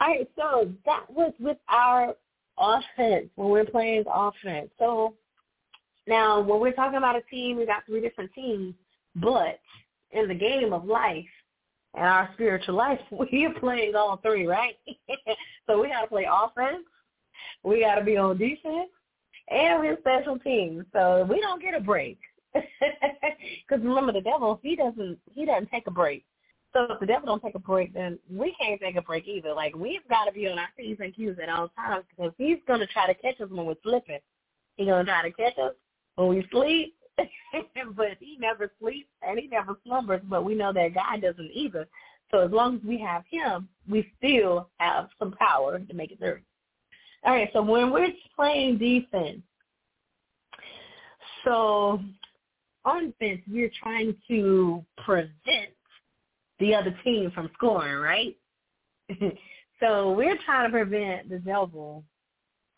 All 0.00 0.08
right, 0.08 0.28
so 0.36 0.72
that 0.86 1.10
was 1.10 1.32
with 1.38 1.56
our 1.68 2.14
offense 2.58 3.28
when 3.36 3.48
we're 3.48 3.64
playing 3.64 4.04
offense. 4.12 4.70
So 4.78 5.14
now 6.06 6.40
when 6.40 6.60
we're 6.60 6.72
talking 6.72 6.98
about 6.98 7.16
a 7.16 7.22
team, 7.22 7.56
we 7.56 7.66
got 7.66 7.86
three 7.86 8.00
different 8.00 8.32
teams, 8.34 8.74
but 9.16 9.60
in 10.12 10.28
the 10.28 10.34
game 10.34 10.72
of 10.72 10.84
life 10.84 11.24
and 11.94 12.04
our 12.04 12.30
spiritual 12.34 12.74
life, 12.74 13.00
we 13.10 13.46
are 13.46 13.60
playing 13.60 13.94
all 13.94 14.18
three, 14.18 14.46
right? 14.46 14.74
so 15.66 15.80
we 15.80 15.88
got 15.88 16.02
to 16.02 16.06
play 16.08 16.26
offense, 16.30 16.84
we 17.62 17.80
got 17.80 17.96
to 17.96 18.04
be 18.04 18.16
on 18.16 18.38
defense, 18.38 18.90
and 19.48 19.80
we're 19.80 19.98
special 19.98 20.38
teams. 20.38 20.84
So 20.92 21.26
we 21.28 21.40
don't 21.40 21.62
get 21.62 21.74
a 21.74 21.80
break. 21.80 22.18
Because 23.66 23.84
remember, 23.84 24.12
the 24.12 24.20
devil 24.20 24.60
he 24.62 24.76
doesn't 24.76 25.18
he 25.32 25.44
doesn't 25.44 25.70
take 25.70 25.86
a 25.86 25.90
break. 25.90 26.24
So 26.72 26.86
if 26.90 27.00
the 27.00 27.06
devil 27.06 27.26
don't 27.26 27.42
take 27.42 27.54
a 27.54 27.60
break, 27.60 27.94
then 27.94 28.18
we 28.30 28.54
can't 28.60 28.80
take 28.80 28.96
a 28.96 29.02
break 29.02 29.26
either. 29.26 29.54
Like 29.54 29.74
we've 29.74 30.06
got 30.08 30.24
to 30.24 30.32
be 30.32 30.48
on 30.48 30.58
our 30.58 30.68
p's 30.76 30.98
and 31.00 31.14
q's 31.14 31.36
at 31.42 31.48
all 31.48 31.68
times 31.68 32.04
because 32.10 32.32
he's 32.36 32.58
to 32.68 32.86
try 32.86 33.06
to 33.06 33.14
catch 33.14 33.40
us 33.40 33.50
when 33.50 33.66
we're 33.66 33.74
slipping. 33.82 34.18
He's 34.76 34.86
to 34.86 35.04
try 35.04 35.22
to 35.22 35.32
catch 35.32 35.56
us 35.58 35.74
when 36.16 36.28
we 36.28 36.46
sleep, 36.50 36.94
but 37.96 38.08
he 38.20 38.36
never 38.40 38.70
sleeps 38.80 39.08
and 39.22 39.38
he 39.38 39.48
never 39.48 39.76
slumbers. 39.86 40.22
But 40.24 40.44
we 40.44 40.54
know 40.54 40.72
that 40.72 40.94
God 40.94 41.22
doesn't 41.22 41.50
either. 41.52 41.86
So 42.30 42.40
as 42.40 42.50
long 42.50 42.76
as 42.76 42.82
we 42.82 42.98
have 42.98 43.22
him, 43.30 43.68
we 43.88 44.10
still 44.18 44.68
have 44.78 45.08
some 45.18 45.32
power 45.32 45.78
to 45.78 45.94
make 45.94 46.10
it 46.10 46.18
through. 46.18 46.40
All 47.24 47.32
right, 47.32 47.48
so 47.52 47.62
when 47.62 47.90
we're 47.90 48.12
playing 48.36 48.78
defense, 48.78 49.40
so 51.44 52.00
on 52.84 53.14
defense, 53.18 53.40
we're 53.48 53.70
trying 53.82 54.16
to 54.28 54.84
prevent 55.04 55.70
the 56.58 56.74
other 56.74 56.96
team 57.04 57.30
from 57.30 57.50
scoring, 57.54 57.98
right? 57.98 58.36
so 59.80 60.12
we're 60.12 60.38
trying 60.44 60.70
to 60.70 60.72
prevent 60.72 61.30
the 61.30 61.38
devil 61.38 62.04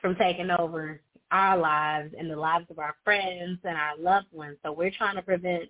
from 0.00 0.16
taking 0.16 0.50
over 0.50 1.00
our 1.30 1.56
lives 1.56 2.14
and 2.18 2.30
the 2.30 2.36
lives 2.36 2.66
of 2.70 2.78
our 2.78 2.94
friends 3.04 3.58
and 3.64 3.76
our 3.76 3.98
loved 3.98 4.32
ones. 4.32 4.56
So 4.64 4.72
we're 4.72 4.90
trying 4.90 5.16
to 5.16 5.22
prevent 5.22 5.64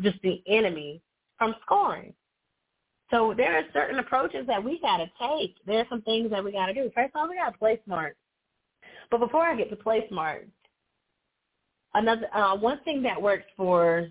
just 0.00 0.20
the 0.22 0.42
enemy 0.46 1.00
from 1.38 1.54
scoring. 1.62 2.14
So 3.10 3.34
there 3.36 3.56
are 3.56 3.64
certain 3.72 3.98
approaches 3.98 4.46
that 4.46 4.62
we 4.62 4.80
got 4.80 4.98
to 4.98 5.06
take. 5.20 5.56
There 5.66 5.80
are 5.80 5.86
some 5.90 6.02
things 6.02 6.30
that 6.30 6.42
we 6.42 6.52
got 6.52 6.66
to 6.66 6.74
do. 6.74 6.90
First 6.94 7.12
of 7.14 7.20
all, 7.20 7.28
we 7.28 7.36
got 7.36 7.50
to 7.50 7.58
play 7.58 7.80
smart. 7.84 8.16
But 9.10 9.20
before 9.20 9.42
I 9.42 9.54
get 9.54 9.68
to 9.70 9.76
play 9.76 10.06
smart, 10.08 10.48
another 11.94 12.26
uh, 12.34 12.56
one 12.56 12.80
thing 12.84 13.02
that 13.02 13.20
works 13.20 13.44
for 13.56 14.08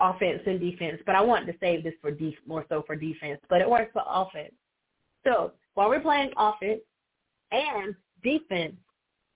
offense 0.00 0.40
and 0.46 0.60
defense, 0.60 1.00
but 1.04 1.16
I 1.16 1.20
wanted 1.20 1.52
to 1.52 1.58
save 1.58 1.82
this 1.82 1.94
for 2.00 2.12
def- 2.12 2.34
more 2.46 2.64
so 2.68 2.84
for 2.86 2.94
defense, 2.94 3.40
but 3.48 3.60
it 3.60 3.68
works 3.68 3.90
for 3.92 4.02
offense. 4.06 4.54
So 5.24 5.52
while 5.74 5.88
we're 5.88 6.00
playing 6.00 6.30
offense 6.36 6.80
and 7.50 7.94
defense, 8.22 8.76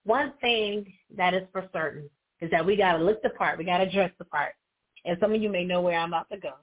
one 0.05 0.33
thing 0.41 0.93
that 1.17 1.35
is 1.35 1.43
for 1.53 1.69
certain 1.73 2.09
is 2.41 2.51
that 2.51 2.65
we 2.65 2.77
got 2.77 2.97
to 2.99 3.05
look 3.05 3.23
the 3.23 3.31
part. 3.31 3.59
We 3.59 3.65
got 3.65 3.79
to 3.79 3.91
dress 3.91 4.11
the 4.19 4.25
part. 4.25 4.55
And 5.05 5.17
some 5.21 5.33
of 5.33 5.41
you 5.41 5.49
may 5.49 5.65
know 5.65 5.81
where 5.81 5.99
I'm 5.99 6.11
about 6.11 6.31
to 6.31 6.39
go. 6.39 6.55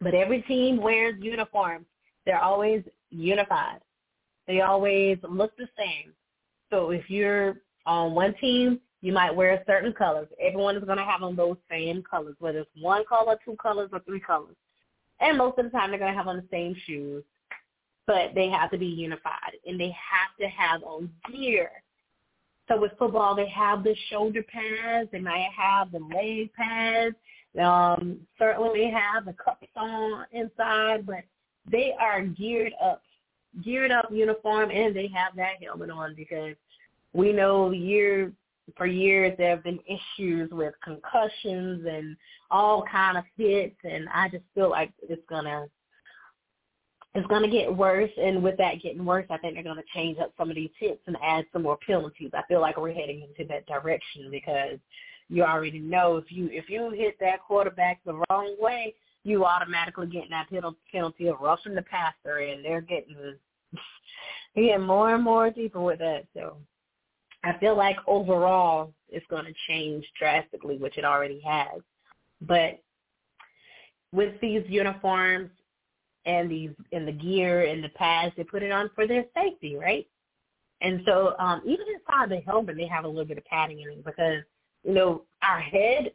But 0.00 0.14
every 0.14 0.42
team 0.42 0.80
wears 0.80 1.14
uniforms. 1.20 1.86
They're 2.26 2.42
always 2.42 2.82
unified. 3.10 3.80
They 4.46 4.60
always 4.60 5.18
look 5.28 5.56
the 5.56 5.68
same. 5.78 6.12
So 6.70 6.90
if 6.90 7.08
you're 7.08 7.56
on 7.86 8.14
one 8.14 8.34
team, 8.40 8.80
you 9.02 9.12
might 9.12 9.34
wear 9.34 9.62
certain 9.66 9.92
colors. 9.92 10.28
Everyone 10.40 10.76
is 10.76 10.84
going 10.84 10.98
to 10.98 11.04
have 11.04 11.22
on 11.22 11.36
those 11.36 11.56
same 11.70 12.02
colors, 12.08 12.36
whether 12.38 12.60
it's 12.60 12.70
one 12.80 13.04
color, 13.08 13.36
two 13.44 13.56
colors, 13.60 13.90
or 13.92 14.00
three 14.00 14.20
colors. 14.20 14.56
And 15.20 15.38
most 15.38 15.58
of 15.58 15.64
the 15.64 15.70
time, 15.70 15.90
they're 15.90 15.98
going 15.98 16.12
to 16.12 16.16
have 16.16 16.28
on 16.28 16.36
the 16.36 16.48
same 16.50 16.74
shoes, 16.86 17.24
but 18.06 18.34
they 18.34 18.48
have 18.48 18.70
to 18.70 18.78
be 18.78 18.86
unified, 18.86 19.52
and 19.66 19.78
they 19.78 19.88
have 19.90 20.36
to 20.40 20.46
have 20.46 20.82
on 20.82 21.10
gear. 21.32 21.70
So 22.68 22.80
with 22.80 22.92
football, 22.98 23.34
they 23.34 23.48
have 23.48 23.82
the 23.82 23.94
shoulder 24.10 24.42
pads. 24.42 25.08
They 25.12 25.20
might 25.20 25.48
have 25.56 25.90
the 25.92 25.98
leg 25.98 26.52
pads. 26.54 27.16
Um, 27.60 28.20
certainly, 28.38 28.90
have 28.90 29.26
the 29.26 29.34
cups 29.34 29.66
on 29.76 30.24
inside, 30.32 31.04
but 31.04 31.24
they 31.70 31.94
are 32.00 32.22
geared 32.22 32.72
up, 32.82 33.02
geared 33.62 33.92
up 33.92 34.08
uniform, 34.10 34.70
and 34.70 34.96
they 34.96 35.08
have 35.08 35.36
that 35.36 35.62
helmet 35.62 35.90
on 35.90 36.14
because 36.14 36.56
we 37.12 37.32
know 37.32 37.70
year 37.70 38.32
for 38.76 38.86
years 38.86 39.34
there 39.38 39.50
have 39.50 39.64
been 39.64 39.80
issues 39.86 40.50
with 40.50 40.74
concussions 40.82 41.84
and 41.86 42.16
all 42.50 42.84
kind 42.90 43.18
of 43.18 43.24
hits 43.36 43.76
and 43.84 44.08
I 44.14 44.28
just 44.28 44.44
feel 44.54 44.70
like 44.70 44.92
it's 45.08 45.22
gonna 45.28 45.66
it's 47.14 47.26
gonna 47.26 47.48
get 47.48 47.74
worse 47.74 48.10
and 48.16 48.42
with 48.42 48.56
that 48.58 48.82
getting 48.82 49.04
worse 49.04 49.26
I 49.30 49.36
think 49.38 49.54
they're 49.54 49.62
gonna 49.62 49.82
change 49.94 50.18
up 50.18 50.32
some 50.36 50.50
of 50.50 50.56
these 50.56 50.70
hits 50.78 51.02
and 51.06 51.16
add 51.22 51.44
some 51.52 51.62
more 51.62 51.78
penalties. 51.86 52.30
I 52.34 52.42
feel 52.48 52.60
like 52.60 52.76
we're 52.78 52.92
heading 52.92 53.22
into 53.22 53.48
that 53.48 53.66
direction 53.66 54.30
because 54.30 54.78
you 55.28 55.42
already 55.44 55.78
know 55.78 56.16
if 56.16 56.30
you 56.30 56.48
if 56.52 56.68
you 56.68 56.90
hit 56.90 57.16
that 57.20 57.42
quarterback 57.46 58.00
the 58.04 58.22
wrong 58.28 58.56
way, 58.58 58.94
you 59.24 59.44
automatically 59.44 60.06
get 60.06 60.24
that 60.30 60.48
penalty 60.90 61.28
of 61.28 61.40
roughing 61.40 61.74
the 61.74 61.82
passer, 61.82 62.38
and 62.38 62.64
they're 62.64 62.80
getting 62.80 63.34
getting 64.54 64.82
more 64.82 65.14
and 65.14 65.24
more 65.24 65.50
deeper 65.50 65.80
with 65.80 66.00
that. 66.00 66.26
So 66.34 66.56
I 67.44 67.58
feel 67.58 67.76
like 67.76 67.96
overall 68.06 68.92
it's 69.08 69.26
going 69.28 69.44
to 69.44 69.54
change 69.68 70.04
drastically, 70.18 70.76
which 70.76 70.98
it 70.98 71.04
already 71.04 71.40
has. 71.46 71.80
But 72.40 72.80
with 74.12 74.40
these 74.40 74.62
uniforms 74.68 75.50
and 76.24 76.50
these 76.50 76.70
and 76.92 77.06
the 77.06 77.12
gear 77.12 77.66
and 77.66 77.82
the 77.82 77.88
pads, 77.90 78.32
they 78.36 78.44
put 78.44 78.62
it 78.62 78.72
on 78.72 78.90
for 78.94 79.06
their 79.06 79.24
safety, 79.34 79.76
right? 79.76 80.06
And 80.80 81.02
so 81.06 81.34
um, 81.38 81.62
even 81.64 81.86
inside 81.94 82.28
the 82.28 82.40
helmet, 82.40 82.76
they 82.76 82.86
have 82.86 83.04
a 83.04 83.08
little 83.08 83.24
bit 83.24 83.38
of 83.38 83.44
padding 83.44 83.80
in 83.80 83.88
it 83.88 84.04
because 84.04 84.42
you 84.84 84.94
know 84.94 85.22
our 85.42 85.60
head 85.60 86.12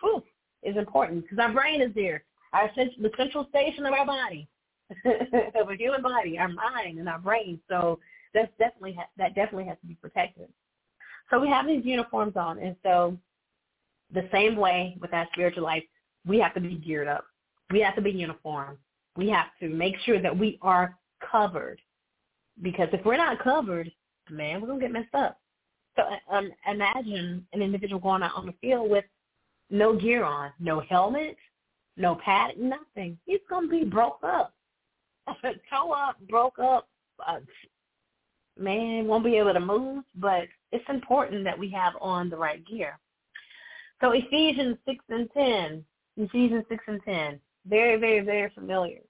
whew, 0.00 0.22
is 0.62 0.76
important 0.76 1.22
because 1.22 1.38
our 1.38 1.52
brain 1.52 1.80
is 1.80 1.94
there, 1.94 2.24
our 2.52 2.70
the 2.76 3.10
central 3.16 3.46
station 3.48 3.86
of 3.86 3.92
our 3.92 4.06
body, 4.06 4.48
of 5.60 5.70
a 5.70 5.76
human 5.76 6.02
body, 6.02 6.38
our 6.38 6.48
mind 6.48 6.98
and 6.98 7.08
our 7.08 7.18
brain. 7.18 7.60
So 7.68 7.98
that's 8.34 8.52
definitely 8.58 8.98
that 9.16 9.34
definitely 9.34 9.66
has 9.66 9.78
to 9.80 9.86
be 9.86 9.94
protected. 9.94 10.48
So 11.30 11.40
we 11.40 11.48
have 11.48 11.66
these 11.66 11.84
uniforms 11.84 12.36
on, 12.36 12.58
and 12.58 12.76
so 12.82 13.16
the 14.12 14.28
same 14.32 14.56
way 14.56 14.96
with 15.00 15.12
our 15.12 15.26
spiritual 15.32 15.64
life, 15.64 15.82
we 16.24 16.38
have 16.38 16.54
to 16.54 16.60
be 16.60 16.76
geared 16.76 17.08
up. 17.08 17.24
We 17.70 17.80
have 17.80 17.96
to 17.96 18.02
be 18.02 18.12
uniform. 18.12 18.78
We 19.16 19.28
have 19.30 19.46
to 19.60 19.68
make 19.68 19.96
sure 20.04 20.20
that 20.20 20.36
we 20.36 20.58
are 20.62 20.96
covered. 21.30 21.80
Because 22.62 22.88
if 22.92 23.04
we're 23.04 23.16
not 23.16 23.42
covered, 23.42 23.90
man, 24.30 24.60
we're 24.60 24.68
going 24.68 24.80
to 24.80 24.86
get 24.86 24.92
messed 24.92 25.14
up. 25.14 25.38
So 25.96 26.02
um, 26.30 26.50
imagine 26.70 27.46
an 27.52 27.62
individual 27.62 28.00
going 28.00 28.22
out 28.22 28.34
on 28.34 28.46
the 28.46 28.54
field 28.60 28.90
with 28.90 29.04
no 29.70 29.96
gear 29.96 30.24
on, 30.24 30.52
no 30.60 30.80
helmet, 30.80 31.36
no 31.96 32.16
pad, 32.16 32.58
nothing. 32.58 33.18
He's 33.24 33.40
going 33.48 33.64
to 33.64 33.70
be 33.70 33.84
broke 33.84 34.20
up. 34.22 34.52
Toe 35.70 35.92
up, 35.92 36.16
broke 36.28 36.58
up. 36.58 36.88
Uh, 37.26 37.40
man, 38.58 39.06
won't 39.06 39.24
be 39.24 39.36
able 39.36 39.54
to 39.54 39.60
move, 39.60 40.04
but 40.14 40.44
it's 40.72 40.84
important 40.88 41.44
that 41.44 41.58
we 41.58 41.70
have 41.70 41.94
on 42.00 42.28
the 42.28 42.36
right 42.36 42.64
gear. 42.66 42.98
So 44.00 44.12
Ephesians 44.12 44.76
6 44.86 45.04
and 45.08 45.30
10, 45.32 45.84
Ephesians 46.18 46.64
6 46.68 46.84
and 46.86 47.00
10, 47.04 47.40
very, 47.68 47.98
very, 47.98 48.20
very 48.20 48.50
familiar. 48.54 49.00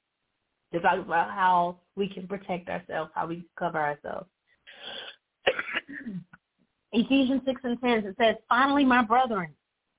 To 0.73 0.81
talk 0.81 0.99
about 0.99 1.31
how 1.31 1.79
we 1.95 2.09
can 2.09 2.27
protect 2.27 2.69
ourselves, 2.69 3.11
how 3.15 3.27
we 3.27 3.47
cover 3.59 3.79
ourselves. 3.79 4.27
Ephesians 6.93 7.43
6 7.47 7.61
and 7.65 7.81
10, 7.81 7.91
it 7.99 8.17
says, 8.21 8.37
Finally, 8.49 8.85
my 8.85 9.03
brethren, 9.03 9.51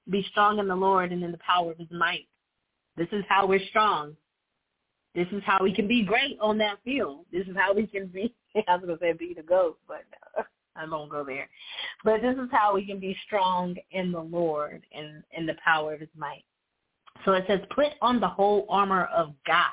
be 0.10 0.26
strong 0.30 0.60
in 0.60 0.68
the 0.68 0.76
Lord 0.76 1.12
and 1.12 1.24
in 1.24 1.32
the 1.32 1.40
power 1.40 1.72
of 1.72 1.78
his 1.78 1.88
might. 1.92 2.28
This 2.98 3.08
is 3.12 3.24
how 3.30 3.46
we're 3.48 3.66
strong. 3.70 4.16
This 5.16 5.28
is 5.32 5.42
how 5.46 5.60
we 5.62 5.74
can 5.74 5.88
be 5.88 6.04
great 6.04 6.38
on 6.42 6.58
that 6.60 6.78
field. 6.84 7.26
This 7.32 7.48
is 7.48 7.56
how 7.56 7.74
we 7.74 7.88
can 7.88 8.08
be, 8.08 8.34
I 8.68 8.76
was 8.76 8.86
going 8.86 8.98
to 8.98 9.04
say 9.04 9.14
be 9.14 9.34
the 9.36 9.44
GOAT, 9.44 9.78
but 9.88 10.04
uh, 10.38 10.44
I 10.76 10.88
won't 10.88 11.12
go 11.12 11.24
there. 11.24 11.50
But 12.04 12.22
this 12.22 12.36
is 12.36 12.50
how 12.52 12.74
we 12.76 12.86
can 12.86 13.00
be 13.00 13.18
strong 13.26 13.76
in 13.92 14.12
the 14.12 14.22
Lord 14.22 14.84
and 14.94 15.24
in 15.36 15.46
the 15.46 15.56
power 15.64 15.94
of 15.94 16.00
his 16.00 16.10
might. 16.18 16.44
So 17.26 17.34
it 17.34 17.46
says, 17.48 17.60
put 17.74 17.88
on 18.02 18.20
the 18.20 18.28
whole 18.28 18.66
armor 18.70 19.06
of 19.06 19.34
God, 19.46 19.66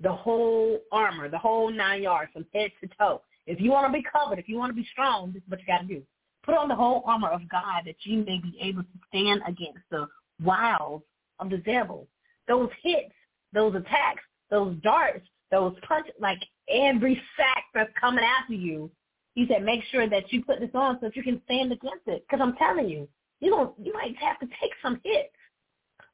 the 0.00 0.12
whole 0.12 0.80
armor, 0.92 1.28
the 1.28 1.38
whole 1.38 1.70
nine 1.70 2.02
yards 2.02 2.32
from 2.32 2.46
head 2.54 2.70
to 2.80 2.88
toe. 2.98 3.22
If 3.46 3.60
you 3.60 3.70
want 3.70 3.92
to 3.92 3.92
be 3.92 4.04
covered, 4.04 4.38
if 4.38 4.48
you 4.48 4.56
want 4.56 4.70
to 4.70 4.80
be 4.80 4.86
strong, 4.92 5.32
this 5.32 5.42
is 5.42 5.48
what 5.48 5.60
you 5.60 5.66
got 5.66 5.78
to 5.78 5.86
do. 5.86 6.02
Put 6.44 6.56
on 6.56 6.68
the 6.68 6.74
whole 6.74 7.02
armor 7.06 7.28
of 7.28 7.48
God 7.48 7.82
that 7.86 7.96
you 8.04 8.18
may 8.18 8.38
be 8.38 8.56
able 8.62 8.82
to 8.82 8.88
stand 9.08 9.42
against 9.46 9.80
the 9.90 10.06
wiles 10.42 11.02
of 11.38 11.50
the 11.50 11.58
devil. 11.58 12.06
Those 12.48 12.70
hits, 12.82 13.12
those 13.52 13.74
attacks, 13.74 14.22
those 14.50 14.76
darts, 14.82 15.26
those 15.50 15.74
punches, 15.86 16.14
like 16.20 16.38
every 16.68 17.20
sack 17.36 17.64
that's 17.74 17.90
coming 18.00 18.24
after 18.24 18.54
you. 18.54 18.90
He 19.34 19.46
said, 19.48 19.64
make 19.64 19.82
sure 19.90 20.08
that 20.08 20.32
you 20.32 20.44
put 20.44 20.60
this 20.60 20.70
on 20.74 20.96
so 21.00 21.06
that 21.06 21.16
you 21.16 21.22
can 21.22 21.40
stand 21.44 21.72
against 21.72 22.06
it. 22.06 22.24
Because 22.26 22.40
I'm 22.42 22.56
telling 22.56 22.88
you, 22.88 23.08
you 23.40 23.50
don't, 23.50 23.74
you 23.78 23.92
might 23.92 24.16
have 24.16 24.38
to 24.40 24.46
take 24.60 24.72
some 24.82 25.00
hits. 25.04 25.28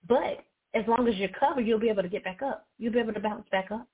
But 0.08 0.44
as 0.74 0.84
long 0.86 1.08
as 1.08 1.16
you're 1.16 1.28
covered, 1.28 1.66
you'll 1.66 1.78
be 1.78 1.88
able 1.88 2.02
to 2.02 2.08
get 2.08 2.24
back 2.24 2.42
up. 2.42 2.66
You'll 2.78 2.92
be 2.92 2.98
able 2.98 3.14
to 3.14 3.20
bounce 3.20 3.46
back 3.50 3.70
up. 3.70 3.86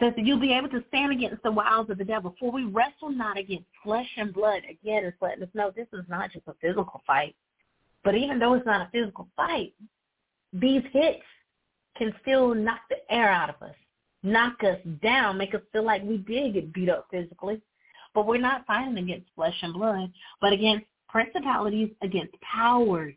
That 0.00 0.16
you'll 0.16 0.38
be 0.38 0.52
able 0.52 0.68
to 0.68 0.84
stand 0.88 1.12
against 1.12 1.42
the 1.42 1.50
wiles 1.50 1.90
of 1.90 1.98
the 1.98 2.04
devil. 2.04 2.34
For 2.38 2.52
we 2.52 2.64
wrestle 2.64 3.10
not 3.10 3.36
against 3.36 3.66
flesh 3.82 4.08
and 4.16 4.32
blood. 4.32 4.62
Again, 4.68 5.04
it's 5.04 5.16
letting 5.20 5.42
us 5.42 5.48
know 5.54 5.72
this 5.74 5.88
is 5.92 6.04
not 6.08 6.32
just 6.32 6.46
a 6.46 6.54
physical 6.60 7.02
fight. 7.06 7.34
But 8.04 8.14
even 8.14 8.38
though 8.38 8.54
it's 8.54 8.66
not 8.66 8.80
a 8.80 8.90
physical 8.92 9.28
fight, 9.36 9.74
these 10.52 10.82
hits 10.92 11.22
can 11.96 12.14
still 12.22 12.54
knock 12.54 12.80
the 12.88 12.96
air 13.12 13.28
out 13.28 13.50
of 13.50 13.60
us, 13.60 13.74
knock 14.22 14.62
us 14.62 14.78
down, 15.02 15.36
make 15.36 15.54
us 15.54 15.60
feel 15.72 15.84
like 15.84 16.02
we 16.04 16.18
did 16.18 16.54
get 16.54 16.72
beat 16.72 16.88
up 16.88 17.08
physically. 17.10 17.60
But 18.14 18.26
we're 18.26 18.38
not 18.38 18.66
fighting 18.66 18.98
against 18.98 19.26
flesh 19.34 19.56
and 19.62 19.74
blood, 19.74 20.12
but 20.40 20.52
against 20.52 20.86
principalities, 21.08 21.90
against 22.02 22.34
powers, 22.40 23.14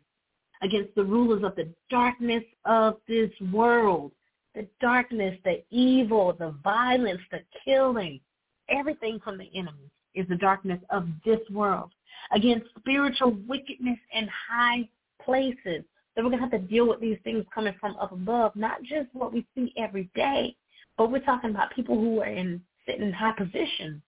against 0.62 0.94
the 0.94 1.04
rulers 1.04 1.42
of 1.44 1.54
the 1.56 1.68
darkness 1.90 2.44
of 2.64 2.96
this 3.08 3.30
world. 3.52 4.12
The 4.54 4.66
darkness, 4.80 5.38
the 5.44 5.62
evil, 5.70 6.34
the 6.38 6.54
violence, 6.62 7.20
the 7.30 7.40
killing, 7.64 8.20
everything 8.68 9.18
from 9.22 9.38
the 9.38 9.50
enemy 9.54 9.90
is 10.14 10.26
the 10.28 10.36
darkness 10.36 10.78
of 10.90 11.06
this 11.24 11.40
world. 11.50 11.90
Against 12.32 12.66
spiritual 12.78 13.36
wickedness 13.48 13.98
in 14.12 14.28
high 14.48 14.88
places. 15.24 15.84
So 16.14 16.22
we're 16.22 16.30
going 16.30 16.42
to 16.42 16.48
have 16.48 16.50
to 16.50 16.58
deal 16.58 16.86
with 16.88 17.00
these 17.00 17.18
things 17.24 17.44
coming 17.54 17.74
from 17.80 17.96
up 17.96 18.12
above, 18.12 18.54
not 18.54 18.82
just 18.82 19.08
what 19.14 19.32
we 19.32 19.46
see 19.54 19.72
every 19.78 20.10
day, 20.14 20.54
but 20.98 21.10
we're 21.10 21.20
talking 21.20 21.50
about 21.50 21.74
people 21.74 21.98
who 21.98 22.20
are 22.20 22.26
in 22.26 22.60
sitting 22.86 23.02
in 23.02 23.12
high 23.12 23.32
positions 23.32 24.02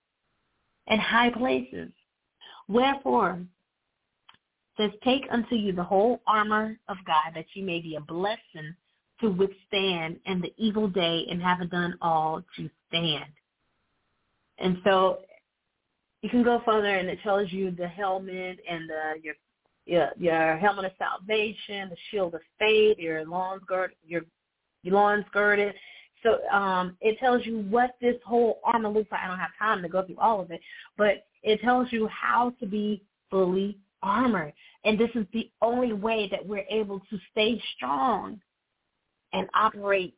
and 0.87 1.01
high 1.01 1.31
places. 1.31 1.91
Wherefore, 2.69 3.41
says, 4.77 4.91
Take 5.05 5.25
unto 5.31 5.55
you 5.55 5.73
the 5.73 5.85
whole 5.85 6.21
armor 6.27 6.77
of 6.89 6.97
God, 7.07 7.33
that 7.35 7.47
you 7.55 7.65
may 7.65 7.81
be 7.81 7.97
a 7.97 8.01
blessing 8.01 8.75
to 9.21 9.31
withstand 9.31 10.19
in 10.27 10.41
the 10.41 10.53
evil 10.57 10.89
day 10.89 11.25
and 11.31 11.41
have 11.43 11.71
done 11.71 11.97
all 12.01 12.43
to 12.57 12.69
stand. 12.89 13.31
And 14.59 14.79
so 14.85 15.19
you 16.23 16.31
can 16.31 16.43
go 16.43 16.63
further 16.65 16.97
and 16.97 17.09
it 17.09 17.19
tells 17.23 17.53
you 17.53 17.71
the 17.71 17.89
helmet 17.89 18.59
and 18.69 18.89
the, 18.89 19.15
your 19.23 19.35
your 19.87 20.11
your 20.17 20.57
helmet 20.57 20.87
of 20.87 20.93
salvation, 20.99 21.91
the 21.91 21.97
shield 22.11 22.35
of 22.35 22.41
faith, 22.59 22.99
your 22.99 23.27
loins 23.27 23.63
girded, 23.67 23.97
your 24.07 24.23
your 24.83 24.95
loins 24.95 25.27
girded. 25.33 25.75
So 26.23 26.41
um, 26.49 26.97
it 27.03 27.19
tells 27.19 27.45
you 27.45 27.61
what 27.69 27.97
this 28.01 28.17
whole 28.25 28.61
armor 28.65 28.89
looks 28.89 29.13
like. 29.13 29.21
I 29.23 29.29
don't 29.29 29.39
have 29.39 29.51
time 29.59 29.83
to 29.83 29.89
go 29.89 30.03
through 30.03 30.19
all 30.19 30.41
of 30.41 30.51
it, 30.51 30.61
but 30.97 31.27
it 31.43 31.61
tells 31.61 31.93
you 31.93 32.09
how 32.09 32.55
to 32.61 32.67
be 32.67 33.03
fully 33.31 33.77
armor. 34.05 34.53
And 34.85 34.99
this 34.99 35.11
is 35.15 35.27
the 35.33 35.51
only 35.61 35.93
way 35.93 36.29
that 36.31 36.47
we're 36.47 36.67
able 36.71 37.01
to 37.01 37.19
stay 37.33 37.61
strong 37.77 38.41
and 39.33 39.49
operate 39.55 40.15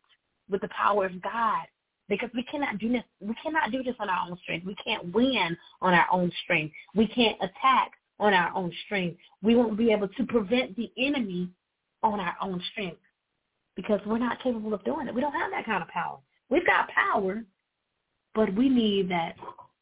with 0.51 0.61
the 0.61 0.68
power 0.68 1.07
of 1.07 1.22
God. 1.22 1.66
Because 2.09 2.30
we 2.34 2.45
cannot 2.45 2.78
do 2.78 2.93
this 2.93 3.03
we 3.20 3.34
cannot 3.43 3.72
do 3.72 3.82
this 3.82 3.97
on 3.99 4.09
our 4.09 4.28
own 4.30 4.39
strength. 4.43 4.64
We 4.64 4.76
can't 4.76 5.12
win 5.12 5.57
on 5.82 5.93
our 5.93 6.07
own 6.12 6.30
strength. 6.45 6.74
We 6.95 7.09
can't 7.09 7.37
attack 7.41 7.93
on 8.20 8.32
our 8.32 8.55
own 8.55 8.72
strength. 8.84 9.18
We 9.43 9.57
won't 9.57 9.76
be 9.76 9.91
able 9.91 10.09
to 10.09 10.24
prevent 10.24 10.76
the 10.76 10.91
enemy 10.97 11.49
on 12.03 12.20
our 12.20 12.37
own 12.41 12.62
strength 12.70 13.01
because 13.74 14.01
we're 14.07 14.18
not 14.18 14.43
capable 14.43 14.72
of 14.72 14.84
doing 14.84 15.09
it. 15.09 15.14
We 15.14 15.20
don't 15.20 15.32
have 15.32 15.51
that 15.51 15.66
kind 15.66 15.82
of 15.82 15.89
power. 15.89 16.18
We've 16.49 16.66
got 16.66 16.89
power, 16.89 17.43
but 18.34 18.55
we 18.55 18.68
need 18.68 19.11
that 19.11 19.34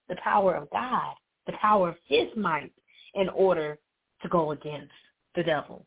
the 0.09 0.17
power 0.17 0.55
of 0.55 0.71
God, 0.71 1.15
the 1.47 1.53
power 1.61 1.91
of 1.91 1.97
his 2.07 2.29
might 2.37 2.73
in 3.15 3.29
order 3.29 3.79
to 4.25 4.29
go 4.29 4.51
against 4.51 4.93
the 5.37 5.45
devil. 5.45 5.87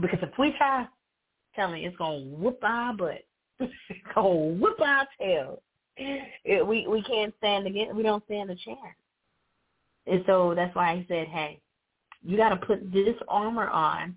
Because 0.00 0.18
if 0.22 0.36
we 0.38 0.52
try, 0.58 0.86
tell 1.54 1.70
me 1.70 1.86
it's 1.86 1.96
gonna 1.96 2.18
whoop 2.18 2.58
our 2.64 2.92
butt. 2.92 3.24
it's 3.60 3.72
gonna 4.12 4.34
whoop 4.34 4.80
our 4.80 5.06
tail. 5.20 5.62
It, 5.96 6.66
we 6.66 6.88
we 6.88 7.02
can't 7.04 7.32
stand 7.38 7.68
against. 7.68 7.94
We 7.94 8.02
don't 8.02 8.24
stand 8.24 8.50
a 8.50 8.56
chance. 8.56 8.96
And 10.06 10.22
so 10.26 10.54
that's 10.54 10.74
why 10.74 10.90
I 10.90 11.06
said, 11.08 11.28
hey, 11.28 11.60
you 12.22 12.36
got 12.36 12.50
to 12.50 12.56
put 12.56 12.92
this 12.92 13.16
armor 13.28 13.68
on 13.68 14.16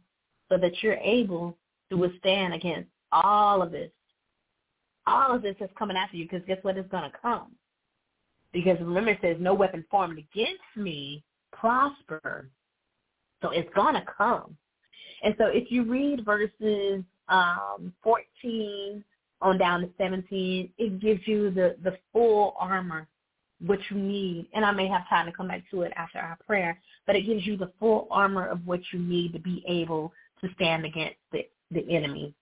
so 0.50 0.58
that 0.58 0.82
you're 0.82 0.96
able 0.96 1.58
to 1.90 1.98
withstand 1.98 2.54
against 2.54 2.90
all 3.12 3.62
of 3.62 3.72
this. 3.72 3.92
All 5.06 5.36
of 5.36 5.42
this 5.42 5.56
is 5.62 5.70
coming 5.78 5.96
after 5.96 6.18
you 6.18 6.26
because 6.26 6.46
guess 6.48 6.58
what 6.64 6.78
is 6.78 6.86
going 6.92 7.10
to 7.10 7.18
come? 7.22 7.54
Because 8.52 8.78
remember 8.80 9.12
it 9.12 9.20
says, 9.22 9.38
no 9.40 9.54
weapon 9.54 9.86
formed 9.90 10.18
against 10.18 10.62
me 10.76 11.24
prosper. 11.54 12.50
So 13.42 13.50
it's 13.50 13.70
going 13.76 13.96
to 13.96 14.04
come. 14.18 14.58
And 15.24 15.36
so 15.38 15.46
if 15.48 15.72
you 15.72 15.84
read 15.84 16.26
verses 16.26 17.04
um, 17.30 17.94
14 18.04 19.04
on 19.42 19.58
down 19.58 19.82
to 19.82 19.90
17, 19.98 20.70
it 20.78 21.00
gives 21.00 21.22
you 21.28 21.52
the, 21.52 21.76
the 21.84 21.98
full 22.12 22.56
armor 22.60 23.08
what 23.66 23.80
you 23.90 23.98
need, 23.98 24.48
and 24.54 24.64
I 24.64 24.72
may 24.72 24.88
have 24.88 25.10
time 25.10 25.26
to 25.26 25.32
come 25.32 25.48
back 25.48 25.64
to 25.72 25.82
it 25.82 25.92
after 25.96 26.20
our 26.20 26.38
prayer, 26.46 26.80
but 27.08 27.16
it 27.16 27.26
gives 27.26 27.46
you 27.46 27.58
the 27.58 27.72
full 27.80 28.08
armor 28.12 28.48
of 28.48 28.66
what 28.68 28.82
you 28.92 29.00
need 29.00 29.34
to 29.34 29.40
be 29.40 29.64
able 29.68 30.14
to 30.42 30.50
stand 30.56 30.86
against 30.86 31.16
the, 31.32 31.48
the 31.72 31.84
enemy. 31.90 32.34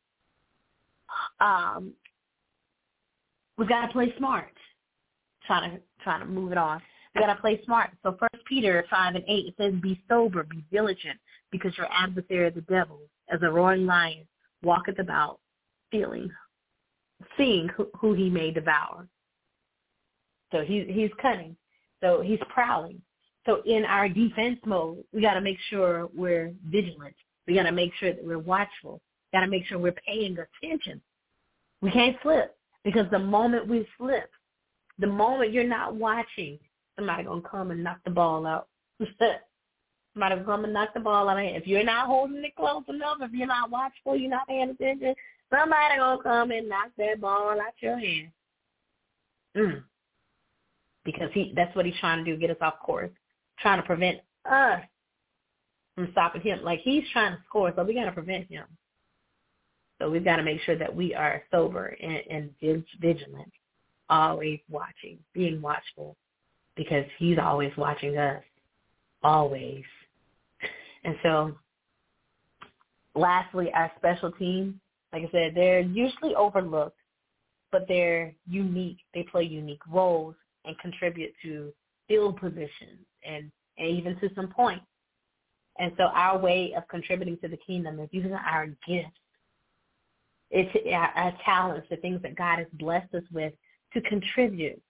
Um, 1.39 1.93
we've 3.57 3.69
got 3.69 3.85
to 3.85 3.93
play 3.93 4.13
smart. 4.17 4.53
Trying 5.47 5.71
to 5.71 5.81
trying 6.03 6.21
to 6.21 6.25
move 6.25 6.51
it 6.51 6.57
on. 6.57 6.81
We 7.15 7.21
got 7.21 7.33
to 7.33 7.41
play 7.41 7.61
smart. 7.63 7.91
So 8.03 8.17
First 8.19 8.43
Peter 8.45 8.85
five 8.89 9.15
and 9.15 9.23
eight 9.27 9.47
it 9.47 9.55
says, 9.57 9.73
"Be 9.81 10.01
sober, 10.09 10.43
be 10.43 10.63
vigilant, 10.69 11.19
because 11.51 11.77
your 11.77 11.87
adversary, 11.91 12.49
the 12.49 12.61
devil, 12.61 12.99
as 13.29 13.39
a 13.41 13.49
roaring 13.49 13.85
lion, 13.85 14.27
walketh 14.63 14.99
about, 14.99 15.39
feeling, 15.91 16.29
seeing 17.37 17.69
who, 17.69 17.87
who 17.99 18.13
he 18.13 18.29
may 18.29 18.51
devour." 18.51 19.07
So 20.51 20.61
he's 20.61 20.85
he's 20.89 21.11
cunning. 21.21 21.55
So 22.01 22.21
he's 22.21 22.39
prowling. 22.49 23.01
So 23.45 23.61
in 23.65 23.85
our 23.85 24.09
defense 24.09 24.59
mode, 24.65 25.03
we 25.13 25.21
got 25.21 25.35
to 25.35 25.41
make 25.41 25.57
sure 25.69 26.09
we're 26.13 26.53
vigilant. 26.65 27.15
We 27.47 27.53
got 27.53 27.63
to 27.63 27.71
make 27.71 27.93
sure 27.99 28.11
that 28.11 28.23
we're 28.23 28.39
watchful. 28.39 29.01
Got 29.33 29.41
to 29.41 29.47
make 29.47 29.65
sure 29.65 29.77
we're 29.77 29.93
paying 30.05 30.35
attention. 30.37 31.01
We 31.81 31.91
can't 31.91 32.17
slip 32.23 32.57
because 32.83 33.05
the 33.11 33.19
moment 33.19 33.67
we 33.67 33.87
slip, 33.97 34.29
the 34.97 35.07
moment 35.07 35.51
you're 35.51 35.63
not 35.63 35.95
watching, 35.95 36.57
somebody 36.95 37.23
gonna 37.23 37.41
come 37.41 37.71
and 37.71 37.83
knock 37.83 37.99
the 38.05 38.11
ball 38.11 38.45
out. 38.45 38.67
somebody 38.99 40.35
gonna 40.35 40.45
come 40.45 40.63
and 40.63 40.73
knock 40.73 40.93
the 40.93 40.99
ball 40.99 41.29
out 41.29 41.37
of 41.37 41.43
hand. 41.43 41.57
If 41.57 41.67
you're 41.67 41.83
not 41.83 42.07
holding 42.07 42.43
it 42.43 42.55
close 42.55 42.83
enough, 42.87 43.17
if 43.21 43.31
you're 43.31 43.47
not 43.47 43.71
watchful, 43.71 44.15
you're 44.15 44.29
not 44.29 44.47
paying 44.47 44.69
attention, 44.69 45.15
somebody 45.49 45.97
gonna 45.97 46.23
come 46.23 46.51
and 46.51 46.69
knock 46.69 46.91
that 46.97 47.21
ball 47.21 47.51
out 47.51 47.73
your 47.81 47.97
hand. 47.97 48.31
Mm 49.57 49.83
because 51.05 51.29
he 51.33 51.53
that's 51.55 51.73
what 51.75 51.85
he's 51.85 51.95
trying 51.99 52.25
to 52.25 52.29
do, 52.29 52.37
get 52.37 52.49
us 52.49 52.57
off 52.59 52.79
course, 52.79 53.11
trying 53.59 53.79
to 53.79 53.85
prevent 53.85 54.17
us 54.49 54.81
from 55.93 56.09
stopping 56.11 56.41
him. 56.41 56.61
Like 56.63 56.81
he's 56.81 57.03
trying 57.13 57.33
to 57.33 57.43
score, 57.47 57.71
so 57.73 57.83
we 57.83 57.93
got 57.93 58.05
to 58.05 58.11
prevent 58.11 58.49
him. 58.49 58.65
So 60.01 60.09
we've 60.09 60.25
got 60.25 60.37
to 60.37 60.43
make 60.43 60.59
sure 60.61 60.77
that 60.77 60.93
we 60.93 61.13
are 61.13 61.43
sober 61.51 61.95
and, 62.01 62.19
and 62.29 62.49
vigilant, 62.99 63.51
always 64.09 64.59
watching, 64.69 65.19
being 65.33 65.61
watchful, 65.61 66.17
because 66.75 67.05
he's 67.17 67.37
always 67.37 67.71
watching 67.77 68.17
us, 68.17 68.43
always. 69.23 69.83
And 71.03 71.15
so, 71.23 71.55
lastly, 73.13 73.71
our 73.73 73.91
special 73.97 74.31
team, 74.31 74.79
like 75.13 75.23
I 75.23 75.31
said, 75.31 75.55
they're 75.55 75.81
usually 75.81 76.35
overlooked, 76.35 76.97
but 77.71 77.85
they're 77.87 78.33
unique. 78.47 78.97
They 79.13 79.23
play 79.23 79.43
unique 79.43 79.81
roles 79.89 80.35
and 80.65 80.77
contribute 80.79 81.31
to 81.43 81.73
field 82.07 82.37
positions 82.39 83.05
and, 83.27 83.51
and 83.77 83.89
even 83.89 84.19
to 84.19 84.29
some 84.35 84.47
points. 84.47 84.85
And 85.77 85.91
so 85.97 86.03
our 86.05 86.37
way 86.37 86.73
of 86.75 86.87
contributing 86.87 87.37
to 87.41 87.47
the 87.47 87.57
kingdom 87.57 87.99
is 87.99 88.09
using 88.11 88.33
our 88.33 88.67
gifts, 88.87 89.11
it's 90.51 90.93
our, 90.93 91.11
our 91.15 91.33
talents, 91.43 91.87
the 91.89 91.97
things 91.97 92.21
that 92.21 92.35
God 92.35 92.59
has 92.59 92.67
blessed 92.73 93.13
us 93.13 93.23
with 93.31 93.53
to 93.93 94.01
contribute 94.01 94.81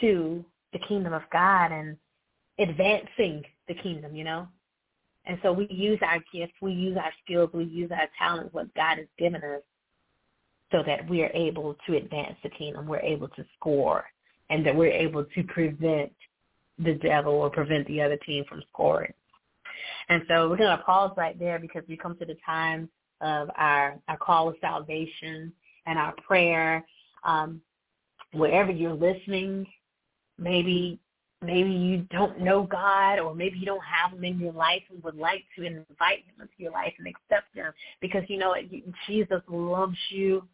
to 0.00 0.44
the 0.72 0.78
kingdom 0.88 1.12
of 1.12 1.22
God 1.32 1.72
and 1.72 1.96
advancing 2.58 3.42
the 3.68 3.74
kingdom, 3.74 4.14
you 4.14 4.24
know? 4.24 4.48
And 5.24 5.38
so 5.42 5.52
we 5.52 5.68
use 5.70 6.00
our 6.02 6.18
gifts, 6.32 6.54
we 6.60 6.72
use 6.72 6.96
our 6.96 7.12
skills, 7.24 7.50
we 7.52 7.64
use 7.64 7.90
our 7.92 8.08
talents, 8.18 8.52
what 8.52 8.74
God 8.74 8.98
has 8.98 9.06
given 9.18 9.42
us, 9.42 9.62
so 10.72 10.82
that 10.84 11.08
we 11.08 11.22
are 11.22 11.30
able 11.34 11.76
to 11.86 11.96
advance 11.96 12.36
the 12.42 12.48
kingdom. 12.50 12.86
We're 12.86 13.00
able 13.00 13.28
to 13.28 13.44
score 13.56 14.04
and 14.50 14.66
that 14.66 14.74
we're 14.74 14.90
able 14.90 15.24
to 15.24 15.42
prevent 15.44 16.12
the 16.78 16.94
devil 16.94 17.34
or 17.34 17.50
prevent 17.50 17.86
the 17.86 18.00
other 18.00 18.16
team 18.16 18.44
from 18.48 18.62
scoring. 18.72 19.12
And 20.08 20.22
so 20.28 20.48
we're 20.48 20.56
going 20.56 20.76
to 20.76 20.82
pause 20.82 21.12
right 21.16 21.38
there 21.38 21.58
because 21.58 21.82
we 21.88 21.96
come 21.96 22.16
to 22.18 22.24
the 22.24 22.36
time 22.44 22.88
of 23.20 23.50
our, 23.56 23.98
our 24.08 24.16
call 24.16 24.48
of 24.48 24.56
salvation 24.60 25.52
and 25.86 25.98
our 25.98 26.14
prayer. 26.26 26.84
Um, 27.24 27.60
wherever 28.32 28.72
you're 28.72 28.94
listening, 28.94 29.66
maybe 30.38 30.98
maybe 31.42 31.70
you 31.70 32.06
don't 32.10 32.40
know 32.40 32.62
God 32.62 33.18
or 33.18 33.34
maybe 33.34 33.58
you 33.58 33.66
don't 33.66 33.82
have 33.84 34.16
him 34.16 34.24
in 34.24 34.38
your 34.38 34.52
life 34.52 34.82
and 34.90 35.02
would 35.02 35.16
like 35.16 35.44
to 35.56 35.64
invite 35.64 36.24
him 36.24 36.40
into 36.40 36.54
your 36.58 36.70
life 36.70 36.92
and 36.98 37.08
accept 37.08 37.54
him 37.54 37.72
because 38.00 38.22
you 38.28 38.38
know 38.38 38.54
Jesus 39.08 39.42
loves 39.48 39.98
you 40.10 40.46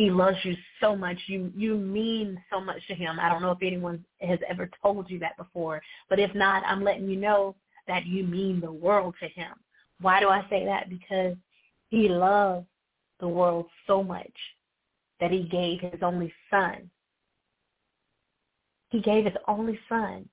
he 0.00 0.10
loves 0.10 0.38
you 0.44 0.56
so 0.80 0.96
much. 0.96 1.18
You 1.26 1.52
you 1.54 1.76
mean 1.76 2.42
so 2.50 2.58
much 2.58 2.80
to 2.88 2.94
him. 2.94 3.18
I 3.20 3.28
don't 3.28 3.42
know 3.42 3.50
if 3.50 3.58
anyone 3.60 4.02
has 4.22 4.38
ever 4.48 4.70
told 4.82 5.10
you 5.10 5.18
that 5.18 5.36
before, 5.36 5.82
but 6.08 6.18
if 6.18 6.34
not, 6.34 6.62
I'm 6.64 6.82
letting 6.82 7.06
you 7.06 7.16
know 7.16 7.54
that 7.86 8.06
you 8.06 8.24
mean 8.24 8.60
the 8.60 8.72
world 8.72 9.14
to 9.20 9.28
him. 9.28 9.52
Why 10.00 10.20
do 10.20 10.28
I 10.28 10.40
say 10.48 10.64
that? 10.64 10.88
Because 10.88 11.36
he 11.90 12.08
loves 12.08 12.64
the 13.20 13.28
world 13.28 13.66
so 13.86 14.02
much 14.02 14.32
that 15.20 15.30
he 15.30 15.42
gave 15.42 15.80
his 15.80 16.00
only 16.02 16.32
son. 16.50 16.90
He 18.90 19.00
gave 19.00 19.24
his 19.24 19.34
only 19.48 19.78
son 19.88 20.28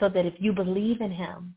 so 0.00 0.08
that 0.08 0.26
if 0.26 0.34
you 0.38 0.52
believe 0.52 1.00
in 1.00 1.10
him, 1.10 1.54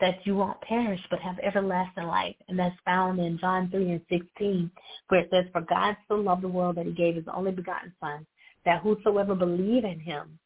that 0.00 0.24
you 0.24 0.36
won't 0.36 0.60
perish 0.60 1.00
but 1.10 1.20
have 1.20 1.38
everlasting 1.40 2.04
life. 2.04 2.34
And 2.48 2.58
that's 2.58 2.76
found 2.84 3.18
in 3.20 3.38
John 3.38 3.70
3 3.70 3.90
and 3.90 4.00
16, 4.08 4.70
where 5.08 5.20
it 5.20 5.28
says, 5.30 5.44
For 5.52 5.60
God 5.62 5.96
so 6.08 6.14
loved 6.14 6.42
the 6.42 6.48
world 6.48 6.76
that 6.76 6.86
he 6.86 6.92
gave 6.92 7.14
his 7.14 7.24
only 7.32 7.52
begotten 7.52 7.92
Son, 8.00 8.26
that 8.64 8.82
whosoever 8.82 9.34
believe 9.34 9.84
in 9.84 10.00
him 10.00 10.38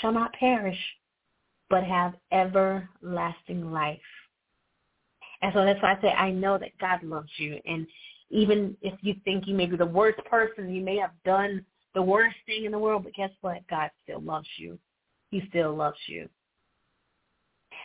shall 0.00 0.12
not 0.12 0.32
perish, 0.34 0.78
but 1.70 1.84
have 1.84 2.14
everlasting 2.32 3.70
life. 3.70 3.98
And 5.42 5.52
so 5.54 5.64
that's 5.64 5.82
why 5.82 5.94
I 5.94 6.00
say 6.00 6.08
I 6.08 6.30
know 6.30 6.58
that 6.58 6.78
God 6.80 7.02
loves 7.02 7.30
you. 7.36 7.60
And 7.66 7.86
even 8.30 8.76
if 8.80 8.94
you 9.02 9.14
think 9.24 9.46
you 9.46 9.54
may 9.54 9.66
be 9.66 9.76
the 9.76 9.86
worst 9.86 10.18
person, 10.24 10.74
you 10.74 10.82
may 10.82 10.96
have 10.96 11.12
done 11.24 11.64
the 11.94 12.02
worst 12.02 12.36
thing 12.46 12.64
in 12.64 12.72
the 12.72 12.78
world, 12.78 13.04
but 13.04 13.14
guess 13.14 13.30
what? 13.40 13.66
God 13.68 13.90
still 14.02 14.20
loves 14.20 14.48
you. 14.58 14.78
He 15.30 15.42
still 15.48 15.74
loves 15.74 15.98
you. 16.06 16.28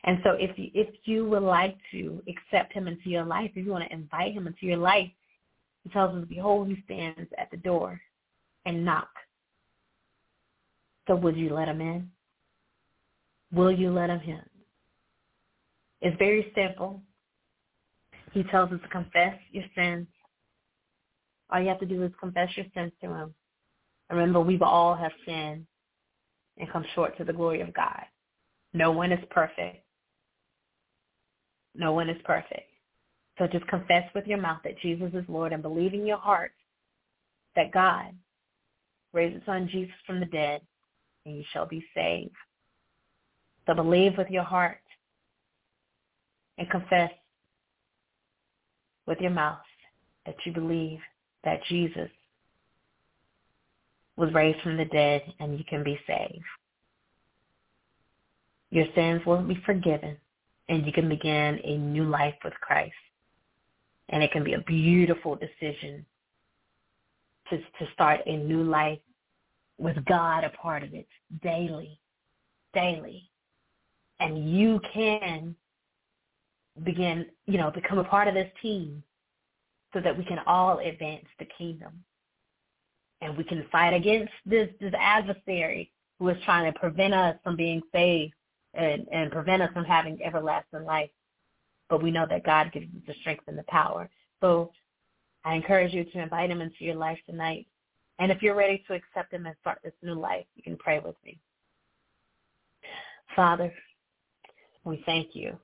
And 0.03 0.19
so 0.23 0.31
if 0.31 0.57
you, 0.57 0.69
if 0.73 0.89
you 1.05 1.25
would 1.25 1.43
like 1.43 1.77
to 1.91 2.21
accept 2.27 2.73
him 2.73 2.87
into 2.87 3.09
your 3.09 3.25
life, 3.25 3.51
if 3.55 3.65
you 3.65 3.71
want 3.71 3.85
to 3.85 3.93
invite 3.93 4.33
him 4.33 4.47
into 4.47 4.65
your 4.65 4.77
life, 4.77 5.09
he 5.83 5.89
tells 5.89 6.15
us, 6.15 6.25
behold, 6.27 6.67
he 6.67 6.81
stands 6.85 7.29
at 7.37 7.51
the 7.51 7.57
door 7.57 7.99
and 8.65 8.85
knock. 8.85 9.09
So 11.07 11.15
would 11.15 11.37
you 11.37 11.53
let 11.53 11.67
him 11.67 11.81
in? 11.81 12.09
Will 13.51 13.71
you 13.71 13.91
let 13.91 14.09
him 14.09 14.21
in? 14.25 14.41
It's 16.01 16.17
very 16.17 16.51
simple. 16.55 17.01
He 18.31 18.43
tells 18.43 18.71
us 18.71 18.79
to 18.81 18.87
confess 18.89 19.35
your 19.51 19.65
sins. 19.75 20.07
All 21.49 21.59
you 21.59 21.67
have 21.67 21.79
to 21.79 21.85
do 21.85 22.03
is 22.03 22.11
confess 22.19 22.49
your 22.55 22.67
sins 22.75 22.91
to 23.01 23.09
him. 23.09 23.33
Remember, 24.09 24.39
we 24.39 24.59
all 24.59 24.95
have 24.95 25.11
sinned 25.25 25.65
and 26.57 26.71
come 26.71 26.85
short 26.95 27.17
to 27.17 27.23
the 27.23 27.33
glory 27.33 27.61
of 27.61 27.73
God. 27.73 28.03
No 28.73 28.91
one 28.91 29.11
is 29.11 29.23
perfect. 29.29 29.83
No 31.75 31.93
one 31.93 32.09
is 32.09 32.21
perfect. 32.23 32.69
So 33.37 33.47
just 33.47 33.67
confess 33.67 34.03
with 34.13 34.27
your 34.27 34.39
mouth 34.39 34.59
that 34.63 34.79
Jesus 34.79 35.11
is 35.13 35.23
Lord 35.27 35.53
and 35.53 35.61
believe 35.61 35.93
in 35.93 36.05
your 36.05 36.17
heart 36.17 36.51
that 37.55 37.71
God 37.71 38.13
raised 39.13 39.35
his 39.35 39.45
son 39.45 39.69
Jesus 39.71 39.95
from 40.05 40.19
the 40.19 40.25
dead 40.25 40.61
and 41.25 41.37
you 41.37 41.43
shall 41.51 41.65
be 41.65 41.83
saved. 41.95 42.35
So 43.65 43.73
believe 43.73 44.17
with 44.17 44.29
your 44.29 44.43
heart 44.43 44.79
and 46.57 46.69
confess 46.69 47.11
with 49.07 49.19
your 49.19 49.31
mouth 49.31 49.59
that 50.25 50.35
you 50.45 50.51
believe 50.51 50.99
that 51.43 51.63
Jesus 51.69 52.09
was 54.19 54.33
raised 54.33 54.61
from 54.61 54.75
the 54.75 54.85
dead 54.85 55.21
and 55.39 55.57
you 55.57 55.63
can 55.63 55.81
be 55.81 55.97
saved. 56.05 56.43
Your 58.69 58.85
sins 58.93 59.25
will 59.25 59.41
be 59.41 59.57
forgiven 59.65 60.17
and 60.67 60.85
you 60.85 60.91
can 60.91 61.07
begin 61.07 61.59
a 61.63 61.77
new 61.77 62.03
life 62.03 62.35
with 62.43 62.53
Christ. 62.61 62.93
And 64.09 64.21
it 64.21 64.31
can 64.31 64.43
be 64.43 64.53
a 64.53 64.61
beautiful 64.61 65.35
decision 65.37 66.05
to, 67.49 67.57
to 67.57 67.91
start 67.93 68.19
a 68.25 68.35
new 68.35 68.63
life 68.63 68.99
with 69.77 70.03
God 70.05 70.43
a 70.43 70.49
part 70.49 70.83
of 70.83 70.93
it 70.93 71.07
daily, 71.41 71.97
daily. 72.73 73.29
And 74.19 74.53
you 74.53 74.81
can 74.93 75.55
begin, 76.83 77.27
you 77.47 77.57
know, 77.57 77.71
become 77.71 77.99
a 77.99 78.03
part 78.03 78.27
of 78.27 78.33
this 78.33 78.51
team 78.61 79.01
so 79.93 80.01
that 80.01 80.15
we 80.15 80.25
can 80.25 80.39
all 80.45 80.79
advance 80.79 81.25
the 81.39 81.47
kingdom. 81.57 82.03
And 83.21 83.37
we 83.37 83.43
can 83.43 83.65
fight 83.71 83.93
against 83.93 84.31
this, 84.45 84.69
this 84.79 84.93
adversary 84.97 85.91
who 86.19 86.29
is 86.29 86.37
trying 86.45 86.71
to 86.71 86.79
prevent 86.79 87.13
us 87.13 87.35
from 87.43 87.55
being 87.55 87.81
saved 87.91 88.33
and, 88.73 89.07
and 89.11 89.31
prevent 89.31 89.61
us 89.61 89.69
from 89.73 89.85
having 89.85 90.19
everlasting 90.23 90.85
life. 90.85 91.09
But 91.89 92.03
we 92.03 92.11
know 92.11 92.25
that 92.29 92.45
God 92.45 92.71
gives 92.71 92.85
us 92.85 93.01
the 93.07 93.13
strength 93.21 93.43
and 93.47 93.57
the 93.57 93.63
power. 93.63 94.09
So 94.41 94.71
I 95.43 95.55
encourage 95.55 95.93
you 95.93 96.03
to 96.03 96.21
invite 96.21 96.51
him 96.51 96.61
into 96.61 96.83
your 96.85 96.95
life 96.95 97.17
tonight. 97.25 97.67
And 98.19 98.31
if 98.31 98.41
you're 98.41 98.55
ready 98.55 98.83
to 98.87 98.93
accept 98.93 99.33
him 99.33 99.45
and 99.45 99.55
start 99.61 99.79
this 99.83 99.93
new 100.03 100.13
life, 100.13 100.45
you 100.55 100.63
can 100.63 100.77
pray 100.77 100.99
with 100.99 101.15
me. 101.25 101.39
Father, 103.35 103.73
we 104.83 105.01
thank 105.05 105.29
you. 105.33 105.57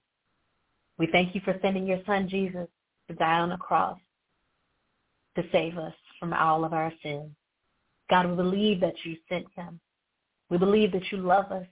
We 0.98 1.08
thank 1.12 1.36
you 1.36 1.42
for 1.44 1.58
sending 1.62 1.86
your 1.86 2.00
son 2.06 2.30
Jesus 2.30 2.68
to 3.10 3.16
die 3.16 3.40
on 3.40 3.50
the 3.50 3.58
cross 3.58 4.00
to 5.36 5.44
save 5.52 5.78
us 5.78 5.94
from 6.20 6.34
all 6.34 6.64
of 6.64 6.74
our 6.74 6.92
sins. 7.04 7.32
God, 8.10 8.30
we 8.30 8.36
believe 8.36 8.80
that 8.82 8.96
you 9.04 9.18
sent 9.30 9.46
him. 9.56 9.80
We 10.50 10.58
believe 10.58 10.92
that 10.92 11.12
you 11.12 11.18
love 11.18 11.52
us. 11.52 11.68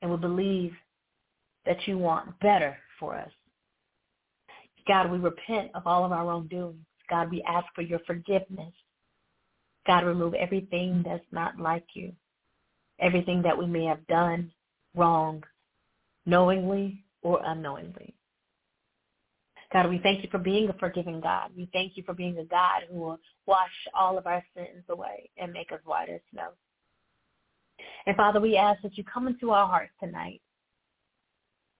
And 0.00 0.10
we 0.10 0.16
believe 0.16 0.72
that 1.66 1.86
you 1.86 1.98
want 1.98 2.38
better 2.40 2.76
for 3.00 3.16
us. 3.16 3.30
God, 4.86 5.10
we 5.10 5.18
repent 5.18 5.70
of 5.74 5.86
all 5.86 6.04
of 6.04 6.12
our 6.12 6.26
wrongdoings. 6.26 6.84
God, 7.10 7.30
we 7.30 7.42
ask 7.42 7.66
for 7.74 7.82
your 7.82 8.00
forgiveness. 8.06 8.72
God, 9.86 10.04
remove 10.04 10.34
everything 10.34 11.02
that's 11.04 11.24
not 11.32 11.58
like 11.58 11.84
you, 11.94 12.12
everything 13.00 13.42
that 13.42 13.56
we 13.56 13.66
may 13.66 13.84
have 13.84 14.06
done 14.06 14.50
wrong, 14.94 15.42
knowingly 16.26 17.04
or 17.22 17.40
unknowingly. 17.44 18.14
God, 19.72 19.90
we 19.90 19.98
thank 19.98 20.22
you 20.22 20.30
for 20.30 20.38
being 20.38 20.68
a 20.68 20.72
forgiving 20.74 21.20
God. 21.20 21.50
We 21.56 21.68
thank 21.72 21.96
you 21.96 22.02
for 22.04 22.14
being 22.14 22.38
a 22.38 22.44
God 22.44 22.82
who 22.90 22.98
will 22.98 23.18
wash 23.46 23.70
all 23.94 24.16
of 24.16 24.26
our 24.26 24.42
sins 24.54 24.84
away 24.88 25.28
and 25.36 25.52
make 25.52 25.72
us 25.72 25.80
white 25.84 26.08
as 26.08 26.20
snow. 26.32 26.48
And 28.06 28.16
Father, 28.16 28.40
we 28.40 28.56
ask 28.56 28.80
that 28.82 28.96
you 28.96 29.04
come 29.04 29.28
into 29.28 29.50
our 29.50 29.66
hearts 29.66 29.92
tonight. 30.00 30.40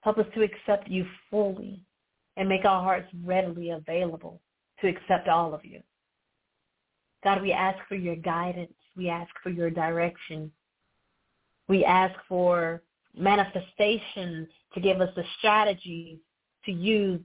Help 0.03 0.19
us 0.19 0.27
to 0.35 0.43
accept 0.43 0.89
you 0.89 1.07
fully 1.31 1.83
and 2.37 2.49
make 2.49 2.65
our 2.65 2.83
hearts 2.83 3.09
readily 3.25 3.71
available 3.71 4.41
to 4.81 4.89
accept 4.89 5.29
all 5.29 5.55
of 5.55 5.65
you. 5.65 5.81
God, 7.25 7.43
we 7.43 7.53
ask 7.53 7.79
for 7.89 7.97
your 7.97 8.17
guidance. 8.17 8.73
We 8.97 9.09
ask 9.09 9.31
for 9.43 9.51
your 9.51 9.71
direction. 9.71 10.53
We 11.69 11.85
ask 11.85 12.15
for 12.29 12.83
manifestation 13.17 14.47
to 14.75 14.81
give 14.81 15.01
us 15.01 15.11
the 15.17 15.25
strategies 15.39 16.19
to 16.65 16.73
use 16.73 17.21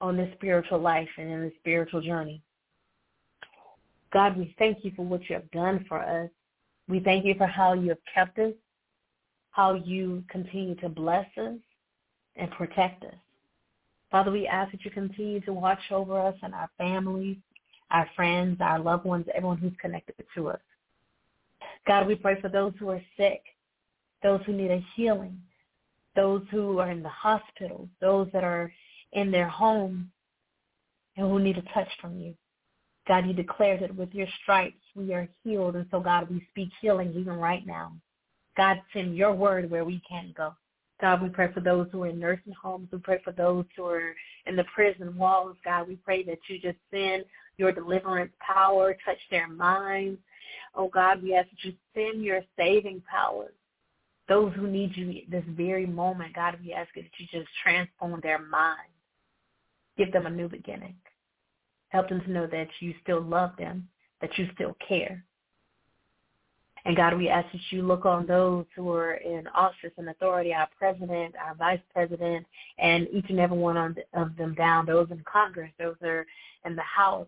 on 0.00 0.16
this 0.16 0.32
spiritual 0.34 0.80
life 0.80 1.08
and 1.18 1.30
in 1.30 1.42
this 1.42 1.52
spiritual 1.60 2.00
journey. 2.00 2.42
God, 4.12 4.36
we 4.36 4.54
thank 4.58 4.78
you 4.84 4.92
for 4.94 5.04
what 5.04 5.28
you 5.28 5.34
have 5.34 5.50
done 5.50 5.84
for 5.88 6.00
us. 6.00 6.30
We 6.88 7.00
thank 7.00 7.24
you 7.24 7.34
for 7.36 7.46
how 7.46 7.72
you 7.72 7.88
have 7.90 7.98
kept 8.12 8.38
us, 8.38 8.52
how 9.50 9.74
you 9.74 10.22
continue 10.30 10.74
to 10.76 10.88
bless 10.88 11.26
us 11.38 11.58
and 12.36 12.50
protect 12.52 13.04
us. 13.04 13.14
Father, 14.10 14.30
we 14.30 14.46
ask 14.46 14.70
that 14.72 14.84
you 14.84 14.90
continue 14.90 15.40
to 15.40 15.52
watch 15.52 15.80
over 15.90 16.20
us 16.20 16.36
and 16.42 16.54
our 16.54 16.70
families, 16.78 17.36
our 17.90 18.08
friends, 18.14 18.58
our 18.60 18.78
loved 18.78 19.04
ones, 19.04 19.26
everyone 19.34 19.58
who's 19.58 19.72
connected 19.80 20.14
to 20.34 20.48
us. 20.48 20.60
God, 21.86 22.06
we 22.06 22.14
pray 22.14 22.40
for 22.40 22.48
those 22.48 22.72
who 22.78 22.90
are 22.90 23.02
sick, 23.16 23.42
those 24.22 24.40
who 24.46 24.52
need 24.52 24.70
a 24.70 24.84
healing, 24.94 25.40
those 26.14 26.42
who 26.50 26.78
are 26.78 26.90
in 26.90 27.02
the 27.02 27.08
hospital, 27.08 27.88
those 28.00 28.28
that 28.32 28.44
are 28.44 28.72
in 29.16 29.32
their 29.32 29.48
home 29.48 30.10
and 31.16 31.28
who 31.28 31.40
need 31.40 31.58
a 31.58 31.62
touch 31.74 31.88
from 32.00 32.20
you. 32.20 32.34
God, 33.08 33.26
you 33.26 33.32
declared 33.32 33.82
that 33.82 33.96
with 33.96 34.12
your 34.14 34.26
stripes 34.42 34.76
we 34.94 35.12
are 35.14 35.28
healed. 35.42 35.76
And 35.76 35.86
so, 35.90 36.00
God, 36.00 36.28
we 36.30 36.46
speak 36.50 36.68
healing 36.80 37.12
even 37.16 37.34
right 37.34 37.66
now. 37.66 37.92
God, 38.56 38.80
send 38.92 39.16
your 39.16 39.32
word 39.32 39.70
where 39.70 39.84
we 39.84 40.00
can't 40.08 40.34
go. 40.34 40.52
God, 41.00 41.22
we 41.22 41.28
pray 41.28 41.52
for 41.52 41.60
those 41.60 41.88
who 41.92 42.04
are 42.04 42.08
in 42.08 42.18
nursing 42.18 42.54
homes. 42.60 42.88
We 42.90 42.98
pray 42.98 43.20
for 43.22 43.32
those 43.32 43.64
who 43.76 43.84
are 43.86 44.14
in 44.46 44.56
the 44.56 44.64
prison 44.74 45.16
walls. 45.16 45.56
God, 45.64 45.88
we 45.88 45.96
pray 45.96 46.22
that 46.24 46.38
you 46.48 46.58
just 46.58 46.78
send 46.90 47.24
your 47.58 47.72
deliverance 47.72 48.32
power, 48.40 48.96
touch 49.04 49.18
their 49.30 49.48
minds. 49.48 50.18
Oh, 50.74 50.88
God, 50.88 51.22
we 51.22 51.34
ask 51.34 51.48
that 51.50 51.64
you 51.64 51.74
send 51.94 52.22
your 52.22 52.40
saving 52.56 53.02
power. 53.10 53.52
Those 54.28 54.52
who 54.54 54.66
need 54.66 54.96
you 54.96 55.22
this 55.30 55.44
very 55.48 55.86
moment, 55.86 56.34
God, 56.34 56.58
we 56.64 56.72
ask 56.72 56.88
that 56.94 57.04
you 57.18 57.26
just 57.30 57.48
transform 57.62 58.20
their 58.22 58.40
minds. 58.40 58.95
Give 59.96 60.12
them 60.12 60.26
a 60.26 60.30
new 60.30 60.48
beginning. 60.48 60.94
Help 61.88 62.08
them 62.08 62.20
to 62.22 62.30
know 62.30 62.46
that 62.46 62.68
you 62.80 62.94
still 63.02 63.22
love 63.22 63.52
them, 63.58 63.88
that 64.20 64.36
you 64.36 64.48
still 64.54 64.76
care. 64.86 65.24
And 66.84 66.96
God, 66.96 67.16
we 67.16 67.28
ask 67.28 67.50
that 67.50 67.60
you 67.70 67.82
look 67.82 68.06
on 68.06 68.26
those 68.26 68.64
who 68.76 68.92
are 68.92 69.14
in 69.14 69.48
office 69.48 69.90
and 69.98 70.08
authority, 70.08 70.54
our 70.54 70.68
president, 70.78 71.34
our 71.44 71.54
vice 71.56 71.80
president, 71.92 72.46
and 72.78 73.08
each 73.12 73.26
and 73.28 73.40
every 73.40 73.58
one 73.58 73.96
of 74.14 74.36
them 74.36 74.54
down, 74.54 74.86
those 74.86 75.08
in 75.10 75.20
Congress, 75.30 75.70
those 75.80 75.96
are 76.02 76.24
in 76.64 76.76
the 76.76 76.82
House. 76.82 77.26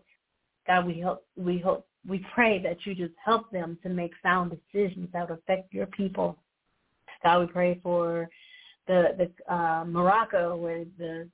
God, 0.65 0.85
we 0.85 1.01
hope, 1.01 1.25
we 1.35 1.59
hope, 1.59 1.85
we 2.07 2.25
pray 2.33 2.61
that 2.63 2.85
you 2.85 2.95
just 2.95 3.13
help 3.23 3.51
them 3.51 3.77
to 3.83 3.89
make 3.89 4.13
sound 4.23 4.51
decisions 4.71 5.09
that 5.11 5.29
would 5.29 5.39
affect 5.39 5.73
your 5.73 5.87
people. 5.87 6.37
God, 7.21 7.41
we 7.41 7.47
pray 7.47 7.79
for 7.83 8.29
the 8.87 9.09
the 9.17 9.53
uh, 9.53 9.83
Morocco 9.85 10.55
where 10.55 10.85
the 10.97 11.27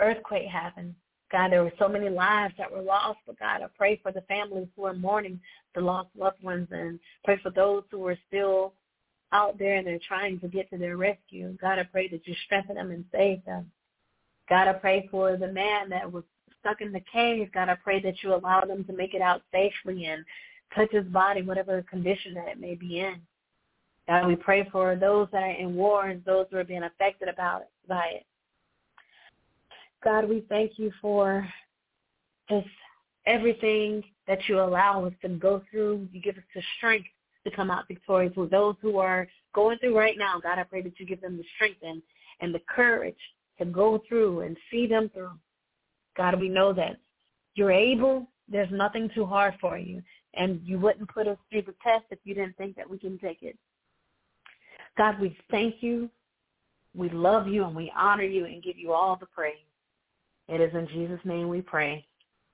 earthquake 0.00 0.48
happened. 0.48 0.94
God, 1.32 1.50
there 1.50 1.64
were 1.64 1.72
so 1.78 1.88
many 1.88 2.08
lives 2.08 2.54
that 2.56 2.70
were 2.70 2.82
lost, 2.82 3.18
but 3.26 3.38
God, 3.38 3.62
I 3.62 3.66
pray 3.76 3.98
for 4.02 4.12
the 4.12 4.20
families 4.22 4.68
who 4.76 4.84
are 4.84 4.94
mourning 4.94 5.40
the 5.74 5.80
lost 5.80 6.08
loved 6.16 6.42
ones 6.42 6.68
and 6.70 7.00
pray 7.24 7.38
for 7.42 7.50
those 7.50 7.82
who 7.90 8.06
are 8.06 8.18
still 8.28 8.74
out 9.32 9.58
there 9.58 9.76
and 9.76 9.86
they're 9.86 9.98
trying 10.06 10.38
to 10.40 10.48
get 10.48 10.70
to 10.70 10.78
their 10.78 10.96
rescue. 10.96 11.56
God, 11.60 11.78
I 11.78 11.82
pray 11.82 12.08
that 12.08 12.26
you 12.26 12.34
strengthen 12.44 12.76
them 12.76 12.92
and 12.92 13.04
save 13.12 13.44
them. 13.44 13.70
God, 14.48 14.68
I 14.68 14.74
pray 14.74 15.08
for 15.10 15.36
the 15.36 15.48
man 15.48 15.88
that 15.90 16.10
was 16.10 16.22
stuck 16.60 16.80
in 16.80 16.92
the 16.92 17.02
cave. 17.12 17.50
God, 17.52 17.68
I 17.68 17.74
pray 17.74 18.00
that 18.02 18.22
you 18.22 18.34
allow 18.34 18.60
them 18.60 18.84
to 18.84 18.92
make 18.92 19.14
it 19.14 19.22
out 19.22 19.42
safely 19.52 20.06
and 20.06 20.24
touch 20.74 20.92
his 20.92 21.06
body, 21.06 21.42
whatever 21.42 21.82
condition 21.82 22.34
that 22.34 22.48
it 22.48 22.60
may 22.60 22.76
be 22.76 23.00
in. 23.00 23.20
God, 24.08 24.28
we 24.28 24.36
pray 24.36 24.68
for 24.70 24.94
those 24.94 25.26
that 25.32 25.42
are 25.42 25.50
in 25.50 25.74
war 25.74 26.06
and 26.06 26.24
those 26.24 26.46
who 26.50 26.58
are 26.58 26.64
being 26.64 26.84
affected 26.84 27.28
about 27.28 27.62
it, 27.62 27.70
by 27.88 28.06
it. 28.14 28.26
God, 30.04 30.28
we 30.28 30.44
thank 30.48 30.78
you 30.78 30.92
for 31.00 31.48
just 32.48 32.68
everything 33.26 34.02
that 34.28 34.38
you 34.48 34.60
allow 34.60 35.04
us 35.04 35.12
to 35.22 35.28
go 35.28 35.62
through. 35.70 36.08
You 36.12 36.20
give 36.20 36.36
us 36.36 36.44
the 36.54 36.62
strength 36.76 37.08
to 37.44 37.50
come 37.50 37.70
out 37.70 37.88
victorious. 37.88 38.34
For 38.34 38.46
those 38.46 38.76
who 38.80 38.98
are 38.98 39.26
going 39.54 39.78
through 39.78 39.96
right 39.96 40.16
now, 40.18 40.40
God, 40.40 40.58
I 40.58 40.64
pray 40.64 40.82
that 40.82 40.98
you 40.98 41.06
give 41.06 41.20
them 41.20 41.36
the 41.36 41.44
strength 41.54 41.80
and, 41.82 42.02
and 42.40 42.54
the 42.54 42.62
courage 42.68 43.16
to 43.58 43.64
go 43.64 44.02
through 44.08 44.40
and 44.40 44.56
see 44.70 44.86
them 44.86 45.10
through. 45.12 45.32
God, 46.16 46.40
we 46.40 46.48
know 46.48 46.72
that 46.72 46.98
you're 47.54 47.72
able. 47.72 48.26
There's 48.48 48.70
nothing 48.70 49.10
too 49.14 49.26
hard 49.26 49.54
for 49.60 49.78
you. 49.78 50.02
And 50.34 50.60
you 50.64 50.78
wouldn't 50.78 51.08
put 51.08 51.26
us 51.26 51.38
through 51.50 51.62
the 51.62 51.74
test 51.82 52.04
if 52.10 52.18
you 52.24 52.34
didn't 52.34 52.56
think 52.56 52.76
that 52.76 52.88
we 52.88 52.98
can 52.98 53.18
take 53.18 53.42
it. 53.42 53.56
God, 54.98 55.20
we 55.20 55.36
thank 55.50 55.76
you. 55.80 56.10
We 56.94 57.10
love 57.10 57.48
you 57.48 57.64
and 57.64 57.76
we 57.76 57.92
honor 57.96 58.24
you 58.24 58.46
and 58.46 58.62
give 58.62 58.78
you 58.78 58.92
all 58.92 59.16
the 59.16 59.26
praise. 59.26 59.54
It 60.48 60.60
is 60.60 60.72
in 60.74 60.86
Jesus' 60.88 61.20
name 61.24 61.48
we 61.48 61.60
pray. 61.60 62.06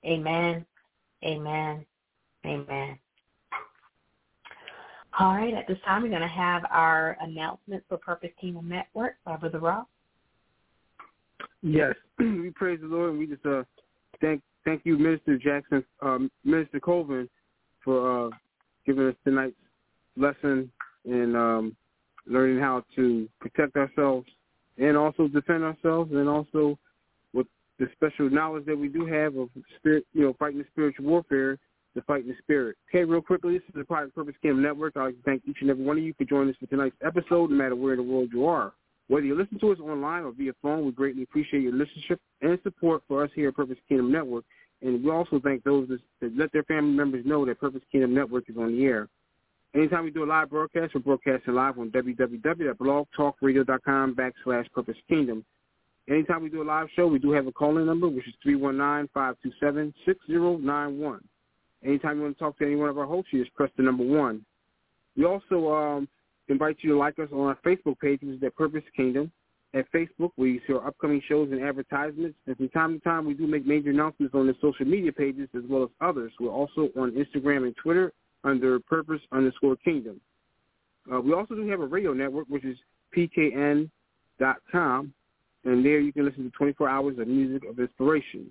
Amen. 0.05 0.64
Amen. 1.24 1.84
Amen. 2.45 2.99
All 5.18 5.34
right, 5.34 5.53
at 5.53 5.68
this 5.68 5.76
time 5.84 6.03
we're 6.03 6.09
going 6.09 6.22
to 6.22 6.26
have 6.26 6.62
our 6.70 7.18
announcement 7.20 7.84
for 7.88 7.99
Purpose 7.99 8.30
Kingdom 8.40 8.68
Network 8.68 9.16
by 9.26 9.36
Brother 9.36 9.59
Rob. 9.59 9.86
Yes, 11.62 11.95
we 12.18 12.51
praise 12.55 12.80
the 12.80 12.86
Lord 12.86 13.11
and 13.11 13.18
we 13.18 13.26
just 13.26 13.45
uh, 13.45 13.62
thank 14.22 14.40
thank 14.64 14.82
you, 14.84 14.97
Minister 14.97 15.36
Jackson, 15.36 15.84
um, 16.01 16.30
Minister 16.45 16.80
Colvin, 16.80 17.28
for 17.84 18.26
uh, 18.26 18.30
giving 18.86 19.07
us 19.07 19.14
tonight's 19.22 19.55
lesson 20.16 20.70
and 21.05 21.36
um, 21.36 21.76
learning 22.26 22.59
how 22.59 22.82
to 22.97 23.28
protect 23.40 23.76
ourselves 23.76 24.26
and 24.78 24.97
also 24.97 25.28
defend 25.28 25.62
ourselves 25.62 26.11
and 26.12 26.28
also 26.28 26.78
the 27.83 27.89
special 27.95 28.30
knowledge 28.30 28.64
that 28.66 28.78
we 28.78 28.87
do 28.87 29.05
have 29.07 29.37
of 29.37 29.49
spirit, 29.76 30.07
you 30.12 30.22
know, 30.22 30.37
fighting 30.39 30.59
the 30.59 30.64
spiritual 30.70 31.05
warfare, 31.05 31.59
the 31.97 32.03
fighting 32.03 32.28
the 32.28 32.37
spirit. 32.41 32.76
Okay, 32.89 33.03
real 33.03 33.20
quickly, 33.20 33.55
this 33.55 33.62
is 33.68 33.74
the 33.74 33.83
Private 33.85 34.14
Purpose 34.14 34.37
Kingdom 34.41 34.62
Network. 34.62 34.97
I'd 34.97 35.03
like 35.03 35.16
to 35.16 35.22
thank 35.24 35.43
each 35.49 35.57
and 35.62 35.68
every 35.68 35.85
one 35.85 35.99
of 35.99 36.05
you 36.05 36.14
for 36.16 36.22
joining 36.24 36.51
us 36.51 36.57
for 36.61 36.66
tonight's 36.66 36.95
episode, 37.05 37.51
no 37.51 37.57
matter 37.57 37.74
where 37.74 37.95
in 37.95 37.99
the 37.99 38.05
world 38.05 38.28
you 38.33 38.47
are. 38.47 38.72
Whether 39.09 39.26
you 39.26 39.35
listen 39.35 39.59
to 39.59 39.72
us 39.72 39.80
online 39.80 40.22
or 40.22 40.30
via 40.30 40.53
phone, 40.62 40.87
we 40.87 40.93
greatly 40.93 41.24
appreciate 41.24 41.64
your 41.64 41.72
listenership 41.72 42.18
and 42.41 42.57
support 42.62 43.03
for 43.09 43.24
us 43.24 43.30
here 43.35 43.49
at 43.49 43.57
Purpose 43.57 43.78
Kingdom 43.89 44.12
Network. 44.12 44.45
And 44.80 45.03
we 45.03 45.11
also 45.11 45.41
thank 45.43 45.64
those 45.64 45.89
that, 45.89 45.99
let 46.37 46.53
their 46.53 46.62
family 46.62 46.95
members 46.95 47.26
know 47.26 47.45
that 47.47 47.59
Purpose 47.59 47.83
Kingdom 47.91 48.14
Network 48.14 48.49
is 48.49 48.57
on 48.57 48.76
the 48.76 48.85
air. 48.85 49.09
Anytime 49.74 50.05
we 50.05 50.12
do 50.12 50.22
a 50.22 50.26
live 50.26 50.51
broadcast, 50.51 50.95
we're 50.95 51.01
broadcasting 51.01 51.55
live 51.55 51.80
on 51.80 51.91
www.blogtalkradio.com 51.91 54.14
backslash 54.14 54.70
Purpose 54.70 54.99
Kingdom. 55.09 55.45
Anytime 56.09 56.43
we 56.43 56.49
do 56.49 56.63
a 56.63 56.65
live 56.65 56.89
show, 56.97 57.07
we 57.07 57.21
do 57.21 57.31
have 57.31 57.47
a 57.47 57.53
call-in 57.53 57.87
number, 57.87 58.09
which 58.09 58.27
is 58.27 58.35
319-527-6091. 58.47 61.21
Anytime 61.85 62.17
you 62.17 62.23
want 62.23 62.37
to 62.37 62.45
talk 62.45 62.59
to 62.59 62.65
any 62.65 62.77
one 62.77 62.89
of 62.89 62.99
our 62.99 63.07
hosts, 63.07 63.33
you 63.33 63.43
just 63.43 63.55
press 63.55 63.71
the 63.77 63.83
number 63.83 64.05
one. 64.05 64.45
We 65.17 65.25
also 65.25 65.73
um, 65.73 66.09
invite 66.49 66.79
you 66.81 66.93
to 66.93 66.99
like 66.99 67.19
us 67.19 67.29
on 67.33 67.41
our 67.41 67.59
Facebook 67.65 67.99
page, 68.01 68.21
which 68.23 68.37
is 68.37 68.43
at 68.43 68.57
Purpose 68.57 68.83
Kingdom. 68.97 69.31
At 69.75 69.91
Facebook, 69.91 70.33
we 70.37 70.61
see 70.67 70.75
our 70.75 70.87
upcoming 70.87 71.23
shows 71.27 71.51
and 71.51 71.63
advertisements. 71.63 72.37
And 72.47 72.57
from 72.57 72.69
time 72.71 72.99
to 72.99 73.05
time, 73.05 73.25
we 73.25 73.35
do 73.35 73.47
make 73.47 73.67
major 73.67 73.91
announcements 73.91 74.35
on 74.35 74.47
the 74.47 74.55
social 74.61 74.87
media 74.87 75.13
pages 75.13 75.49
as 75.57 75.63
well 75.69 75.85
as 75.85 75.89
others. 76.01 76.33
We're 76.39 76.51
also 76.51 76.91
on 76.97 77.13
Instagram 77.13 77.65
and 77.65 77.77
Twitter 77.77 78.13
under 78.45 78.79
Purpose 78.81 79.21
underscore 79.33 79.77
Kingdom. 79.77 80.21
Uh, 81.13 81.21
we 81.21 81.33
also 81.33 81.55
do 81.55 81.67
have 81.69 81.81
a 81.81 81.87
radio 81.87 82.13
network, 82.13 82.47
which 82.49 82.65
is 82.65 82.77
pkn.com, 83.17 83.89
and 85.65 85.85
there 85.85 86.01
you 86.01 86.13
can 86.13 86.25
listen 86.25 86.45
to 86.45 86.51
24 86.51 86.89
hours 86.89 87.19
of 87.19 87.29
music 87.29 87.69
of 87.69 87.79
inspiration. 87.79 88.51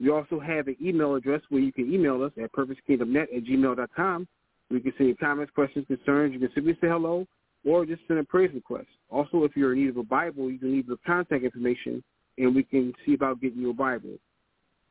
We 0.00 0.10
also 0.10 0.38
have 0.38 0.68
an 0.68 0.76
email 0.82 1.14
address 1.14 1.40
where 1.48 1.62
you 1.62 1.72
can 1.72 1.92
email 1.92 2.22
us 2.22 2.32
at 2.42 2.52
purposekingdomnet 2.52 3.34
at 3.36 3.44
gmail.com. 3.44 4.28
You 4.70 4.80
can 4.80 4.92
send 4.98 5.08
your 5.08 5.16
comments, 5.16 5.52
questions, 5.54 5.86
concerns. 5.86 6.34
You 6.34 6.40
can 6.40 6.50
simply 6.54 6.74
say 6.74 6.88
hello 6.88 7.26
or 7.66 7.84
just 7.84 8.02
send 8.06 8.20
a 8.20 8.24
praise 8.24 8.50
request. 8.54 8.86
Also, 9.10 9.44
if 9.44 9.56
you're 9.56 9.72
in 9.72 9.80
need 9.80 9.90
of 9.90 9.96
a 9.96 10.02
Bible, 10.02 10.50
you 10.50 10.58
can 10.58 10.72
leave 10.72 10.86
the 10.86 10.96
contact 11.04 11.44
information, 11.44 12.02
and 12.38 12.54
we 12.54 12.62
can 12.62 12.92
see 13.04 13.14
about 13.14 13.40
getting 13.40 13.60
you 13.60 13.70
a 13.70 13.74
Bible. 13.74 14.18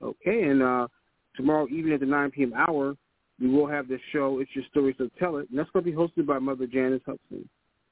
Okay, 0.02 0.44
and 0.44 0.62
uh, 0.62 0.88
tomorrow 1.36 1.68
evening 1.68 1.94
at 1.94 2.02
the 2.02 2.06
9 2.06 2.32
p.m. 2.32 2.54
hour, 2.54 2.96
we 3.40 3.50
will 3.50 3.68
have 3.68 3.88
this 3.88 4.02
show, 4.12 4.40
It's 4.40 4.52
Your 4.54 4.66
Story, 4.72 4.96
So 4.98 5.10
Tell 5.20 5.38
It, 5.38 5.50
and 5.50 5.60
that's 5.60 5.70
going 5.72 5.86
to 5.86 5.92
be 5.92 5.96
hosted 5.96 6.26
by 6.26 6.40
Mother 6.40 6.68
Janice 6.68 7.02
Hudson. 7.06 7.48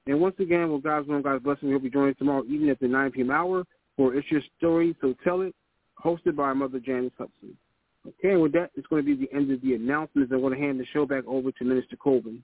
And 0.05 0.19
once 0.19 0.35
again, 0.39 0.71
with 0.71 0.83
God's 0.83 1.07
will 1.07 1.15
and 1.15 1.23
God's 1.23 1.43
blessing, 1.43 1.69
we'll 1.69 1.79
be 1.79 1.89
joining 1.89 2.15
tomorrow 2.15 2.43
evening 2.43 2.69
at 2.69 2.79
the 2.79 2.87
9 2.87 3.11
p.m. 3.11 3.31
hour 3.31 3.63
for 3.95 4.15
It's 4.15 4.29
Your 4.29 4.41
Story, 4.57 4.95
So 5.01 5.15
Tell 5.23 5.41
It, 5.41 5.55
hosted 6.03 6.35
by 6.35 6.51
Mother 6.53 6.79
Janice 6.79 7.13
Hudson. 7.17 7.57
Okay, 8.05 8.31
and 8.31 8.41
with 8.41 8.51
that, 8.51 8.71
it's 8.75 8.87
going 8.87 9.05
to 9.05 9.15
be 9.15 9.25
the 9.25 9.33
end 9.33 9.49
of 9.49 9.61
the 9.61 9.75
announcements. 9.75 10.31
I'm 10.33 10.41
going 10.41 10.53
to 10.53 10.59
hand 10.59 10.77
the 10.79 10.85
show 10.91 11.05
back 11.05 11.23
over 11.25 11.51
to 11.51 11.63
Minister 11.63 11.95
Colvin. 11.95 12.43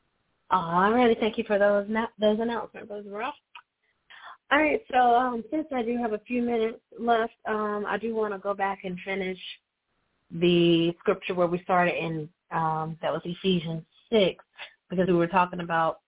All 0.52 0.92
righty, 0.94 1.16
thank 1.20 1.38
you 1.38 1.44
for 1.46 1.60
those 1.60 1.88
those 2.20 2.40
announcements, 2.40 2.88
Brother 2.88 3.10
Ross. 3.10 3.36
All 4.52 4.58
right, 4.58 4.82
so 4.92 4.98
um, 4.98 5.44
since 5.52 5.68
I 5.72 5.84
do 5.84 5.98
have 5.98 6.14
a 6.14 6.20
few 6.20 6.42
minutes 6.42 6.80
left, 6.98 7.34
um, 7.48 7.86
I 7.88 7.98
do 7.98 8.16
want 8.16 8.34
to 8.34 8.40
go 8.40 8.54
back 8.56 8.80
and 8.84 8.98
finish 9.06 9.38
the 10.32 10.96
scripture 11.00 11.36
where 11.36 11.46
we 11.46 11.62
started 11.62 11.96
in, 11.96 12.30
um, 12.52 12.98
that 13.02 13.12
was 13.12 13.22
Ephesians 13.26 13.84
6, 14.12 14.44
because 14.90 15.08
we 15.08 15.14
were 15.14 15.28
talking 15.28 15.60
about 15.60 16.00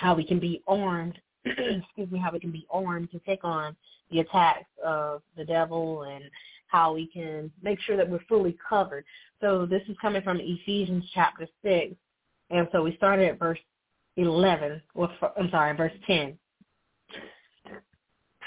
how 0.00 0.14
we 0.14 0.24
can 0.24 0.40
be 0.40 0.62
armed, 0.66 1.18
excuse 1.44 2.10
me, 2.10 2.18
how 2.18 2.32
we 2.32 2.40
can 2.40 2.50
be 2.50 2.66
armed 2.70 3.10
to 3.10 3.18
take 3.20 3.44
on 3.44 3.76
the 4.10 4.20
attacks 4.20 4.64
of 4.84 5.20
the 5.36 5.44
devil 5.44 6.02
and 6.04 6.24
how 6.68 6.94
we 6.94 7.06
can 7.06 7.50
make 7.62 7.78
sure 7.80 7.96
that 7.96 8.08
we're 8.08 8.24
fully 8.28 8.56
covered. 8.66 9.04
So 9.40 9.66
this 9.66 9.82
is 9.88 9.96
coming 10.00 10.22
from 10.22 10.38
Ephesians 10.40 11.04
chapter 11.12 11.46
6. 11.62 11.94
And 12.50 12.66
so 12.72 12.82
we 12.82 12.96
started 12.96 13.28
at 13.28 13.38
verse 13.38 13.58
11, 14.16 14.82
well, 14.94 15.12
I'm 15.38 15.50
sorry, 15.50 15.76
verse 15.76 15.92
10. 16.06 16.36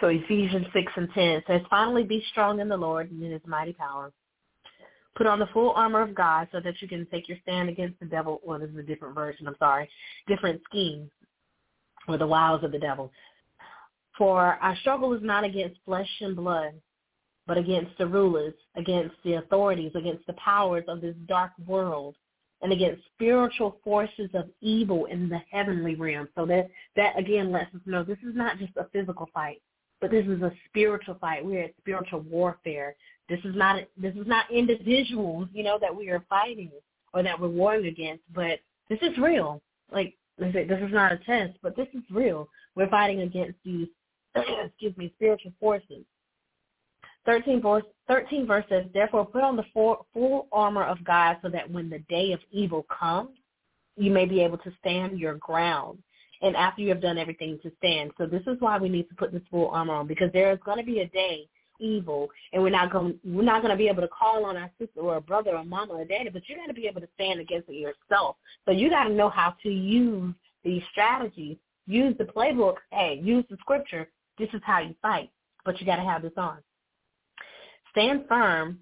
So 0.01 0.07
Ephesians 0.07 0.65
6 0.73 0.91
and 0.95 1.09
10 1.13 1.43
says, 1.47 1.61
Finally 1.69 2.03
be 2.03 2.23
strong 2.31 2.59
in 2.59 2.67
the 2.67 2.75
Lord 2.75 3.11
and 3.11 3.23
in 3.23 3.31
his 3.31 3.41
mighty 3.45 3.73
power. 3.73 4.11
Put 5.15 5.27
on 5.27 5.37
the 5.37 5.47
full 5.53 5.71
armor 5.71 6.01
of 6.01 6.15
God 6.15 6.47
so 6.51 6.59
that 6.59 6.81
you 6.81 6.87
can 6.87 7.05
take 7.11 7.29
your 7.29 7.37
stand 7.43 7.69
against 7.69 7.99
the 7.99 8.07
devil. 8.07 8.41
Well, 8.43 8.59
this 8.59 8.71
is 8.71 8.77
a 8.77 8.83
different 8.83 9.13
version, 9.13 9.47
I'm 9.47 9.55
sorry. 9.59 9.87
Different 10.27 10.59
schemes 10.67 11.11
or 12.07 12.17
the 12.17 12.27
wiles 12.27 12.63
of 12.63 12.71
the 12.71 12.79
devil. 12.79 13.11
For 14.17 14.57
our 14.61 14.75
struggle 14.77 15.13
is 15.13 15.23
not 15.23 15.43
against 15.43 15.79
flesh 15.85 16.09
and 16.21 16.35
blood, 16.35 16.73
but 17.47 17.57
against 17.57 17.97
the 17.97 18.07
rulers, 18.07 18.53
against 18.75 19.15
the 19.23 19.33
authorities, 19.33 19.91
against 19.95 20.25
the 20.27 20.33
powers 20.33 20.85
of 20.87 21.01
this 21.01 21.15
dark 21.27 21.51
world, 21.65 22.15
and 22.61 22.71
against 22.71 23.03
spiritual 23.13 23.77
forces 23.83 24.29
of 24.33 24.49
evil 24.61 25.05
in 25.05 25.27
the 25.27 25.39
heavenly 25.51 25.95
realm. 25.95 26.29
So 26.35 26.45
that 26.45 26.69
that 26.95 27.19
again 27.19 27.51
lets 27.51 27.73
us 27.75 27.81
know 27.85 28.03
this 28.03 28.17
is 28.19 28.35
not 28.35 28.57
just 28.57 28.71
a 28.77 28.87
physical 28.93 29.29
fight, 29.33 29.61
but 29.99 30.11
this 30.11 30.25
is 30.25 30.41
a 30.41 30.51
spiritual 30.69 31.15
fight. 31.19 31.45
We're 31.45 31.63
at 31.63 31.73
spiritual 31.77 32.21
warfare. 32.21 32.95
This 33.27 33.39
is 33.43 33.55
not 33.55 33.83
this 33.97 34.15
is 34.15 34.27
not 34.27 34.51
individuals, 34.51 35.49
you 35.53 35.63
know, 35.63 35.77
that 35.81 35.93
we 35.93 36.09
are 36.09 36.23
fighting 36.29 36.71
or 37.13 37.23
that 37.23 37.39
we're 37.39 37.49
warring 37.49 37.87
against, 37.87 38.23
but 38.33 38.59
this 38.89 38.99
is 39.01 39.17
real. 39.17 39.61
Like 39.91 40.15
this 40.37 40.55
is 40.55 40.91
not 40.91 41.11
a 41.11 41.17
test, 41.19 41.53
but 41.61 41.75
this 41.75 41.87
is 41.93 42.03
real. 42.11 42.49
We're 42.75 42.89
fighting 42.89 43.21
against 43.21 43.57
these 43.63 43.87
excuse 44.35 44.97
me, 44.97 45.11
spiritual 45.15 45.53
forces 45.59 46.05
13 47.25 47.61
verse, 47.61 47.83
13 48.07 48.45
verse 48.45 48.65
says, 48.69 48.85
Therefore 48.93 49.25
put 49.25 49.43
on 49.43 49.55
the 49.55 49.63
full, 49.73 50.05
full 50.13 50.47
armor 50.51 50.83
of 50.83 51.03
God 51.03 51.37
so 51.41 51.49
that 51.49 51.69
when 51.69 51.89
the 51.89 51.99
day 52.09 52.33
of 52.33 52.39
evil 52.51 52.85
comes, 52.99 53.31
you 53.95 54.11
may 54.11 54.25
be 54.25 54.41
able 54.41 54.57
to 54.59 54.71
stand 54.79 55.19
your 55.19 55.35
ground. 55.35 55.99
And 56.41 56.55
after 56.57 56.81
you 56.81 56.89
have 56.89 57.01
done 57.01 57.17
everything 57.17 57.57
to 57.63 57.71
stand. 57.77 58.11
So 58.17 58.25
this 58.25 58.41
is 58.47 58.57
why 58.59 58.77
we 58.77 58.89
need 58.89 59.07
to 59.07 59.15
put 59.15 59.31
this 59.31 59.41
full 59.49 59.69
armor 59.69 59.93
on 59.93 60.07
because 60.07 60.29
there 60.33 60.51
is 60.51 60.59
going 60.65 60.77
to 60.77 60.83
be 60.83 60.99
a 60.99 61.07
day 61.07 61.47
evil 61.83 62.29
and 62.51 62.63
we're 62.63 62.69
not 62.69 62.91
going 62.91 63.19
we're 63.23 63.43
not 63.43 63.61
going 63.61 63.71
to 63.71 63.77
be 63.77 63.87
able 63.87 64.01
to 64.01 64.07
call 64.07 64.45
on 64.45 64.57
our 64.57 64.71
sister 64.79 65.01
or 65.01 65.17
a 65.17 65.21
brother 65.21 65.55
or 65.55 65.63
mama 65.63 65.93
or 65.93 66.05
daddy 66.05 66.29
but 66.29 66.47
you 66.47 66.55
got 66.55 66.67
to 66.67 66.73
be 66.73 66.87
able 66.87 67.01
to 67.01 67.07
stand 67.15 67.39
against 67.39 67.69
it 67.69 67.73
yourself. 67.73 68.37
So 68.65 68.71
you 68.71 68.89
got 68.89 69.05
to 69.05 69.13
know 69.13 69.29
how 69.29 69.55
to 69.63 69.69
use 69.69 70.33
these 70.63 70.81
strategies. 70.91 71.57
Use 71.85 72.15
the 72.17 72.25
playbook. 72.25 72.75
Hey 72.91 73.19
use 73.21 73.45
the 73.49 73.57
scripture. 73.59 74.07
This 74.39 74.49
is 74.53 74.61
how 74.63 74.79
you 74.79 74.95
fight 75.01 75.29
but 75.65 75.79
you 75.79 75.85
got 75.85 75.97
to 75.97 76.03
have 76.03 76.21
this 76.21 76.33
on. 76.37 76.57
Stand 77.91 78.25
firm 78.27 78.79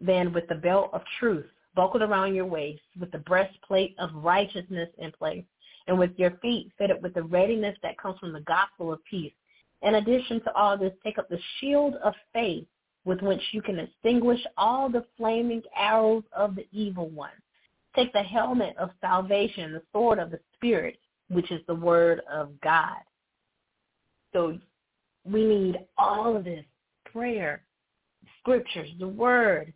then 0.00 0.32
with 0.32 0.46
the 0.48 0.54
belt 0.54 0.90
of 0.92 1.02
truth 1.18 1.46
buckled 1.74 2.02
around 2.02 2.34
your 2.34 2.46
waist, 2.46 2.82
with 2.98 3.10
the 3.10 3.18
breastplate 3.18 3.94
of 3.98 4.10
righteousness 4.14 4.88
in 4.98 5.10
place, 5.12 5.44
and 5.86 5.98
with 5.98 6.12
your 6.16 6.30
feet 6.42 6.70
fitted 6.78 7.02
with 7.02 7.14
the 7.14 7.22
readiness 7.22 7.76
that 7.82 7.98
comes 7.98 8.18
from 8.18 8.32
the 8.32 8.40
gospel 8.40 8.92
of 8.92 9.00
peace. 9.10 9.32
In 9.84 9.96
addition 9.96 10.40
to 10.42 10.52
all 10.54 10.78
this, 10.78 10.92
take 11.04 11.18
up 11.18 11.28
the 11.28 11.38
shield 11.60 11.94
of 12.02 12.14
faith 12.32 12.66
with 13.04 13.20
which 13.20 13.42
you 13.52 13.60
can 13.60 13.78
extinguish 13.78 14.40
all 14.56 14.88
the 14.88 15.04
flaming 15.16 15.62
arrows 15.76 16.24
of 16.34 16.56
the 16.56 16.66
evil 16.72 17.10
one. 17.10 17.30
Take 17.94 18.12
the 18.14 18.22
helmet 18.22 18.74
of 18.78 18.90
salvation, 19.00 19.72
the 19.72 19.82
sword 19.92 20.18
of 20.18 20.30
the 20.30 20.40
Spirit, 20.54 20.96
which 21.28 21.52
is 21.52 21.60
the 21.66 21.74
word 21.74 22.22
of 22.32 22.58
God. 22.62 22.96
So 24.32 24.58
we 25.24 25.44
need 25.44 25.78
all 25.98 26.34
of 26.34 26.44
this 26.44 26.64
prayer, 27.12 27.62
scriptures, 28.40 28.88
the 28.98 29.06
word, 29.06 29.72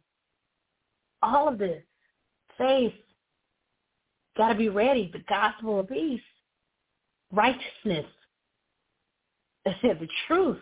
all 1.23 1.49
of 1.49 1.59
this, 1.59 1.83
faith, 2.57 2.95
got 4.39 4.49
to 4.49 4.55
be 4.55 4.71
ready, 4.71 5.11
the 5.13 5.23
gospel 5.29 5.81
of 5.81 5.89
peace, 5.89 6.21
righteousness, 7.31 8.07
the 9.83 10.09
truth. 10.27 10.61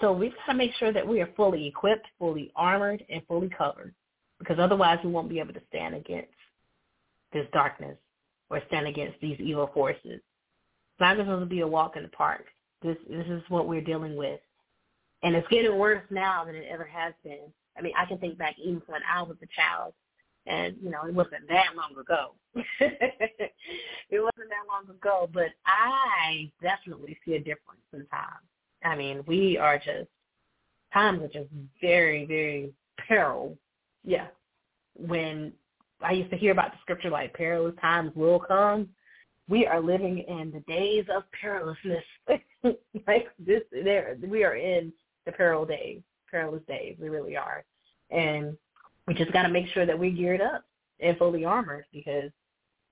So 0.00 0.12
we've 0.12 0.34
got 0.34 0.52
to 0.52 0.58
make 0.58 0.72
sure 0.78 0.92
that 0.92 1.06
we 1.06 1.20
are 1.20 1.30
fully 1.36 1.66
equipped, 1.66 2.06
fully 2.18 2.52
armored, 2.56 3.04
and 3.08 3.22
fully 3.26 3.48
covered, 3.48 3.94
because 4.38 4.58
otherwise 4.58 4.98
we 5.04 5.10
won't 5.10 5.28
be 5.28 5.38
able 5.38 5.54
to 5.54 5.62
stand 5.68 5.94
against 5.94 6.32
this 7.32 7.46
darkness 7.52 7.96
or 8.50 8.60
stand 8.68 8.86
against 8.86 9.20
these 9.20 9.38
evil 9.40 9.70
forces. 9.72 10.00
It's 10.04 11.00
not 11.00 11.16
going 11.16 11.40
to 11.40 11.46
be 11.46 11.60
a 11.60 11.66
walk 11.66 11.96
in 11.96 12.02
the 12.02 12.08
park. 12.08 12.44
This 12.82 12.96
this 13.08 13.26
is 13.26 13.42
what 13.48 13.68
we're 13.68 13.80
dealing 13.80 14.16
with. 14.16 14.40
And 15.22 15.34
it's 15.34 15.48
getting 15.48 15.76
worse 15.76 16.02
now 16.10 16.44
than 16.44 16.54
it 16.54 16.66
ever 16.70 16.84
has 16.84 17.14
been. 17.24 17.52
I 17.76 17.82
mean, 17.82 17.92
I 17.96 18.06
can 18.06 18.18
think 18.18 18.38
back 18.38 18.56
even 18.58 18.82
when 18.86 19.00
I 19.10 19.22
was 19.22 19.36
a 19.42 19.46
child, 19.54 19.92
and 20.46 20.76
you 20.80 20.90
know, 20.90 21.04
it 21.06 21.14
wasn't 21.14 21.48
that 21.48 21.76
long 21.76 21.98
ago. 22.00 22.34
it 22.80 23.52
wasn't 24.12 24.48
that 24.48 24.66
long 24.68 24.88
ago, 24.88 25.28
but 25.32 25.48
I 25.66 26.50
definitely 26.62 27.18
see 27.24 27.34
a 27.34 27.38
difference 27.38 27.82
in 27.92 28.06
time. 28.06 28.40
I 28.84 28.96
mean, 28.96 29.22
we 29.26 29.58
are 29.58 29.78
just 29.78 30.08
times 30.92 31.22
are 31.22 31.28
just 31.28 31.50
very, 31.80 32.24
very 32.26 32.72
peril. 33.06 33.56
Yeah. 34.04 34.28
When 34.94 35.52
I 36.00 36.12
used 36.12 36.30
to 36.30 36.36
hear 36.36 36.52
about 36.52 36.72
the 36.72 36.78
scripture 36.82 37.10
like 37.10 37.34
perilous 37.34 37.74
times 37.80 38.12
will 38.14 38.38
come, 38.38 38.88
we 39.48 39.66
are 39.66 39.80
living 39.80 40.18
in 40.18 40.50
the 40.52 40.60
days 40.60 41.04
of 41.14 41.24
perilousness. 41.42 42.02
like 43.06 43.28
this, 43.38 43.62
there 43.72 44.16
we 44.26 44.44
are 44.44 44.56
in 44.56 44.92
the 45.24 45.32
peril 45.32 45.64
days, 45.64 46.00
perilous 46.30 46.62
days. 46.66 46.96
We 47.00 47.08
really 47.08 47.36
are. 47.36 47.64
And 48.10 48.56
we 49.06 49.14
just 49.14 49.32
got 49.32 49.42
to 49.42 49.48
make 49.48 49.66
sure 49.68 49.86
that 49.86 49.98
we're 49.98 50.10
geared 50.10 50.40
up 50.40 50.64
and 51.00 51.16
fully 51.16 51.44
armored 51.44 51.84
because 51.92 52.30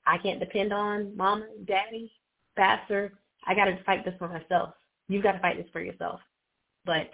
I 0.06 0.18
can't 0.18 0.40
depend 0.40 0.72
on 0.72 1.16
mama, 1.16 1.46
daddy, 1.66 2.12
pastor. 2.56 3.12
I 3.46 3.54
got 3.54 3.66
to 3.66 3.82
fight 3.84 4.04
this 4.04 4.14
for 4.18 4.28
myself. 4.28 4.74
You've 5.08 5.22
got 5.22 5.32
to 5.32 5.40
fight 5.40 5.56
this 5.56 5.66
for 5.72 5.80
yourself. 5.80 6.20
But 6.84 7.10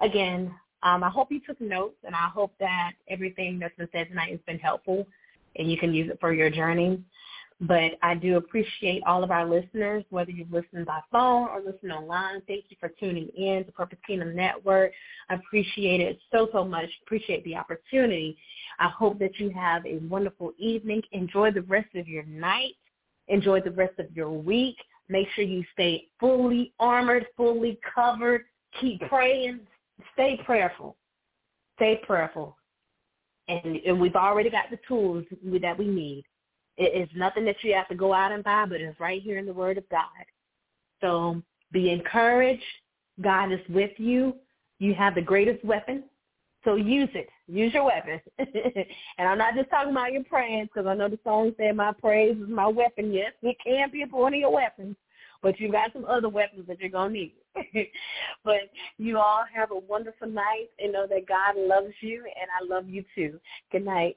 again, 0.00 0.54
um, 0.82 1.02
I 1.02 1.08
hope 1.08 1.32
you 1.32 1.40
took 1.44 1.60
notes, 1.60 1.96
and 2.04 2.14
I 2.14 2.28
hope 2.28 2.52
that 2.60 2.92
everything 3.08 3.58
that's 3.58 3.76
been 3.76 3.88
said 3.92 4.08
tonight 4.08 4.30
has 4.30 4.40
been 4.46 4.58
helpful, 4.58 5.06
and 5.56 5.70
you 5.70 5.76
can 5.76 5.92
use 5.92 6.10
it 6.10 6.18
for 6.20 6.32
your 6.32 6.50
journey. 6.50 7.02
But 7.60 7.98
I 8.02 8.14
do 8.14 8.36
appreciate 8.36 9.02
all 9.04 9.24
of 9.24 9.32
our 9.32 9.44
listeners, 9.44 10.04
whether 10.10 10.30
you've 10.30 10.52
listened 10.52 10.86
by 10.86 11.00
phone 11.10 11.48
or 11.48 11.60
listened 11.60 11.90
online. 11.90 12.40
Thank 12.46 12.66
you 12.68 12.76
for 12.78 12.88
tuning 12.88 13.28
in 13.36 13.64
to 13.64 13.72
Purpose 13.72 13.98
Kingdom 14.06 14.36
Network. 14.36 14.92
I 15.28 15.34
appreciate 15.34 16.00
it 16.00 16.20
so, 16.30 16.48
so 16.52 16.64
much. 16.64 16.88
Appreciate 17.02 17.42
the 17.44 17.56
opportunity. 17.56 18.38
I 18.78 18.88
hope 18.88 19.18
that 19.18 19.40
you 19.40 19.50
have 19.50 19.84
a 19.86 19.98
wonderful 20.08 20.52
evening. 20.56 21.02
Enjoy 21.10 21.50
the 21.50 21.62
rest 21.62 21.88
of 21.96 22.06
your 22.06 22.22
night. 22.24 22.74
Enjoy 23.26 23.60
the 23.60 23.72
rest 23.72 23.98
of 23.98 24.06
your 24.16 24.30
week. 24.30 24.76
Make 25.08 25.26
sure 25.34 25.42
you 25.42 25.64
stay 25.72 26.06
fully 26.20 26.72
armored, 26.78 27.26
fully 27.36 27.80
covered. 27.92 28.44
Keep 28.80 29.00
praying. 29.08 29.60
Stay 30.12 30.40
prayerful. 30.46 30.96
Stay 31.74 32.00
prayerful. 32.06 32.56
And, 33.48 33.76
and 33.84 34.00
we've 34.00 34.14
already 34.14 34.50
got 34.50 34.70
the 34.70 34.78
tools 34.86 35.24
that 35.60 35.76
we 35.76 35.88
need 35.88 36.24
It 36.78 37.02
is 37.02 37.08
nothing 37.16 37.44
that 37.44 37.56
you 37.62 37.74
have 37.74 37.88
to 37.88 37.96
go 37.96 38.14
out 38.14 38.32
and 38.32 38.44
buy, 38.44 38.64
but 38.66 38.80
it's 38.80 38.98
right 39.00 39.20
here 39.20 39.38
in 39.38 39.46
the 39.46 39.52
Word 39.52 39.78
of 39.78 39.88
God. 39.88 40.04
So 41.00 41.42
be 41.72 41.90
encouraged. 41.90 42.62
God 43.20 43.52
is 43.52 43.60
with 43.68 43.90
you. 43.98 44.34
You 44.78 44.94
have 44.94 45.16
the 45.16 45.22
greatest 45.22 45.64
weapon, 45.64 46.04
so 46.64 46.76
use 46.76 47.08
it. 47.14 47.28
Use 47.48 47.74
your 47.74 47.84
weapon. 47.84 48.20
and 48.38 49.28
I'm 49.28 49.38
not 49.38 49.56
just 49.56 49.70
talking 49.70 49.90
about 49.90 50.12
your 50.12 50.22
praise 50.22 50.68
because 50.72 50.86
I 50.86 50.94
know 50.94 51.08
the 51.08 51.18
song 51.24 51.52
said 51.56 51.74
my 51.74 51.92
praise 51.92 52.36
is 52.36 52.48
my 52.48 52.68
weapon. 52.68 53.12
Yes, 53.12 53.32
it 53.42 53.56
can 53.64 53.90
be 53.90 54.04
one 54.08 54.34
of 54.34 54.40
your 54.40 54.52
weapons, 54.52 54.94
but 55.42 55.58
you've 55.58 55.72
got 55.72 55.92
some 55.92 56.04
other 56.04 56.28
weapons 56.28 56.68
that 56.68 56.78
you're 56.78 56.90
going 56.90 57.12
to 57.12 57.18
need. 57.18 57.34
but 58.44 58.70
you 58.98 59.18
all 59.18 59.44
have 59.52 59.72
a 59.72 59.78
wonderful 59.78 60.28
night 60.28 60.68
and 60.78 60.92
know 60.92 61.08
that 61.08 61.26
God 61.26 61.56
loves 61.56 61.94
you 62.00 62.22
and 62.24 62.48
I 62.60 62.72
love 62.72 62.88
you 62.88 63.04
too. 63.16 63.40
Good 63.72 63.84
night. 63.84 64.16